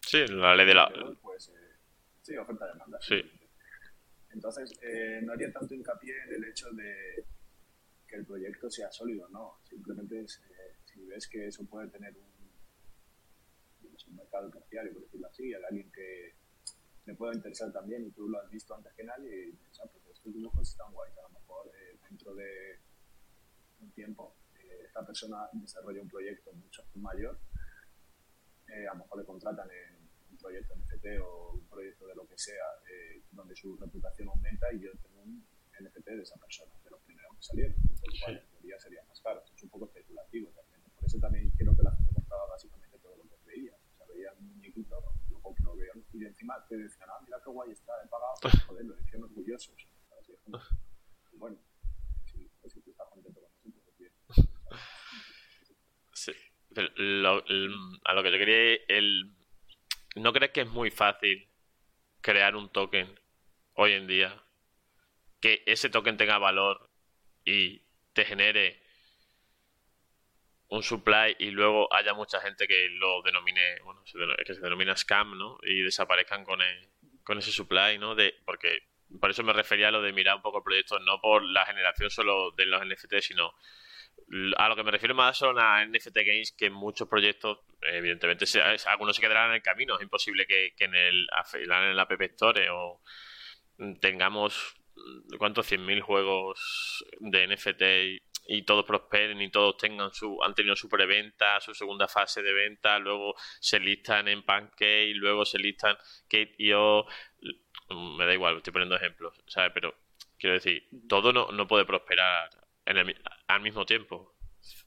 Sí, 0.00 0.26
la 0.26 0.56
ley 0.56 0.66
de 0.66 0.74
la... 0.74 0.90
Pues, 1.22 1.52
sí, 2.22 2.36
oferta-demanda. 2.36 2.98
Sí. 3.00 3.20
Entonces, 4.30 4.78
no 5.22 5.32
haría 5.32 5.52
tanto 5.52 5.74
hincapié 5.74 6.14
en 6.24 6.34
el 6.34 6.44
hecho 6.44 6.70
de 6.72 7.24
que 8.08 8.16
el 8.16 8.26
proyecto 8.26 8.68
sea 8.70 8.90
sólido, 8.90 9.28
no. 9.28 9.60
Simplemente 9.64 10.22
es 10.22 10.42
si 10.92 11.04
ves 11.06 11.28
que 11.28 11.46
eso 11.46 11.64
puede 11.64 11.88
tener 11.88 12.16
un, 12.16 12.30
un 14.08 14.16
mercado 14.16 14.50
terciario, 14.50 14.92
por 14.92 15.02
decirlo 15.02 15.28
así, 15.28 15.54
a 15.54 15.58
alguien 15.68 15.90
que 15.92 16.34
le 17.06 17.14
pueda 17.14 17.34
interesar 17.34 17.72
también 17.72 18.06
y 18.06 18.10
tú 18.10 18.28
lo 18.28 18.40
has 18.40 18.50
visto 18.50 18.74
antes 18.74 18.92
que 18.94 19.04
nadie 19.04 19.48
y 19.48 19.52
piensas, 19.52 19.86
ah, 19.86 19.90
pues 19.92 20.16
estos 20.16 20.32
dibujos 20.32 20.68
están 20.68 20.92
guays, 20.92 21.16
a 21.18 21.22
lo 21.22 21.30
mejor 21.30 21.66
eh, 21.74 21.98
dentro 22.08 22.34
de 22.34 22.78
un 23.80 23.90
tiempo 23.92 24.36
eh, 24.54 24.84
esta 24.86 25.04
persona 25.04 25.48
desarrolla 25.52 26.02
un 26.02 26.08
proyecto 26.08 26.52
mucho 26.52 26.84
mayor, 26.96 27.38
eh, 28.68 28.86
a 28.86 28.92
lo 28.94 29.00
mejor 29.00 29.18
le 29.18 29.24
contratan 29.24 29.68
en 29.70 30.08
un 30.30 30.36
proyecto 30.36 30.74
NFT 30.76 31.06
o 31.22 31.52
un 31.54 31.66
proyecto 31.68 32.06
de 32.06 32.14
lo 32.14 32.26
que 32.26 32.38
sea, 32.38 32.64
donde 33.32 33.56
su 33.56 33.76
reputación 33.76 34.28
aumenta 34.28 34.72
y 34.72 34.80
yo 34.80 34.90
tengo 35.02 35.22
un 35.22 35.44
NFT 35.80 36.06
de 36.06 36.22
esa 36.22 36.36
persona, 36.36 36.72
de 36.84 36.90
los 36.90 37.00
primeros 37.02 37.36
que 37.36 37.42
salieron, 37.42 37.74
entonces, 37.80 38.22
en 38.28 38.48
teoría 38.50 38.78
sería 38.78 39.02
más 39.04 39.20
caro, 39.20 39.42
es 39.54 39.62
un 39.62 39.70
poco 39.70 39.86
especulativo 39.86 40.50
también 40.50 40.69
eso 41.10 41.18
también 41.18 41.50
creo 41.58 41.76
que 41.76 41.82
la 41.82 41.90
gente 41.90 42.14
compraba 42.14 42.46
básicamente 42.46 42.96
todo 43.02 43.16
lo 43.16 43.24
que 43.24 43.36
veía. 43.44 43.74
O 43.74 43.96
sea, 43.96 44.06
veía 44.06 44.32
un 44.38 44.46
muñequito, 44.46 45.02
lo 45.30 45.40
compro, 45.40 45.74
veo, 45.74 45.92
y 46.14 46.24
encima 46.24 46.54
encima 46.54 46.66
te 46.68 46.76
decían, 46.76 47.08
ah, 47.10 47.18
mira 47.24 47.38
qué 47.44 47.50
guay 47.50 47.72
está, 47.72 47.92
he 48.04 48.08
pagado, 48.08 48.34
pues, 48.40 48.54
joder, 48.64 48.84
lo 48.84 48.94
decían 48.94 49.24
orgullosos. 49.24 49.74
Así 50.20 50.32
es 50.32 50.38
como, 50.44 50.60
bueno, 51.32 51.58
pues 52.60 52.72
si 52.72 52.80
tú 52.80 52.90
estás 52.92 53.08
contento 53.08 53.40
con 53.40 53.50
eso, 53.50 53.80
pues 53.84 53.98
bien. 53.98 54.12
Sí. 56.14 56.32
Pero 56.72 56.88
lo- 56.96 57.44
a 58.04 58.14
lo 58.14 58.22
que 58.22 58.30
yo 58.30 58.38
quería 58.38 58.80
el 58.86 59.34
¿no 60.14 60.32
crees 60.32 60.52
que 60.52 60.60
es 60.60 60.68
muy 60.68 60.90
fácil 60.92 61.48
crear 62.20 62.54
un 62.54 62.68
token 62.70 63.18
hoy 63.74 63.92
en 63.92 64.06
día 64.06 64.40
que 65.40 65.64
ese 65.66 65.88
token 65.90 66.16
tenga 66.16 66.38
valor 66.38 66.88
y 67.44 67.82
te 68.12 68.24
genere 68.24 68.80
un 70.70 70.82
supply 70.82 71.36
y 71.38 71.50
luego 71.50 71.92
haya 71.92 72.14
mucha 72.14 72.40
gente 72.40 72.66
que 72.66 72.88
lo 72.92 73.22
denomine, 73.22 73.80
bueno, 73.82 74.02
que 74.04 74.54
se 74.54 74.60
denomina 74.60 74.96
scam, 74.96 75.36
¿no? 75.36 75.58
Y 75.62 75.82
desaparezcan 75.82 76.44
con, 76.44 76.60
con 77.24 77.38
ese 77.38 77.50
supply, 77.50 77.98
¿no? 77.98 78.14
De, 78.14 78.34
porque 78.44 78.84
por 79.20 79.30
eso 79.30 79.42
me 79.42 79.52
refería 79.52 79.88
a 79.88 79.90
lo 79.90 80.00
de 80.00 80.12
mirar 80.12 80.36
un 80.36 80.42
poco 80.42 80.58
el 80.58 80.64
proyecto, 80.64 80.98
no 81.00 81.20
por 81.20 81.42
la 81.44 81.66
generación 81.66 82.10
solo 82.10 82.52
de 82.52 82.66
los 82.66 82.80
NFT, 82.86 83.14
sino 83.20 83.52
a 84.58 84.68
lo 84.68 84.76
que 84.76 84.84
me 84.84 84.92
refiero 84.92 85.14
más 85.14 85.36
son 85.38 85.58
a 85.58 85.84
NFT 85.84 86.16
Games 86.24 86.52
que 86.56 86.70
muchos 86.70 87.08
proyectos, 87.08 87.58
evidentemente, 87.82 88.46
se- 88.46 88.62
algunos 88.86 89.16
se 89.16 89.22
quedarán 89.22 89.48
en 89.50 89.56
el 89.56 89.62
camino. 89.62 89.96
Es 89.96 90.02
imposible 90.02 90.46
que, 90.46 90.72
que 90.76 90.84
en 90.84 90.94
el 90.94 91.26
en 91.54 91.72
el 91.72 91.98
App 91.98 92.12
Store 92.12 92.70
o 92.70 93.00
mm, 93.78 93.94
tengamos 93.98 94.76
mm, 94.94 95.36
¿cuántos? 95.36 95.66
100.000 95.70 96.00
juegos 96.00 97.04
de 97.18 97.48
NFT 97.48 98.22
y, 98.50 98.58
y 98.58 98.62
todos 98.62 98.84
prosperen 98.84 99.40
y 99.40 99.50
todos 99.50 99.76
tengan 99.76 100.12
su 100.12 100.42
han 100.42 100.54
tenido 100.54 100.76
su 100.76 100.88
preventa, 100.88 101.60
su 101.60 101.74
segunda 101.74 102.08
fase 102.08 102.42
de 102.42 102.52
venta, 102.52 102.98
luego 102.98 103.34
se 103.60 103.78
listan 103.80 104.28
en 104.28 104.42
Pancake, 104.44 105.12
luego 105.14 105.44
se 105.44 105.58
listan 105.58 105.96
Kate.io, 106.28 107.06
mm, 107.88 108.16
me 108.16 108.26
da 108.26 108.34
igual, 108.34 108.56
estoy 108.58 108.72
poniendo 108.72 108.96
ejemplos, 108.96 109.34
¿sabes? 109.46 109.72
Pero 109.74 109.94
quiero 110.38 110.54
decir, 110.54 110.88
todo 111.08 111.32
no, 111.32 111.50
no 111.52 111.66
puede 111.66 111.84
prosperar 111.84 112.50
en 112.84 112.96
el 112.98 113.22
al 113.46 113.60
mismo 113.60 113.84
tiempo, 113.86 114.34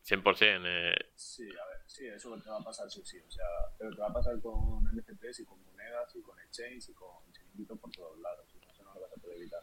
100%. 0.04 0.64
Eh, 0.66 1.12
Sí, 1.16 1.44
a 1.44 1.66
ver, 1.68 1.82
sí, 1.88 2.08
eso 2.08 2.38
te 2.42 2.50
va 2.50 2.58
a 2.58 2.64
pasar 2.64 2.90
sí 2.90 3.02
sí, 3.06 3.20
o 3.20 3.32
sea, 3.32 3.46
pero 3.78 3.92
te 3.92 4.02
va 4.02 4.08
a 4.08 4.14
pasar 4.14 4.40
con 4.42 4.84
NFTs 4.94 5.40
y 5.40 5.46
con 5.46 5.64
monedas 5.64 6.16
y 6.16 6.22
con 6.22 6.40
exchange 6.40 6.90
y 6.90 6.94
con 6.94 7.32
chiringuitos 7.32 7.80
por 7.80 7.92
todos 7.92 8.20
lados, 8.20 8.46
no 8.84 8.94
lo 8.94 9.02
vas 9.02 9.12
a 9.18 9.22
poder 9.22 9.38
evitar. 9.38 9.62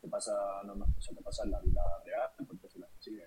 Te 0.00 0.08
pasa, 0.08 0.62
normal, 0.64 0.88
o 0.96 1.00
sea, 1.00 1.14
te 1.14 1.22
pasa 1.22 1.44
en 1.44 1.50
la 1.50 1.60
vida 1.60 1.82
real, 2.04 2.30
porque 2.46 2.68
se 2.68 2.78
las 2.78 2.90
sigue. 3.00 3.24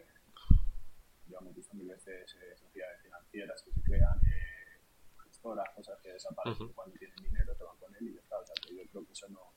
Hemos 1.30 1.56
visto 1.56 1.76
mil 1.76 1.88
veces 1.88 2.36
eh, 2.42 2.56
sociedades 2.56 3.02
financieras 3.02 3.62
que 3.64 3.72
se 3.72 3.82
crean, 3.82 4.18
eh, 4.26 4.80
gestoras, 5.24 5.68
cosas 5.76 6.00
que 6.02 6.14
desaparecen 6.14 6.68
Ujú. 6.68 6.76
cuando 6.76 6.96
tienen 6.98 7.18
dinero, 7.24 7.56
te 7.56 7.64
van 7.64 7.78
con 7.78 7.96
él 7.96 8.08
y 8.08 8.14
ya 8.14 8.22
está. 8.22 8.38
O 8.38 8.46
sea, 8.46 8.56
que 8.62 8.76
yo 8.76 8.84
creo 8.92 9.06
que 9.06 9.14
eso 9.14 9.28
no, 9.30 9.54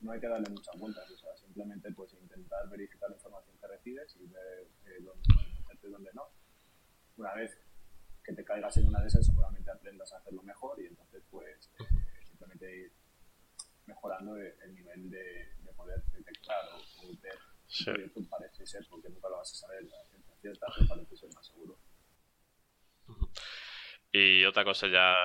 no 0.00 0.12
hay 0.12 0.20
que 0.20 0.28
darle 0.28 0.50
muchas 0.50 0.76
vueltas, 0.78 1.08
o 1.10 1.16
sea, 1.16 1.36
simplemente 1.36 1.90
pues 1.92 2.12
intentar 2.14 2.68
verificar 2.68 3.08
la 3.08 3.16
información 3.16 3.56
que 3.58 3.66
recibes 3.68 4.16
y 4.16 4.26
ver 4.26 4.66
eh, 4.86 5.00
dónde 5.00 5.22
meterte 5.60 5.88
y 5.88 5.90
dónde 5.90 6.10
no. 6.14 6.28
Una 7.16 7.34
vez 7.34 7.56
que 8.24 8.32
te 8.32 8.44
caigas 8.44 8.76
en 8.76 8.88
una 8.88 9.00
de 9.00 9.08
esas, 9.08 9.24
seguramente 9.24 9.70
aprendas 9.70 10.12
a 10.12 10.18
hacerlo 10.18 10.42
mejor 10.42 10.80
y 10.80 10.86
entonces 10.86 11.22
pues 11.30 11.70
eh, 11.78 12.24
simplemente 12.26 12.76
ir 12.76 12.92
mejorando 13.86 14.36
el, 14.36 14.54
el 14.62 14.74
nivel 14.74 15.10
de 15.10 15.54
poder 15.82 16.02
detectar 16.12 16.64
o, 16.72 16.76
o 16.78 17.08
ver 17.20 17.38
Sí. 17.66 17.84
qué 17.86 17.92
proyecto 17.92 18.20
parece 18.30 18.66
ser, 18.66 18.86
porque 18.88 19.08
nunca 19.08 19.28
lo 19.28 19.36
vas 19.38 19.52
a 19.52 19.56
saber 19.56 19.78
a 19.84 20.04
ciencia 20.08 20.34
cierta, 20.40 20.66
pero 20.76 20.88
parece 20.88 21.16
ser 21.16 21.28
más 21.34 21.46
seguro. 21.46 21.78
Y 24.14 24.44
otra 24.44 24.62
cosa, 24.62 24.88
ya, 24.88 25.16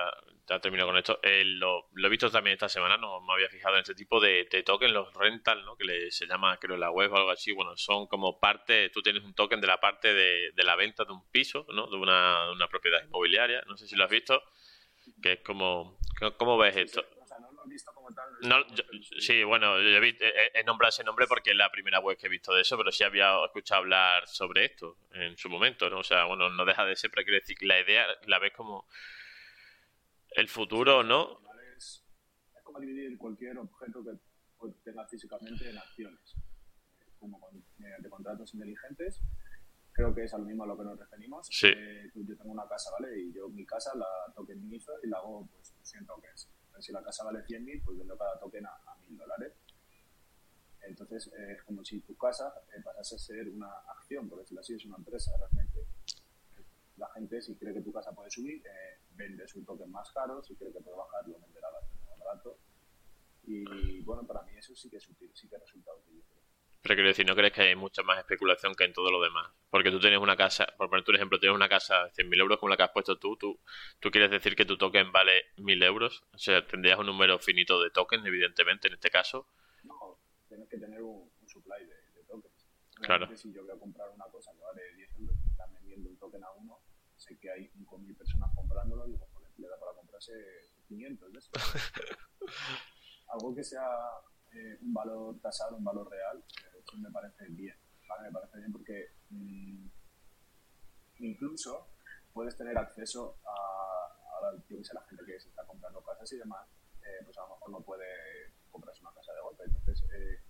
ya 0.48 0.60
termino 0.60 0.86
con 0.86 0.96
esto. 0.96 1.20
eh, 1.22 1.44
lo, 1.44 1.88
lo 1.92 2.06
he 2.06 2.10
visto 2.10 2.30
también 2.30 2.54
esta 2.54 2.70
semana, 2.70 2.96
no 2.96 3.20
me 3.20 3.34
había 3.34 3.50
fijado 3.50 3.74
en 3.74 3.82
este 3.82 3.94
tipo 3.94 4.18
de, 4.18 4.48
de 4.50 4.62
token, 4.62 4.94
los 4.94 5.12
rental, 5.12 5.62
¿no? 5.66 5.76
Que 5.76 5.84
le- 5.84 6.10
se 6.10 6.26
llama, 6.26 6.56
creo, 6.58 6.74
en 6.74 6.80
la 6.80 6.90
web 6.90 7.12
o 7.12 7.16
algo 7.16 7.30
así. 7.30 7.52
Bueno, 7.52 7.76
son 7.76 8.06
como 8.06 8.40
parte, 8.40 8.88
tú 8.88 9.02
tienes 9.02 9.22
un 9.24 9.34
token 9.34 9.60
de 9.60 9.66
la 9.66 9.78
parte 9.78 10.14
de, 10.14 10.52
de 10.52 10.64
la 10.64 10.74
venta 10.74 11.04
de 11.04 11.12
un 11.12 11.28
piso, 11.30 11.66
¿no? 11.74 11.86
De 11.88 11.96
una, 11.96 12.46
de 12.46 12.52
una 12.52 12.68
propiedad 12.68 13.04
inmobiliaria. 13.04 13.62
No 13.66 13.76
sé 13.76 13.86
si 13.86 13.94
lo 13.94 14.04
has 14.04 14.10
visto. 14.10 14.42
Que 15.22 15.32
es 15.34 15.40
como, 15.40 15.98
¿cómo 16.38 16.56
ves 16.58 16.76
esto? 16.76 17.04
Visto 17.68 17.92
como 17.94 18.12
tal. 18.12 18.26
No, 18.42 18.66
yo- 18.74 18.84
sí, 19.18 19.42
bueno, 19.44 19.80
yo 19.80 19.98
he, 19.98 20.64
nombrado 20.64 20.90
ese 20.90 21.04
nombre 21.04 21.26
porque 21.26 21.50
es 21.50 21.56
la 21.56 21.70
primera 21.70 22.00
web 22.00 22.16
que 22.16 22.26
he 22.26 22.30
visto 22.30 22.54
de 22.54 22.62
eso, 22.62 22.76
pero 22.76 22.90
sí 22.92 23.04
había 23.04 23.44
escuchado 23.44 23.80
hablar 23.82 24.26
sobre 24.26 24.64
esto 24.66 24.96
en 25.12 25.36
su 25.36 25.48
momento, 25.48 25.88
¿no? 25.90 25.98
O 26.00 26.04
sea, 26.04 26.24
bueno, 26.24 26.48
no 26.50 26.64
deja 26.64 26.84
de 26.84 26.96
ser, 26.96 27.10
pero 27.10 27.24
quiero 27.24 27.40
decir 27.40 27.56
que 27.56 27.66
la 27.66 27.80
idea 27.80 28.06
la 28.26 28.38
ves 28.38 28.52
como 28.52 28.86
el 30.30 30.48
futuro, 30.48 31.02
¿no? 31.02 31.40
Es, 31.76 32.04
es 32.56 32.62
como 32.62 32.80
dividir 32.80 33.16
cualquier 33.18 33.58
objeto 33.58 34.04
que 34.04 34.12
tengas 34.84 35.10
físicamente 35.10 35.68
en 35.68 35.78
acciones, 35.78 36.34
como 37.18 37.40
con, 37.40 37.64
mediante 37.78 38.08
contratos 38.08 38.54
inteligentes. 38.54 39.20
Creo 39.92 40.14
que 40.14 40.24
es 40.24 40.32
a 40.32 40.38
lo 40.38 40.44
mismo 40.44 40.62
a 40.62 40.66
lo 40.68 40.76
que 40.78 40.84
nos 40.84 40.98
referimos. 40.98 41.48
Sí. 41.50 41.66
Eh, 41.68 42.10
yo 42.14 42.36
tengo 42.36 42.52
una 42.52 42.68
casa, 42.68 42.90
¿vale? 42.98 43.18
Y 43.18 43.32
yo 43.32 43.48
mi 43.48 43.66
casa 43.66 43.90
la 43.96 44.32
tokenizo 44.34 44.92
y 45.02 45.08
la 45.08 45.18
hago 45.18 45.48
pues 45.50 45.74
100 45.82 46.06
tokens. 46.06 46.48
Entonces, 46.48 46.57
si 46.82 46.92
la 46.92 47.02
casa 47.02 47.24
vale 47.24 47.40
100.000, 47.44 47.82
pues 47.84 47.98
vendo 47.98 48.16
cada 48.16 48.38
token 48.38 48.66
a, 48.66 48.70
a 48.70 48.96
1.000 49.08 49.16
dólares. 49.16 49.52
Entonces 50.82 51.30
eh, 51.36 51.52
es 51.52 51.62
como 51.62 51.84
si 51.84 52.00
tu 52.00 52.16
casa 52.16 52.52
eh, 52.74 52.80
pasase 52.82 53.16
a 53.16 53.18
ser 53.18 53.48
una 53.48 53.68
acción, 53.88 54.28
por 54.28 54.38
decirlo 54.38 54.60
así, 54.60 54.74
es 54.74 54.84
una 54.86 54.96
empresa 54.96 55.32
realmente. 55.36 55.86
La 56.96 57.08
gente, 57.10 57.40
si 57.42 57.54
cree 57.56 57.74
que 57.74 57.82
tu 57.82 57.92
casa 57.92 58.12
puede 58.12 58.30
subir, 58.30 58.64
eh, 58.66 59.00
vende 59.14 59.46
su 59.46 59.62
token 59.64 59.90
más 59.90 60.10
caro, 60.12 60.42
si 60.42 60.54
cree 60.56 60.72
que 60.72 60.80
puede 60.80 60.96
bajar, 60.96 61.28
lo 61.28 61.38
venderá 61.38 61.70
bastante 61.70 62.04
más 62.06 62.18
barato. 62.18 62.58
Y 63.44 64.02
bueno, 64.02 64.26
para 64.26 64.42
mí 64.42 64.52
eso 64.56 64.74
sí 64.74 64.90
que 64.90 64.98
es 64.98 65.08
útil, 65.08 65.30
sí 65.34 65.48
que 65.48 65.56
resulta 65.56 65.94
útil. 65.94 66.22
Pero 66.82 66.94
quiero 66.94 67.08
decir, 67.08 67.26
¿no 67.26 67.34
crees 67.34 67.52
que 67.52 67.62
hay 67.62 67.74
mucha 67.74 68.02
más 68.02 68.18
especulación 68.18 68.74
que 68.74 68.84
en 68.84 68.92
todo 68.92 69.10
lo 69.10 69.20
demás? 69.20 69.50
Porque 69.70 69.90
tú 69.90 69.98
tienes 69.98 70.20
una 70.20 70.36
casa, 70.36 70.66
por 70.76 70.88
ponerte 70.88 71.10
un 71.10 71.16
ejemplo, 71.16 71.38
tienes 71.40 71.56
una 71.56 71.68
casa 71.68 72.04
de 72.04 72.10
100.000 72.12 72.40
euros 72.40 72.58
como 72.58 72.70
la 72.70 72.76
que 72.76 72.84
has 72.84 72.90
puesto 72.90 73.18
tú, 73.18 73.36
tú, 73.36 73.58
tú 73.98 74.10
quieres 74.10 74.30
decir 74.30 74.54
que 74.54 74.64
tu 74.64 74.78
token 74.78 75.10
vale 75.10 75.46
1.000 75.56 75.84
euros, 75.84 76.24
o 76.32 76.38
sea, 76.38 76.64
tendrías 76.66 76.98
un 76.98 77.06
número 77.06 77.38
finito 77.38 77.82
de 77.82 77.90
tokens, 77.90 78.24
evidentemente, 78.24 78.88
en 78.88 78.94
este 78.94 79.10
caso. 79.10 79.48
No, 79.82 80.18
tienes 80.48 80.68
que 80.68 80.78
tener 80.78 81.02
un, 81.02 81.28
un 81.40 81.48
supply 81.48 81.84
de, 81.84 81.94
de 82.14 82.24
tokens. 82.28 82.68
Claro. 83.02 83.36
Si 83.36 83.52
yo 83.52 83.62
a 83.62 83.78
comprar 83.78 84.08
una 84.10 84.26
cosa 84.26 84.52
que 84.52 84.60
vale 84.60 84.82
10 84.94 85.10
euros 85.18 85.36
y 85.44 85.50
están 85.50 85.72
vendiendo 85.74 86.10
un 86.10 86.16
token 86.16 86.44
a 86.44 86.50
uno, 86.52 86.78
sé 87.16 87.38
que 87.38 87.50
hay 87.50 87.68
5.000 87.76 88.16
personas 88.16 88.50
comprándolo 88.54 89.06
y 89.08 89.12
digo, 89.12 89.26
joder, 89.34 89.50
le 89.58 89.68
da 89.68 89.78
para 89.80 89.92
comprarse 89.92 90.32
500 90.86 91.32
de 91.32 91.38
esos. 91.38 91.52
Algo 93.28 93.54
que 93.54 93.64
sea 93.64 93.82
eh, 94.58 94.78
un 94.82 94.92
valor 94.92 95.38
tasado, 95.40 95.76
un 95.76 95.84
valor 95.84 96.10
real, 96.10 96.38
eh, 96.38 96.82
eso 96.82 96.96
me 96.98 97.10
parece 97.10 97.46
bien. 97.48 97.76
¿vale? 98.08 98.28
Me 98.28 98.32
parece 98.32 98.58
bien 98.58 98.72
porque 98.72 99.12
mm, 99.30 99.86
incluso 101.18 101.88
puedes 102.32 102.56
tener 102.56 102.76
acceso 102.78 103.38
a, 103.44 104.38
a 104.38 104.52
la, 104.52 104.62
yo 104.68 104.82
sé, 104.82 104.94
la 104.94 105.02
gente 105.02 105.24
que 105.24 105.40
se 105.40 105.48
está 105.48 105.64
comprando 105.64 106.02
casas 106.02 106.32
y 106.32 106.38
demás, 106.38 106.66
eh, 107.02 107.24
pues 107.24 107.36
a 107.38 107.42
lo 107.42 107.48
mejor 107.54 107.70
no 107.70 107.80
puede 107.80 108.06
comprarse 108.70 109.02
una 109.02 109.12
casa 109.12 109.32
de 109.32 109.40
golpe. 109.40 109.64
Entonces, 109.64 110.04
eh, 110.14 110.40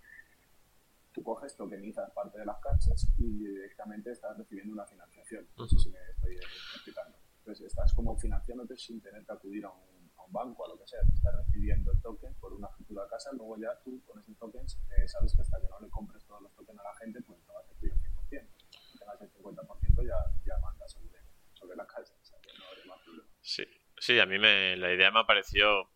tú 1.11 1.23
coges, 1.23 1.55
tokenizas 1.55 2.11
parte 2.11 2.39
de 2.39 2.45
las 2.45 2.59
casas 2.59 3.07
y 3.17 3.45
directamente 3.45 4.11
estás 4.11 4.37
recibiendo 4.37 4.73
una 4.73 4.85
financiación. 4.85 5.47
No 5.57 5.67
sé 5.67 5.77
si 5.79 5.89
me 5.89 5.99
estoy 6.11 6.35
explicando. 6.35 7.17
Entonces, 7.39 7.67
estás 7.67 7.93
como 7.93 8.17
financiándote 8.17 8.77
sin 8.77 9.01
tener 9.01 9.25
que 9.25 9.33
acudir 9.33 9.65
a 9.65 9.71
un, 9.71 9.98
un 10.29 10.33
banco, 10.33 10.65
a 10.65 10.69
lo 10.69 10.77
que 10.79 10.87
sea. 10.87 11.01
Te 11.01 11.13
estás 11.17 11.33
recibiendo 11.35 11.91
el 11.91 12.01
token 12.01 12.33
por 12.35 12.53
una 12.53 12.67
futura 12.69 13.07
casa, 13.09 13.31
luego 13.33 13.57
ya 13.57 13.73
tú 13.83 14.01
con 14.05 14.19
esos 14.19 14.37
tokens 14.37 14.77
eh, 14.97 15.07
sabes 15.07 15.35
que 15.35 15.41
hasta 15.41 15.59
que 15.59 15.67
no 15.67 15.79
le 15.81 15.89
compres 15.89 16.23
todos 16.25 16.41
los 16.43 16.53
tokens 16.55 16.79
a 16.79 16.83
la 16.83 16.95
gente, 16.97 17.19
pues 17.25 17.39
no 17.47 17.53
vas 17.53 17.65
a 17.65 17.69
recibir 17.73 17.93
el 17.93 17.99
100%. 17.99 18.47
Si 18.91 18.97
tengas 18.99 19.21
el 19.21 19.29
50% 19.33 20.03
ya, 20.05 20.17
ya 20.45 20.57
mandas 20.61 20.91
sobre, 20.91 21.19
sobre 21.53 21.75
la 21.75 21.85
casa. 21.87 22.13
O 22.21 22.25
sea, 22.25 22.37
que 22.41 22.49
no 22.57 22.65
hay 22.69 22.87
más 22.87 22.99
problema. 23.03 23.27
Sí, 23.41 23.63
sí, 23.97 24.19
a 24.19 24.25
mí 24.25 24.37
me, 24.39 24.77
la 24.77 24.93
idea 24.93 25.11
me 25.11 25.19
ha 25.19 25.25
parecido, 25.25 25.89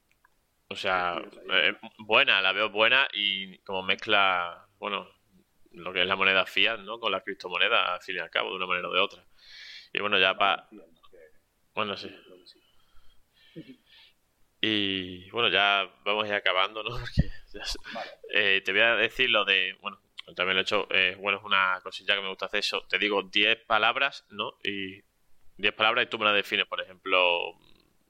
o 0.69 0.75
sea, 0.75 1.21
eh, 1.51 1.77
buena, 1.99 2.41
la 2.41 2.51
veo 2.51 2.69
buena 2.69 3.07
y 3.13 3.59
como 3.59 3.83
mezcla, 3.83 4.67
bueno, 4.79 5.07
lo 5.71 5.93
que 5.93 6.01
es 6.01 6.07
la 6.07 6.15
moneda 6.15 6.45
fiat, 6.45 6.79
¿no? 6.79 6.99
Con 6.99 7.11
la 7.11 7.21
criptomoneda, 7.21 7.93
al 7.95 8.01
fin 8.01 8.15
y 8.15 8.19
al 8.19 8.29
cabo, 8.29 8.49
de 8.49 8.55
una 8.57 8.67
manera 8.67 8.89
o 8.89 8.93
de 8.93 8.99
otra. 8.99 9.25
Y 9.91 9.99
bueno, 10.01 10.17
ya 10.19 10.35
para... 10.35 10.67
Que- 10.69 10.77
Bueno, 11.75 11.93
que 11.95 12.01
sí. 12.01 12.15
Y 14.65 15.29
bueno, 15.31 15.49
ya 15.49 15.93
vamos 16.05 16.23
a 16.23 16.27
ir 16.29 16.33
acabando, 16.35 16.83
¿no? 16.83 16.91
Porque 16.97 17.29
Vale. 17.93 18.11
eh, 18.33 18.61
te 18.63 18.71
voy 18.71 18.79
a 18.79 18.95
decir 18.95 19.29
lo 19.29 19.43
de, 19.43 19.75
bueno, 19.81 19.99
también 20.37 20.55
lo 20.55 20.61
he 20.61 20.63
hecho, 20.63 20.87
eh, 20.89 21.17
bueno, 21.19 21.39
es 21.39 21.43
una 21.43 21.81
cosilla 21.83 22.15
que 22.15 22.21
me 22.21 22.29
gusta 22.29 22.45
hacer 22.45 22.61
eso. 22.61 22.81
Te 22.87 22.97
digo 22.97 23.23
10 23.23 23.65
palabras, 23.65 24.25
¿no? 24.29 24.53
Y 24.63 25.03
10 25.57 25.73
palabras 25.73 26.05
y 26.05 26.09
tú 26.09 26.17
me 26.17 26.23
las 26.23 26.33
defines, 26.33 26.65
por 26.65 26.79
ejemplo, 26.79 27.59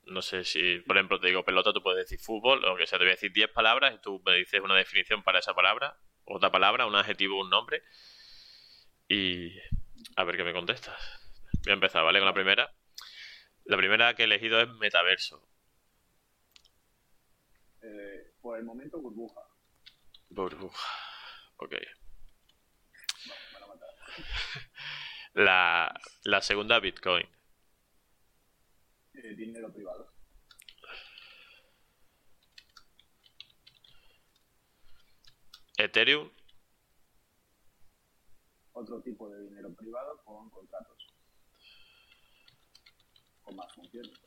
no 0.06 0.22
sé 0.22 0.44
si, 0.44 0.78
por 0.82 0.96
ejemplo, 0.96 1.20
te 1.20 1.26
digo 1.26 1.44
pelota, 1.44 1.74
tú 1.74 1.82
puedes 1.82 2.06
decir 2.08 2.24
fútbol, 2.24 2.64
o 2.66 2.76
que 2.76 2.86
sea, 2.86 3.00
te 3.00 3.06
voy 3.06 3.14
a 3.14 3.16
decir 3.16 3.34
10 3.34 3.50
palabras 3.50 3.96
y 3.96 3.98
tú 4.00 4.22
me 4.24 4.36
dices 4.36 4.62
una 4.62 4.76
definición 4.76 5.24
para 5.24 5.40
esa 5.40 5.56
palabra, 5.56 5.98
otra 6.26 6.52
palabra, 6.52 6.86
un 6.86 6.96
adjetivo, 6.96 7.42
un 7.42 7.50
nombre. 7.50 7.82
Y 9.08 9.58
a 10.16 10.24
ver 10.24 10.38
qué 10.38 10.44
me 10.44 10.54
contestas. 10.54 11.20
Voy 11.64 11.72
a 11.72 11.74
empezar, 11.74 12.04
¿vale? 12.04 12.20
Con 12.20 12.28
la 12.28 12.34
primera. 12.36 12.72
La 13.66 13.76
primera 13.76 14.14
que 14.14 14.22
he 14.22 14.26
elegido 14.26 14.62
es 14.62 14.70
metaverso. 14.70 15.44
Por 18.42 18.58
el 18.58 18.66
momento, 18.66 19.00
burbuja. 19.00 19.42
Burbuja. 20.30 20.88
Ok. 21.58 21.74
No, 23.28 23.34
me 23.34 23.54
van 23.54 23.64
a 23.64 23.68
matar. 23.68 23.90
La, 25.34 26.02
la 26.26 26.42
segunda 26.42 26.80
Bitcoin. 26.80 27.28
Eh, 29.16 29.36
dinero 29.36 29.74
privado. 29.74 30.14
Ethereum. 35.78 36.30
Otro 38.74 39.02
tipo 39.02 39.30
de 39.30 39.42
dinero 39.42 39.74
privado 39.74 40.24
con 40.24 40.50
contratos. 40.50 41.08
Con 43.42 43.56
más 43.56 43.74
funciones. 43.74 44.20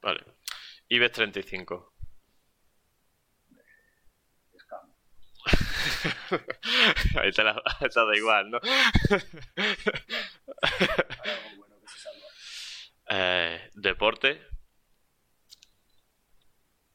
Vale. 0.00 0.37
IBEX 0.90 1.12
35. 1.12 1.92
Scam. 4.58 4.92
Ahí 7.20 7.32
te 7.32 7.42
la 7.44 7.62
te 7.78 7.88
da 7.88 8.16
igual, 8.16 8.50
¿no? 8.50 8.60
Eh, 13.10 13.70
deporte. 13.74 14.40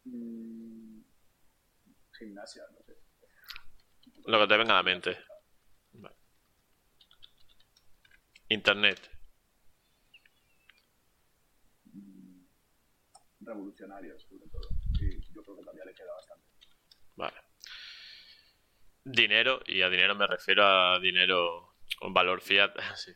Mm, 0.06 1.02
gimnasia, 2.18 2.64
no 2.72 2.84
sé. 2.84 2.94
Lo 4.26 4.40
que 4.40 4.48
te 4.48 4.58
venga 4.58 4.74
a 4.74 4.78
la 4.78 4.84
mente. 4.84 5.18
Internet. 8.50 9.10
Mm, 11.94 12.46
revolucionarios, 13.46 14.22
sobre 14.24 14.48
todo. 14.50 14.70
Y 15.00 15.20
yo 15.34 15.44
creo 15.44 15.56
que 15.56 15.62
todavía 15.62 15.86
le 15.86 15.94
queda 15.94 16.14
bastante. 16.14 16.46
Vale. 17.16 17.38
Dinero, 19.06 19.60
y 19.66 19.82
a 19.82 19.90
dinero 19.90 20.16
me 20.16 20.28
refiero 20.28 20.64
a 20.66 21.00
dinero 21.00 21.76
con 22.00 22.14
valor 22.14 22.42
fiat. 22.42 22.74
Sí. 22.96 23.12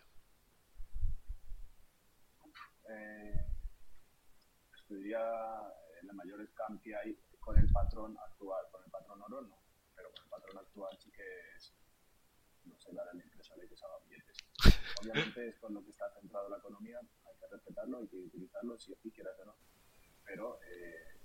Eh, 2.89 3.45
pues 4.69 4.86
te 4.88 4.95
diría 4.95 5.19
eh, 5.19 6.05
la 6.05 6.13
mayor 6.13 6.47
que 6.84 6.95
hay 6.95 7.17
con 7.39 7.57
el 7.57 7.71
patrón 7.71 8.17
actual. 8.17 8.65
Con 8.71 8.84
el 8.84 8.91
patrón 8.91 9.21
oro 9.21 9.41
no, 9.41 9.63
pero 9.95 10.11
con 10.11 10.23
el 10.23 10.30
patrón 10.30 10.57
actual 10.57 10.97
sí 10.99 11.11
que 11.11 11.23
es, 11.55 11.73
no 12.65 12.78
sé, 12.80 12.93
dar 12.93 13.07
a 13.07 13.13
la 13.13 13.23
empresa 13.23 13.55
de 13.55 13.67
que 13.67 13.75
se 13.78 13.86
haga 13.86 13.99
billetes. 14.05 14.38
Obviamente 15.01 15.47
es 15.47 15.59
con 15.59 15.73
lo 15.73 15.84
que 15.84 15.91
está 15.91 16.11
centrado 16.19 16.49
la 16.49 16.57
economía, 16.57 16.99
hay 16.99 17.36
que 17.39 17.47
respetarlo, 17.47 17.99
hay 17.99 18.07
que 18.07 18.17
utilizarlo 18.17 18.78
si 18.78 18.93
así 18.93 19.11
quieras 19.11 19.39
o 19.39 19.45
no. 19.45 19.55
Pero 20.28 20.59
eh, 20.63 21.17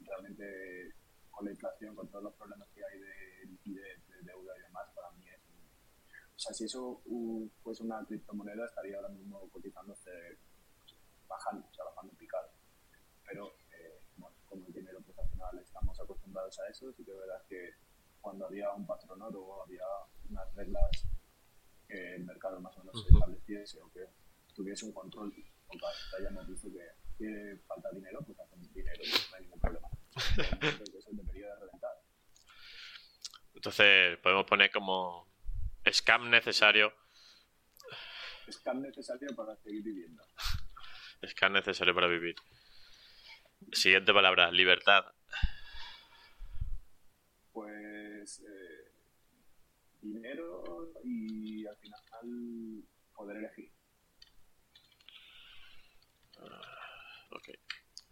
realmente 0.00 0.94
con 1.30 1.44
la 1.44 1.50
inflación, 1.52 1.94
con 1.94 2.08
todos 2.08 2.24
los 2.24 2.34
problemas 2.34 2.68
que 2.70 2.84
hay 2.84 2.98
de 2.98 3.46
liquidez, 3.46 4.06
de 4.08 4.22
deuda 4.22 4.56
y 4.56 4.62
demás, 4.62 4.88
para 4.94 5.10
mí 5.12 5.28
es... 5.28 5.40
O 6.34 6.38
sea, 6.38 6.54
si 6.54 6.64
eso 6.64 7.02
uh, 7.04 7.48
fuese 7.62 7.82
una 7.82 8.04
criptomoneda, 8.06 8.64
estaría 8.64 8.96
ahora 8.96 9.08
mismo 9.08 9.48
cotizándose 9.50 10.38
bajando, 11.28 11.66
o 11.68 11.74
sea, 11.74 11.84
bajando 11.84 12.14
picado. 12.14 12.50
Pero, 13.26 13.48
eh, 13.72 14.00
bueno, 14.16 14.36
como 14.46 14.66
el 14.66 14.72
dinero, 14.72 15.00
pues 15.02 15.18
al 15.18 15.28
final 15.28 15.58
estamos 15.58 16.00
acostumbrados 16.00 16.58
a 16.60 16.68
eso, 16.68 16.92
sí 16.92 17.04
que 17.04 17.10
es 17.10 17.18
verdad 17.18 17.42
que 17.48 17.74
cuando 18.20 18.46
había 18.46 18.72
un 18.72 18.86
patrón 18.86 19.20
oro 19.22 19.42
o 19.42 19.62
había 19.64 19.84
unas 20.30 20.54
reglas 20.54 20.90
que 21.86 22.14
el 22.16 22.24
mercado 22.24 22.60
más 22.60 22.76
o 22.76 22.80
menos 22.80 22.96
Ujú. 22.96 23.14
estableciese 23.14 23.80
o 23.80 23.90
que 23.90 24.06
tuviese 24.54 24.84
un 24.86 24.92
control, 24.92 25.32
porque 25.66 25.86
hasta 25.86 26.22
ya 26.22 26.28
hemos 26.28 26.48
visto 26.48 26.68
que, 26.70 26.86
que 27.18 27.60
falta 27.66 27.90
dinero, 27.92 28.20
pues 28.24 28.38
hacen 28.38 28.62
dinero 28.72 29.02
y 29.04 29.08
no 29.08 29.36
hay 29.36 29.42
ningún 29.42 29.60
problema. 29.60 29.88
Que 30.60 30.98
eso 30.98 31.10
debería 31.12 31.46
de 31.46 31.60
reventar. 31.60 31.90
Entonces 33.54 34.18
podemos 34.18 34.46
poner 34.46 34.70
como 34.70 35.28
scam 35.90 36.30
necesario. 36.30 36.92
Es 38.46 38.62
tan 38.62 38.80
necesario 38.80 39.34
para 39.36 39.56
seguir 39.56 39.82
viviendo. 39.82 40.22
Scam 41.26 41.52
necesario 41.52 41.94
para 41.94 42.06
vivir. 42.06 42.36
Siguiente 43.72 44.12
palabra, 44.14 44.50
libertad. 44.52 45.04
pues 47.58 48.40
eh, 48.40 48.92
dinero 50.00 50.92
y 51.02 51.66
al 51.66 51.76
final 51.78 52.84
poder 53.16 53.38
elegir. 53.38 53.67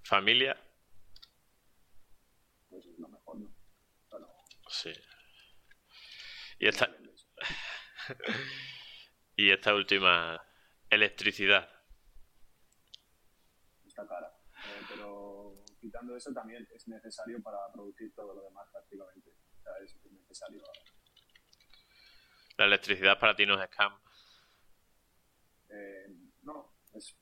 Familia. 0.03 0.57
Pues 2.69 2.87
es 2.87 2.99
lo 2.99 3.09
mejor, 3.09 3.39
¿no? 3.39 3.55
Bueno, 4.11 4.29
Sí. 4.69 4.93
Y 6.59 6.69
esta, 6.69 6.89
y 9.37 9.51
esta 9.51 9.75
última, 9.75 10.43
electricidad. 10.91 11.69
está 13.87 14.07
cara. 14.07 14.29
Eh, 14.65 14.83
pero 14.89 15.65
quitando 15.81 16.17
eso 16.17 16.33
también 16.33 16.67
es 16.75 16.89
necesario 16.89 17.43
para 17.43 17.59
producir 17.73 18.15
todo 18.15 18.35
lo 18.35 18.43
demás 18.43 18.69
prácticamente. 18.71 19.31
O 19.31 19.63
sea, 19.63 19.73
es 19.85 19.97
necesario. 20.11 20.63
La 22.57 22.65
electricidad 22.65 23.19
para 23.19 23.35
ti 23.35 23.47
no 23.47 23.61
es 23.61 23.71
scam. 23.71 23.99
Eh, 25.69 26.07
no, 26.43 26.75
es... 26.95 27.17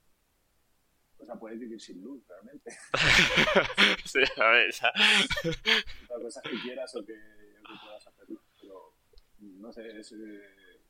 O 1.25 1.27
sea, 1.27 1.37
puedes 1.37 1.59
vivir 1.59 1.81
sin 1.81 2.03
luz 2.03 2.23
realmente. 2.29 2.71
sí, 4.05 4.19
a 4.37 4.49
ver, 4.51 4.69
esa- 4.69 4.93
Otra 4.93 6.21
cosa 6.23 6.41
es 6.45 6.51
que 6.51 6.61
quieras 6.61 6.95
o 6.97 7.01
que, 7.05 7.15
que 7.15 7.75
puedas 7.83 8.07
hacerlo. 8.07 8.43
Pero, 8.61 8.95
no 9.41 9.73
sé, 9.73 9.99
es... 9.99 10.13
eh, 10.13 10.83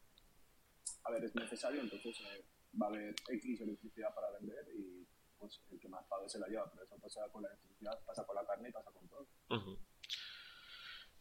a 1.05 1.11
ver, 1.13 1.23
es 1.25 1.35
necesario, 1.37 1.81
entonces 1.83 2.19
eh, 2.21 2.45
va 2.83 2.87
a 2.87 2.89
haber 2.89 3.15
X 3.29 3.61
electricidad 3.61 4.13
para 4.13 4.33
vender 4.33 4.67
y 4.75 5.07
pues 5.39 5.61
el 5.71 5.79
que 5.79 5.89
más 5.89 6.05
pague 6.07 6.29
se 6.29 6.41
la 6.41 6.49
lleva. 6.49 6.69
Pero 6.73 6.83
eso 6.85 6.99
pasa 6.99 7.29
con 7.31 7.43
la 7.45 7.51
electricidad, 7.51 8.05
pasa 8.05 8.27
con 8.27 8.35
la 8.35 8.45
carne 8.45 8.71
y 8.71 8.73
pasa 8.73 8.91
con 8.91 9.09
todo. 9.09 9.29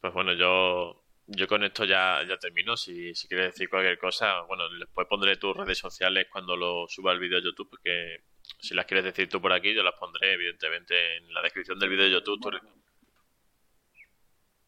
Pues 0.01 0.11
bueno, 0.13 0.33
yo, 0.33 1.05
yo 1.27 1.47
con 1.47 1.63
esto 1.63 1.85
ya, 1.85 2.21
ya 2.27 2.37
termino. 2.39 2.75
Si, 2.75 3.13
si 3.13 3.27
quieres 3.27 3.53
decir 3.53 3.69
cualquier 3.69 3.99
cosa, 3.99 4.41
bueno, 4.47 4.63
después 4.79 5.05
pondré 5.07 5.37
tus 5.37 5.55
redes 5.55 5.77
sociales 5.77 6.25
cuando 6.31 6.57
lo 6.57 6.87
suba 6.87 7.11
el 7.11 7.19
vídeo 7.19 7.37
a 7.37 7.43
YouTube, 7.43 7.69
porque 7.69 8.23
si 8.59 8.73
las 8.73 8.85
quieres 8.85 9.05
decir 9.05 9.29
tú 9.29 9.41
por 9.41 9.53
aquí, 9.53 9.73
yo 9.73 9.83
las 9.83 9.95
pondré 9.95 10.33
evidentemente 10.33 11.17
en 11.17 11.33
la 11.33 11.41
descripción 11.41 11.79
del 11.79 11.89
vídeo 11.89 12.05
de 12.05 12.11
YouTube. 12.11 12.39
Tú- 12.41 12.49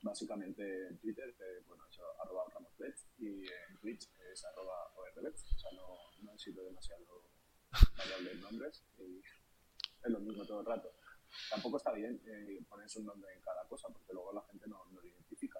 básicamente 0.02 0.88
en 0.88 1.00
Twitter, 1.00 1.30
eh, 1.40 1.64
bueno, 1.68 1.84
eso, 1.90 2.04
arroba 2.22 2.44
ramosbets 2.54 3.08
y 3.18 3.48
en 3.48 3.78
Twitch 3.82 4.08
es 4.32 4.46
arroba 4.46 4.74
orbets, 4.96 5.44
o 5.56 5.60
sea, 5.60 5.72
no, 5.72 5.98
no 6.22 6.34
he 6.34 6.38
sido 6.38 6.64
demasiado 6.64 7.30
variable 7.98 8.32
en 8.32 8.42
nombres 8.42 8.84
y 9.00 9.20
es 9.20 10.12
lo 10.12 10.20
mismo 10.20 10.46
todo 10.46 10.60
el 10.62 10.66
rato. 10.68 10.94
Tampoco 11.50 11.78
está 11.78 11.92
bien 11.94 12.22
eh, 12.28 12.64
ponerse 12.70 13.00
un 13.00 13.08
nombre 13.08 13.34
en 13.34 13.42
cada 13.42 13.68
cosa 13.68 13.88
porque 13.90 14.14
luego 14.14 14.32
la 14.34 14.44
gente 14.44 14.68
no, 14.68 14.86
no 14.92 15.02
lo 15.02 15.08
identifica. 15.08 15.60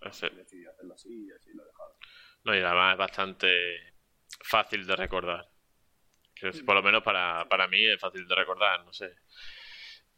Entonces, 0.00 0.30
Sí. 0.30 0.36
decidí 0.36 0.66
hacerlo 0.66 0.94
así 0.94 1.26
y 1.26 1.32
así 1.32 1.52
lo 1.54 1.64
he 1.64 1.66
dejado. 1.66 1.96
No, 2.44 2.54
y 2.54 2.58
además 2.60 2.92
es 2.92 2.98
bastante 2.98 3.94
fácil 4.44 4.86
de 4.86 4.96
recordar. 4.96 5.50
Quiero 6.34 6.52
decir, 6.52 6.64
por 6.64 6.74
lo 6.74 6.82
menos 6.82 7.02
para, 7.02 7.48
para 7.48 7.68
mí 7.68 7.84
es 7.86 8.00
fácil 8.00 8.26
de 8.26 8.34
recordar, 8.34 8.84
no 8.84 8.92
sé. 8.92 9.14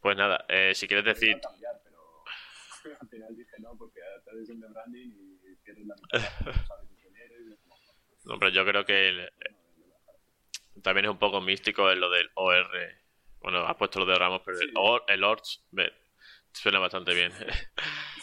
Pues 0.00 0.16
nada, 0.16 0.44
eh, 0.48 0.74
si 0.74 0.86
quieres 0.88 1.04
decir... 1.04 1.38
Cambiar, 1.40 1.80
pero 1.84 2.24
al 3.00 3.08
final 3.08 3.36
dije 3.36 3.52
no 3.58 3.76
porque 3.76 4.00
te 4.24 4.30
haces 4.30 4.50
un 4.50 4.60
de 4.60 4.68
branding 4.68 5.08
y 5.08 5.56
pierdes 5.64 5.86
la 5.86 5.94
mitad 5.94 6.18
sabes 6.66 6.88
quién 7.00 7.16
eres. 7.16 7.58
No, 8.24 8.38
pero 8.38 8.50
yo 8.50 8.64
creo 8.64 8.84
que 8.84 9.08
el- 9.08 9.30
no. 10.74 10.82
también 10.82 11.06
es 11.06 11.10
un 11.10 11.18
poco 11.18 11.40
místico 11.40 11.90
en 11.90 12.00
lo 12.00 12.10
del 12.10 12.30
OR. 12.34 12.70
Bueno, 13.40 13.64
has 13.66 13.76
puesto 13.76 14.00
lo 14.00 14.06
de 14.06 14.18
Ramos, 14.18 14.42
pero 14.44 14.58
el, 14.58 14.68
Sí. 14.68 14.72
OR, 14.76 15.04
el 15.08 15.22
ORS 15.24 15.64
ve, 15.70 15.92
suena 16.52 16.78
bastante 16.78 17.14
bien. 17.14 17.32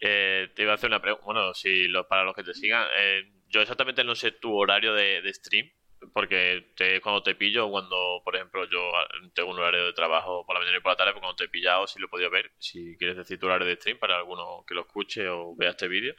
Eh, 0.00 0.52
te 0.54 0.62
iba 0.62 0.70
a 0.70 0.74
hacer 0.76 0.88
una 0.90 1.02
pregunta. 1.02 1.24
Bueno, 1.26 1.52
si 1.54 1.88
para 2.08 2.22
los 2.22 2.32
que 2.32 2.44
te 2.44 2.54
sigan, 2.54 2.86
eh, 2.96 3.32
yo 3.48 3.60
exactamente 3.60 4.04
no 4.04 4.14
sé 4.14 4.30
tu 4.30 4.54
horario 4.56 4.94
de, 4.94 5.20
de 5.22 5.34
stream, 5.34 5.68
porque 6.12 6.72
te, 6.76 7.00
cuando 7.00 7.22
te 7.22 7.34
pillo, 7.34 7.66
o 7.66 7.70
cuando, 7.70 8.20
por 8.24 8.36
ejemplo, 8.36 8.64
yo 8.66 8.78
ah, 8.96 9.08
tengo 9.34 9.50
un 9.50 9.58
horario 9.58 9.86
de 9.86 9.92
trabajo 9.92 10.44
por 10.46 10.54
la 10.54 10.60
mañana 10.60 10.78
y 10.78 10.80
por 10.80 10.92
la 10.92 10.96
tarde, 10.96 11.12
pues 11.12 11.20
cuando 11.22 11.36
te 11.36 11.44
he 11.44 11.48
pillado, 11.48 11.86
sí 11.86 11.98
lo 11.98 12.06
he 12.06 12.10
podido 12.10 12.30
ver. 12.30 12.50
Si 12.58 12.96
quieres 12.96 13.16
decir 13.16 13.38
tu 13.38 13.46
horario 13.46 13.66
de 13.66 13.76
stream 13.76 13.98
para 13.98 14.16
alguno 14.16 14.64
que 14.66 14.74
lo 14.74 14.82
escuche 14.82 15.28
o 15.28 15.54
vea 15.56 15.70
este 15.70 15.88
vídeo. 15.88 16.14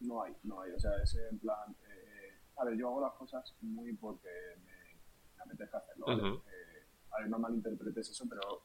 No 0.00 0.22
hay, 0.22 0.34
no 0.44 0.60
hay. 0.60 0.72
O 0.72 0.78
sea, 0.78 0.92
es 1.02 1.14
en 1.30 1.38
plan. 1.38 1.74
eh, 1.88 2.38
a 2.58 2.64
ver, 2.64 2.76
yo 2.76 2.88
hago 2.88 3.00
las 3.00 3.14
cosas 3.14 3.54
muy 3.60 3.92
porque 3.94 4.28
me, 4.64 4.94
me 5.36 5.42
apetece 5.42 5.76
hacerlo. 5.76 6.06
Eh, 6.46 6.84
a 7.10 7.20
ver, 7.20 7.28
no 7.28 7.38
malinterpretes 7.38 8.10
eso, 8.10 8.24
pero. 8.28 8.62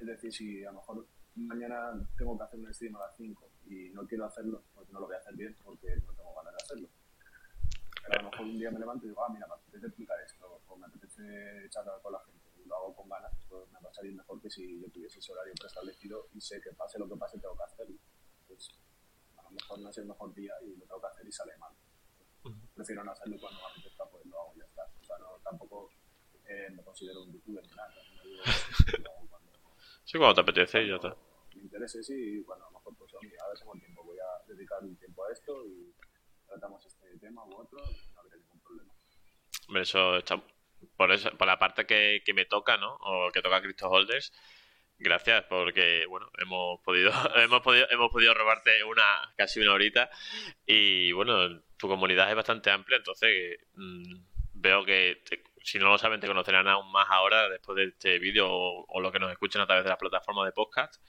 Es 0.00 0.06
decir, 0.06 0.32
si 0.32 0.64
a 0.64 0.72
lo 0.72 0.78
mejor 0.80 1.06
mañana 1.36 1.92
tengo 2.18 2.36
que 2.36 2.44
hacer 2.44 2.58
un 2.58 2.74
stream 2.74 2.96
a 2.96 3.00
las 3.00 3.16
5 3.16 3.50
y 3.68 3.90
no 3.90 4.06
quiero 4.06 4.26
hacerlo, 4.26 4.64
pues 4.74 4.88
no 4.90 4.98
lo 5.00 5.06
voy 5.06 5.14
a 5.14 5.18
hacer 5.18 5.34
bien 5.34 5.56
porque 5.62 5.94
no 6.06 6.12
tengo 6.14 6.34
ganas 6.34 6.54
de 6.54 6.62
hacerlo. 6.64 6.88
Pero 8.02 8.18
a 8.18 8.22
lo 8.22 8.30
mejor 8.30 8.46
un 8.46 8.58
día 8.58 8.70
me 8.70 8.80
levanto 8.80 9.06
y 9.06 9.08
digo, 9.10 9.24
ah, 9.24 9.30
mira, 9.32 9.46
me 9.46 9.54
apetece 9.54 9.86
explicar 9.86 10.16
esto, 10.20 10.60
o 10.66 10.76
me 10.76 10.86
apetece 10.86 11.68
charlar 11.70 12.00
con 12.02 12.12
la 12.12 12.20
gente. 12.26 12.40
lo 12.66 12.76
hago 12.76 12.94
con 12.96 13.08
ganas, 13.08 13.32
pues 13.48 13.70
me 13.70 13.80
va 13.80 13.90
a 13.90 13.94
salir 13.94 14.14
mejor 14.14 14.40
que 14.40 14.50
si 14.50 14.80
yo 14.80 14.88
tuviese 14.90 15.18
ese 15.18 15.32
horario 15.32 15.52
preestablecido 15.58 16.28
y 16.34 16.40
sé 16.40 16.60
que 16.60 16.72
pase 16.72 16.98
lo 16.98 17.08
que 17.08 17.16
pase 17.16 17.38
tengo 17.38 17.56
que 17.56 17.62
hacerlo. 17.64 17.96
Pues 18.48 18.70
a 19.36 19.42
lo 19.42 19.50
mejor 19.50 19.78
no 19.80 19.88
es 19.90 19.98
el 19.98 20.06
mejor 20.06 20.34
día 20.34 20.54
y 20.62 20.76
lo 20.76 20.84
tengo 20.86 21.00
que 21.00 21.06
hacer 21.08 21.26
y 21.26 21.32
sale 21.32 21.56
mal. 21.58 21.72
Prefiero 22.74 23.04
no 23.04 23.12
hacerlo 23.12 23.36
cuando 23.40 23.60
me 23.60 23.66
apetezca, 23.72 24.04
pues 24.10 24.26
lo 24.26 24.40
hago 24.40 24.52
y 24.56 24.58
ya 24.58 24.64
está. 24.64 24.82
O 25.00 25.04
sea, 25.04 25.18
no, 25.18 25.38
tampoco 25.44 25.90
eh, 26.44 26.70
me 26.70 26.82
considero 26.82 27.22
un 27.22 27.32
youtuber 27.32 27.62
ni 27.64 27.74
nada. 27.76 27.94
Me 28.24 28.30
digo, 28.30 28.42
cuando 29.30 29.50
Sí, 30.04 30.18
cuando 30.18 30.34
te 30.34 30.40
apetece 30.40 30.82
y 30.82 30.88
ya 30.88 30.96
está. 30.96 31.14
me 31.54 31.62
interese, 31.62 32.02
sí, 32.02 32.14
y 32.14 32.40
bueno, 32.42 32.64
a 32.64 32.70
lo 32.70 32.78
mejor 32.78 32.96
pues 32.96 33.12
oye, 33.14 33.32
ahora 33.40 33.54
tengo 33.58 33.72
tiempo, 33.74 34.02
voy 34.04 34.18
a 34.18 34.46
dedicar 34.48 34.82
un 34.82 34.96
tiempo 34.96 35.24
a 35.24 35.32
esto 35.32 35.64
y 35.66 35.94
tratamos 36.52 36.84
este 36.86 37.18
tema 37.18 37.44
u 37.44 37.54
otro, 37.54 37.78
no 38.14 38.20
habría 38.20 38.36
ningún 38.36 38.60
problema. 38.60 38.92
Eso 39.80 40.18
por, 40.96 41.12
esa, 41.12 41.30
por 41.30 41.46
la 41.46 41.58
parte 41.58 41.86
que, 41.86 42.22
que 42.24 42.34
me 42.34 42.44
toca, 42.44 42.76
¿no? 42.76 42.94
O 43.00 43.30
que 43.32 43.40
toca 43.42 43.56
a 43.56 43.62
Cristo 43.62 43.88
Holders. 43.88 44.32
Gracias, 44.98 45.44
porque 45.48 46.04
bueno, 46.08 46.30
hemos 46.38 46.80
podido, 46.82 47.10
hemos 47.36 47.60
podido, 47.62 47.86
hemos 47.90 48.10
podido 48.12 48.34
robarte 48.34 48.84
una 48.84 49.32
casi 49.36 49.60
una 49.60 49.72
horita. 49.72 50.10
Y 50.66 51.12
bueno, 51.12 51.60
tu 51.76 51.88
comunidad 51.88 52.28
es 52.28 52.36
bastante 52.36 52.70
amplia, 52.70 52.98
entonces 52.98 53.58
mm, 53.74 54.14
veo 54.54 54.84
que 54.84 55.22
te- 55.28 55.42
si 55.64 55.78
no 55.78 55.88
lo 55.88 55.98
saben, 55.98 56.20
te 56.20 56.26
conocerán 56.26 56.68
aún 56.68 56.90
más 56.90 57.06
ahora 57.10 57.48
después 57.48 57.76
de 57.76 57.84
este 57.84 58.18
vídeo 58.18 58.48
o, 58.50 59.00
lo 59.00 59.12
que 59.12 59.18
nos 59.18 59.30
escuchen 59.32 59.60
a 59.60 59.66
través 59.66 59.84
de 59.84 59.90
las 59.90 59.98
plataformas 59.98 60.46
de 60.46 60.52
podcast. 60.52 61.02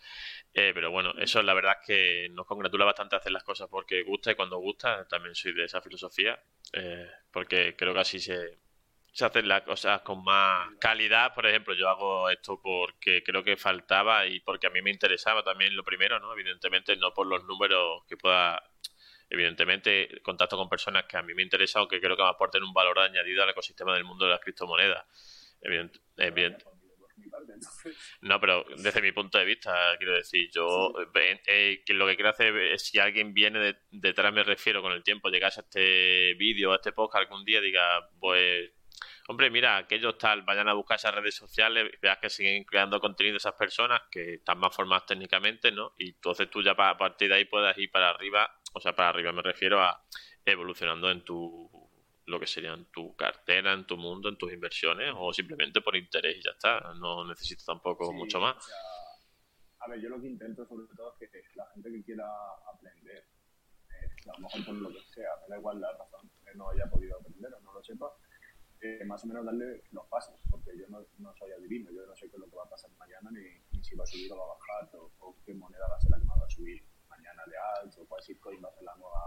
Eh, 0.54 0.72
pero 0.74 0.92
bueno, 0.92 1.14
eso 1.18 1.42
la 1.42 1.54
verdad 1.54 1.78
es 1.82 1.88
que 1.88 2.28
nos 2.32 2.46
congratula 2.46 2.86
bastante 2.86 3.16
hacer 3.16 3.32
las 3.32 3.44
cosas 3.44 3.68
porque 3.70 4.04
gusta 4.04 4.32
y 4.32 4.36
cuando 4.36 4.58
gusta, 4.58 5.08
también 5.08 5.36
soy 5.36 5.54
de 5.54 5.66
esa 5.66 5.82
filosofía, 5.82 6.40
eh, 6.74 7.10
porque 7.32 7.76
creo 7.76 7.94
que 7.94 8.00
así 8.00 8.20
se, 8.20 8.60
se 9.14 9.26
hacen 9.26 9.48
las 9.48 9.62
cosas 9.62 10.02
con 10.02 10.24
más 10.24 10.70
calidad. 10.80 11.34
Por 11.34 11.46
ejemplo, 11.46 11.76
yo 11.76 11.88
hago 11.88 12.30
esto 12.30 12.60
porque 12.62 13.24
creo 13.24 13.44
que 13.44 13.56
faltaba 13.56 14.26
y 14.26 14.40
porque 14.40 14.68
a 14.68 14.70
mí 14.72 14.82
me 14.82 14.90
interesaba 14.90 15.44
también 15.44 15.76
lo 15.76 15.84
primero, 15.84 16.20
¿no? 16.20 16.34
Evidentemente, 16.34 16.96
no 16.98 17.14
por 17.14 17.28
los 17.28 17.44
números 17.46 18.04
que 18.08 18.18
pueda. 18.18 18.62
Evidentemente, 19.34 20.22
contacto 20.22 20.56
con 20.56 20.70
personas 20.70 21.06
que 21.06 21.18
a 21.18 21.24
mí 21.24 21.34
me 21.34 21.42
interesan 21.42 21.82
o 21.82 21.88
que 21.88 22.00
creo 22.00 22.16
que 22.16 22.22
me 22.22 22.30
aporten 22.30 22.62
un 22.62 22.72
valor 22.72 23.00
añadido 23.00 23.42
al 23.42 23.50
ecosistema 23.50 23.96
del 23.96 24.04
mundo 24.04 24.26
de 24.26 24.32
las 24.32 24.40
criptomonedas. 24.40 25.58
Evident- 25.64 26.00
no, 28.22 28.40
pero 28.40 28.64
desde 28.78 29.02
mi 29.02 29.12
punto 29.12 29.40
de 29.40 29.46
vista, 29.46 29.96
quiero 29.98 30.14
decir, 30.14 30.52
yo 30.54 30.94
eh, 31.48 31.82
que 31.84 31.94
lo 31.96 32.06
que 32.06 32.16
quiero 32.16 32.30
hacer 32.30 32.56
es 32.58 32.84
si 32.86 33.00
alguien 33.00 33.34
viene 33.34 33.58
de- 33.60 33.78
detrás, 33.90 34.32
me 34.32 34.44
refiero 34.44 34.84
con 34.84 34.92
el 34.94 35.02
tiempo, 35.04 35.30
llegase 35.30 35.62
a 35.62 35.64
este 35.64 36.36
vídeo, 36.36 36.72
a 36.72 36.76
este 36.76 36.92
podcast 36.92 37.24
algún 37.24 37.44
día, 37.44 37.60
diga, 37.60 38.08
pues, 38.20 38.70
hombre, 39.28 39.50
mira, 39.50 39.78
aquellos 39.78 40.16
tal, 40.20 40.44
vayan 40.44 40.68
a 40.70 40.74
buscar 40.74 40.98
esas 40.98 41.16
redes 41.16 41.36
sociales, 41.36 41.90
veas 42.02 42.20
que 42.20 42.30
siguen 42.30 42.66
creando 42.66 43.00
contenido 43.00 43.38
esas 43.38 43.54
personas 43.54 44.02
que 44.12 44.36
están 44.36 44.60
más 44.60 44.76
formadas 44.76 45.08
técnicamente, 45.08 45.72
¿no? 45.72 45.94
Y 45.98 46.10
entonces 46.10 46.50
tú 46.52 46.62
ya 46.62 46.74
a 46.78 46.98
partir 46.98 47.30
de 47.30 47.36
ahí 47.36 47.46
puedas 47.46 47.76
ir 47.80 47.90
para 47.90 48.10
arriba, 48.12 48.60
o 48.74 48.80
sea, 48.80 48.96
para 48.96 49.10
arriba 49.10 49.32
me 49.32 49.42
refiero 49.42 49.82
a 49.82 50.04
evolucionando 50.46 51.10
en 51.10 51.24
tu 51.24 51.70
lo 52.26 52.40
que 52.40 52.48
sería 52.48 52.74
en 52.74 52.86
tu 52.86 53.16
cartera, 53.16 53.74
en 53.74 53.86
tu 53.86 53.98
mundo, 53.98 54.30
en 54.30 54.38
tus 54.38 54.52
inversiones, 54.54 55.14
o 55.18 55.34
simplemente 55.34 55.82
por 55.82 55.96
interés 55.96 56.38
y 56.38 56.44
ya 56.44 56.52
está. 56.52 56.94
No 56.96 57.26
necesitas 57.28 57.66
tampoco 57.66 58.06
sí, 58.06 58.14
mucho 58.14 58.38
o 58.38 58.42
más. 58.42 58.64
sea, 58.64 58.76
a 59.80 59.90
ver, 59.90 60.00
yo 60.02 60.10
lo 60.10 60.22
que 60.22 60.28
intento 60.28 60.66
sobre 60.66 60.86
todo 60.96 61.16
es 61.20 61.30
que 61.30 61.44
la 61.56 61.66
gente 61.74 61.92
que 61.92 62.04
quiera 62.04 62.26
aprender, 62.74 63.26
eh, 63.90 64.30
a 64.30 64.34
lo 64.34 64.40
mejor 64.40 64.66
por 64.66 64.76
lo 64.76 64.90
que 64.90 65.02
sea, 65.14 65.30
me 65.42 65.50
da 65.50 65.60
igual 65.60 65.82
la 65.82 65.92
razón 65.98 66.30
que 66.46 66.54
no 66.56 66.70
haya 66.70 66.86
podido 66.90 67.18
aprender 67.20 67.54
o 67.54 67.60
no 67.60 67.74
lo 67.74 67.84
sepa, 67.84 68.10
eh, 68.80 69.04
más 69.06 69.24
o 69.24 69.28
menos 69.28 69.46
darle 69.46 69.84
los 69.92 70.06
pasos, 70.08 70.40
porque 70.50 70.72
yo 70.78 70.88
no, 70.88 71.06
no 71.18 71.36
soy 71.36 71.52
adivino, 71.52 71.92
yo 71.92 72.06
no 72.06 72.16
sé 72.16 72.30
qué 72.30 72.36
es 72.36 72.40
lo 72.40 72.50
que 72.50 72.56
va 72.56 72.64
a 72.64 72.70
pasar 72.70 72.90
mañana, 72.92 73.30
ni, 73.32 73.44
ni 73.78 73.84
si 73.84 73.96
va 73.96 74.04
a 74.04 74.08
subir 74.08 74.32
o 74.32 74.38
va 74.38 74.44
a 74.46 74.58
bajar, 74.58 74.96
o, 74.96 75.12
o 75.20 75.36
qué 75.46 75.54
moneda 75.54 75.88
va 75.90 75.98
a 75.98 76.02
ser 76.02 76.12
la 76.12 76.20
que 76.20 76.26
más 76.26 76.40
va 76.40 76.46
a 76.46 76.50
subir 76.50 76.84
mañana 77.24 77.44
de 77.48 77.58
alt, 77.58 77.98
o 77.98 78.06
cuál 78.06 78.22
shitcoin 78.22 78.62
va 78.64 78.68
a 78.68 78.74
ser 78.74 78.84
la 78.84 78.96
nueva 78.96 79.24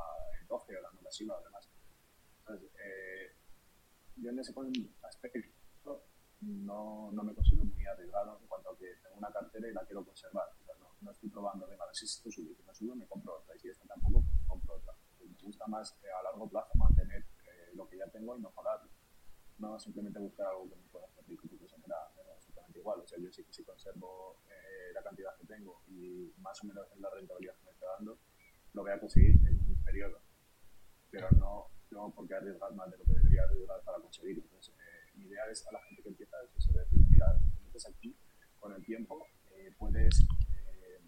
Doge 0.49 0.77
o 0.77 0.83
la 0.83 0.91
nueva 0.93 1.11
SIVA, 1.11 1.35
además. 1.41 1.69
Entonces, 2.41 2.71
eh, 2.79 3.35
yo 4.17 4.31
en 4.31 4.39
ese 4.39 4.53
aspecto 5.03 5.41
no, 6.41 7.11
no 7.13 7.23
me 7.25 7.35
considero 7.35 7.65
muy 7.65 7.87
arriesgado 7.87 8.39
en 8.39 8.47
cuanto 8.47 8.71
a 8.71 8.79
que 8.79 8.87
tengo 9.03 9.17
una 9.17 9.33
cartera 9.33 9.69
y 9.69 9.73
la 9.73 9.85
quiero 9.87 10.05
conservar. 10.05 10.47
O 10.61 10.65
sea, 10.65 10.75
no, 10.79 10.95
no 11.01 11.11
estoy 11.11 11.31
probando, 11.31 11.67
venga, 11.67 11.85
a 11.85 11.87
ver 11.87 11.97
si 11.97 12.05
esto 12.05 12.31
sube, 12.31 12.55
si 12.55 12.63
no 12.63 12.75
sube 12.75 12.95
me 12.95 13.07
compro 13.07 13.41
otra, 13.41 13.57
y 13.57 13.59
si 13.59 13.69
esta 13.69 13.87
tampoco, 13.87 14.23
pues 14.23 14.47
compro 14.47 14.75
otra. 14.77 14.95
Me 15.19 15.43
gusta 15.43 15.67
más 15.67 15.97
eh, 16.03 16.13
a 16.13 16.23
largo 16.23 16.49
plazo 16.49 16.71
mantener 16.75 17.23
eh, 17.23 17.73
lo 17.75 17.89
que 17.89 17.99
ya 17.99 18.09
tengo 18.11 18.37
y 18.37 18.41
mejorarlo. 18.41 18.91
No 19.59 19.79
simplemente 19.81 20.19
buscar 20.19 20.49
algo 20.49 20.69
que 20.69 20.77
me 20.77 20.87
pueda 20.93 21.07
hacer 21.07 21.25
rico, 21.27 21.49
porque 21.49 21.65
me 21.65 21.89
da, 21.89 22.13
me 22.15 22.23
da 22.23 22.26
igual. 22.79 23.01
O 23.01 23.07
sea, 23.07 23.19
yo 23.19 23.31
sí 23.33 23.45
que 23.45 23.53
si 23.53 23.65
conservo 23.65 24.41
eh, 24.49 24.93
la 24.95 25.03
cantidad 25.03 25.37
que 25.37 25.47
tengo 25.47 25.83
y 25.89 26.33
más 26.39 26.63
o 26.63 26.67
menos 26.67 26.87
en 26.93 27.03
la 27.03 27.11
rentabilidad 27.11 27.57
que 27.57 27.65
me 27.65 27.71
está 27.73 27.87
dando, 27.99 28.19
lo 28.73 28.83
voy 28.83 28.93
a 28.93 29.01
conseguir 29.01 29.37
en 29.47 29.59
un 29.61 29.77
periodo. 29.85 30.21
Pero 31.11 31.29
no, 31.33 31.67
no 31.91 32.13
porque 32.15 32.35
arriesgar 32.35 32.75
más 32.75 32.91
de 32.91 32.99
lo 32.99 33.05
que 33.05 33.15
debería 33.15 33.43
arriesgar 33.45 33.83
para 33.83 33.99
conseguirlo. 33.99 34.43
Entonces, 34.45 34.75
eh, 34.75 35.11
mi 35.15 35.25
idea 35.27 35.45
es 35.51 35.67
a 35.67 35.73
la 35.73 35.83
gente 35.85 36.03
que 36.03 36.09
empieza 36.09 36.37
es 36.45 36.57
eso, 36.57 36.73
decirle, 36.73 37.07
mira, 37.09 37.27
te 37.55 37.61
metes 37.61 37.87
aquí, 37.89 38.17
con 38.59 38.73
el 38.75 38.85
tiempo 38.85 39.27
eh, 39.51 39.73
puedes 39.79 40.27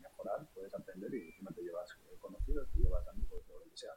mejorar, 0.01 0.49
puedes 0.55 0.75
aprender 0.75 1.13
y 1.15 1.29
encima 1.29 1.51
te 1.53 1.63
llevas 1.63 1.91
conocidos, 2.19 2.71
te 2.73 2.81
llevas 2.81 3.07
amigos 3.09 3.43
o 3.49 3.59
lo 3.59 3.71
que 3.71 3.77
sea. 3.77 3.93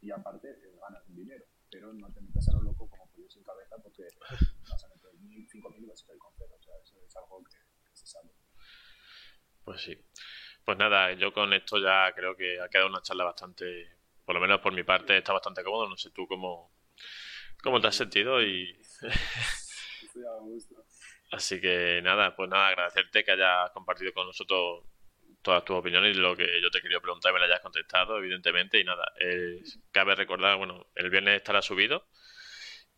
Y 0.00 0.10
aparte 0.10 0.56
ganas 0.80 1.06
un 1.08 1.16
dinero, 1.16 1.44
pero 1.70 1.92
no 1.92 2.12
te 2.12 2.20
metas 2.20 2.48
a 2.48 2.52
lo 2.54 2.62
loco 2.62 2.88
como 2.88 3.10
pollo 3.12 3.30
sin 3.30 3.44
cabeza 3.44 3.76
porque 3.82 4.02
vas 4.68 4.84
a 4.84 4.88
meter 4.88 5.10
mil, 5.20 5.46
cinco 5.48 5.70
mil 5.70 5.84
y 5.84 5.86
vas 5.86 6.02
a 6.02 6.06
salir 6.06 6.20
con 6.20 6.32
cero. 6.36 6.56
O 6.58 6.62
sea, 6.62 6.74
eso 6.82 6.96
es 7.06 7.16
algo 7.16 7.42
que, 7.44 7.56
que 7.88 7.96
se 7.96 8.06
sabe. 8.06 8.30
Pues 9.64 9.82
sí. 9.82 9.96
Pues 10.64 10.78
nada, 10.78 11.12
yo 11.12 11.32
con 11.32 11.52
esto 11.52 11.78
ya 11.78 12.12
creo 12.14 12.36
que 12.36 12.60
ha 12.60 12.68
quedado 12.68 12.88
una 12.88 13.02
charla 13.02 13.24
bastante, 13.24 13.88
por 14.24 14.34
lo 14.34 14.40
menos 14.40 14.60
por 14.60 14.72
mi 14.72 14.82
parte, 14.82 15.16
está 15.16 15.32
bastante 15.32 15.64
cómodo. 15.64 15.88
No 15.88 15.96
sé 15.96 16.10
tú 16.10 16.26
cómo, 16.26 16.72
cómo 17.62 17.80
te 17.80 17.88
has 17.88 17.96
sentido 17.96 18.42
y 18.42 18.78
así 21.32 21.60
que 21.60 22.00
nada, 22.02 22.34
pues 22.36 22.50
nada, 22.50 22.68
agradecerte 22.68 23.24
que 23.24 23.32
hayas 23.32 23.70
compartido 23.70 24.12
con 24.12 24.26
nosotros 24.26 24.84
todas 25.48 25.64
tus 25.64 25.76
opiniones 25.76 26.14
y 26.14 26.20
lo 26.20 26.36
que 26.36 26.60
yo 26.60 26.70
te 26.70 26.82
quería 26.82 27.00
preguntar 27.00 27.32
me 27.32 27.38
lo 27.38 27.46
hayas 27.46 27.60
contestado, 27.60 28.18
evidentemente. 28.18 28.78
Y 28.78 28.84
nada, 28.84 29.10
eh, 29.18 29.62
cabe 29.90 30.14
recordar, 30.14 30.58
bueno, 30.58 30.88
el 30.94 31.08
viernes 31.08 31.36
estará 31.36 31.62
subido. 31.62 32.04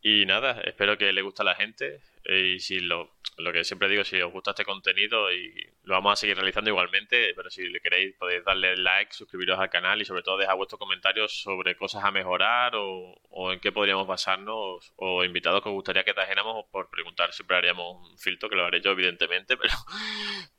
Y 0.02 0.24
nada, 0.26 0.60
espero 0.64 0.96
que 0.96 1.12
le 1.12 1.22
guste 1.22 1.42
a 1.42 1.44
la 1.44 1.54
gente. 1.54 2.00
y 2.24 2.60
si 2.60 2.80
lo, 2.80 3.12
lo 3.40 3.52
que 3.52 3.64
siempre 3.64 3.88
digo, 3.88 4.04
si 4.04 4.20
os 4.20 4.32
gusta 4.32 4.50
este 4.50 4.64
contenido 4.64 5.32
y 5.32 5.52
lo 5.84 5.94
vamos 5.94 6.12
a 6.12 6.16
seguir 6.16 6.36
realizando 6.36 6.70
igualmente, 6.70 7.32
pero 7.34 7.50
si 7.50 7.68
le 7.68 7.80
queréis 7.80 8.14
podéis 8.16 8.44
darle 8.44 8.76
like, 8.76 9.12
suscribiros 9.12 9.58
al 9.58 9.70
canal 9.70 10.00
y 10.00 10.04
sobre 10.04 10.22
todo 10.22 10.38
dejar 10.38 10.56
vuestros 10.56 10.78
comentarios 10.78 11.42
sobre 11.42 11.76
cosas 11.76 12.04
a 12.04 12.10
mejorar 12.10 12.76
o, 12.76 13.14
o 13.30 13.52
en 13.52 13.60
qué 13.60 13.72
podríamos 13.72 14.06
basarnos 14.06 14.92
o 14.96 15.24
invitados 15.24 15.62
que 15.62 15.68
os 15.68 15.74
gustaría 15.74 16.04
que 16.04 16.14
trajéramos 16.14 16.66
por 16.70 16.90
preguntar. 16.90 17.32
Siempre 17.32 17.56
haríamos 17.56 18.10
un 18.10 18.18
filtro, 18.18 18.48
que 18.48 18.56
lo 18.56 18.64
haré 18.64 18.80
yo 18.80 18.92
evidentemente, 18.92 19.56
pero, 19.56 19.74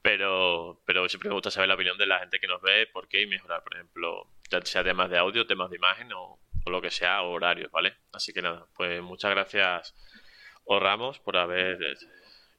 pero, 0.02 0.82
pero 0.86 1.10
siempre 1.10 1.30
me 1.30 1.36
gusta 1.36 1.52
saber 1.52 1.70
la 1.70 1.76
opinión 1.76 1.98
de 1.98 2.08
la 2.08 2.20
gente 2.20 2.40
que 2.40 2.48
nos 2.48 2.62
ve, 2.62 2.88
por 2.88 3.08
qué 3.08 3.22
y 3.22 3.28
mejorar, 3.28 3.64
por 3.64 3.76
ejemplo, 3.76 4.28
ya 4.50 4.62
sea 4.64 4.84
temas 4.84 5.10
de 5.10 5.18
audio, 5.18 5.48
temas 5.48 5.70
de 5.70 5.78
imagen 5.78 6.12
o, 6.14 6.40
o 6.66 6.70
lo 6.70 6.82
que 6.82 6.92
sea, 6.92 7.22
o 7.24 7.32
horarios, 7.32 7.72
¿vale? 7.72 7.96
Así 8.12 8.34
que 8.34 8.42
nada, 8.42 8.68
pues 8.76 9.02
muchas 9.02 9.32
gracias, 9.32 9.96
os 10.66 10.82
Ramos, 10.82 11.20
por 11.20 11.38
haber... 11.38 11.80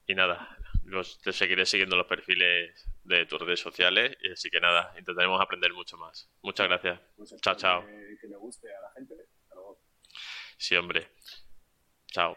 Y 0.06 0.14
nada, 0.14 0.56
los, 0.84 1.20
te 1.22 1.32
seguiré 1.32 1.64
siguiendo 1.64 1.96
los 1.96 2.06
perfiles 2.06 2.88
de 3.04 3.26
tus 3.26 3.40
redes 3.40 3.60
sociales, 3.60 4.16
y 4.20 4.32
así 4.32 4.50
que 4.50 4.60
nada, 4.60 4.92
intentaremos 4.98 5.40
aprender 5.40 5.72
mucho 5.72 5.96
más. 5.96 6.28
Muchas 6.42 6.68
gracias. 6.68 7.00
Pues 7.16 7.36
Chao, 7.40 7.54
chao. 7.54 7.86
Que, 7.86 8.16
que 8.20 8.28
le 8.28 8.36
guste 8.36 8.68
a 8.74 8.80
la 8.80 8.90
gente. 8.92 9.14
Hasta 9.42 9.54
luego. 9.54 9.80
Sí, 10.56 10.76
hombre. 10.76 11.08
Chao. 12.06 12.36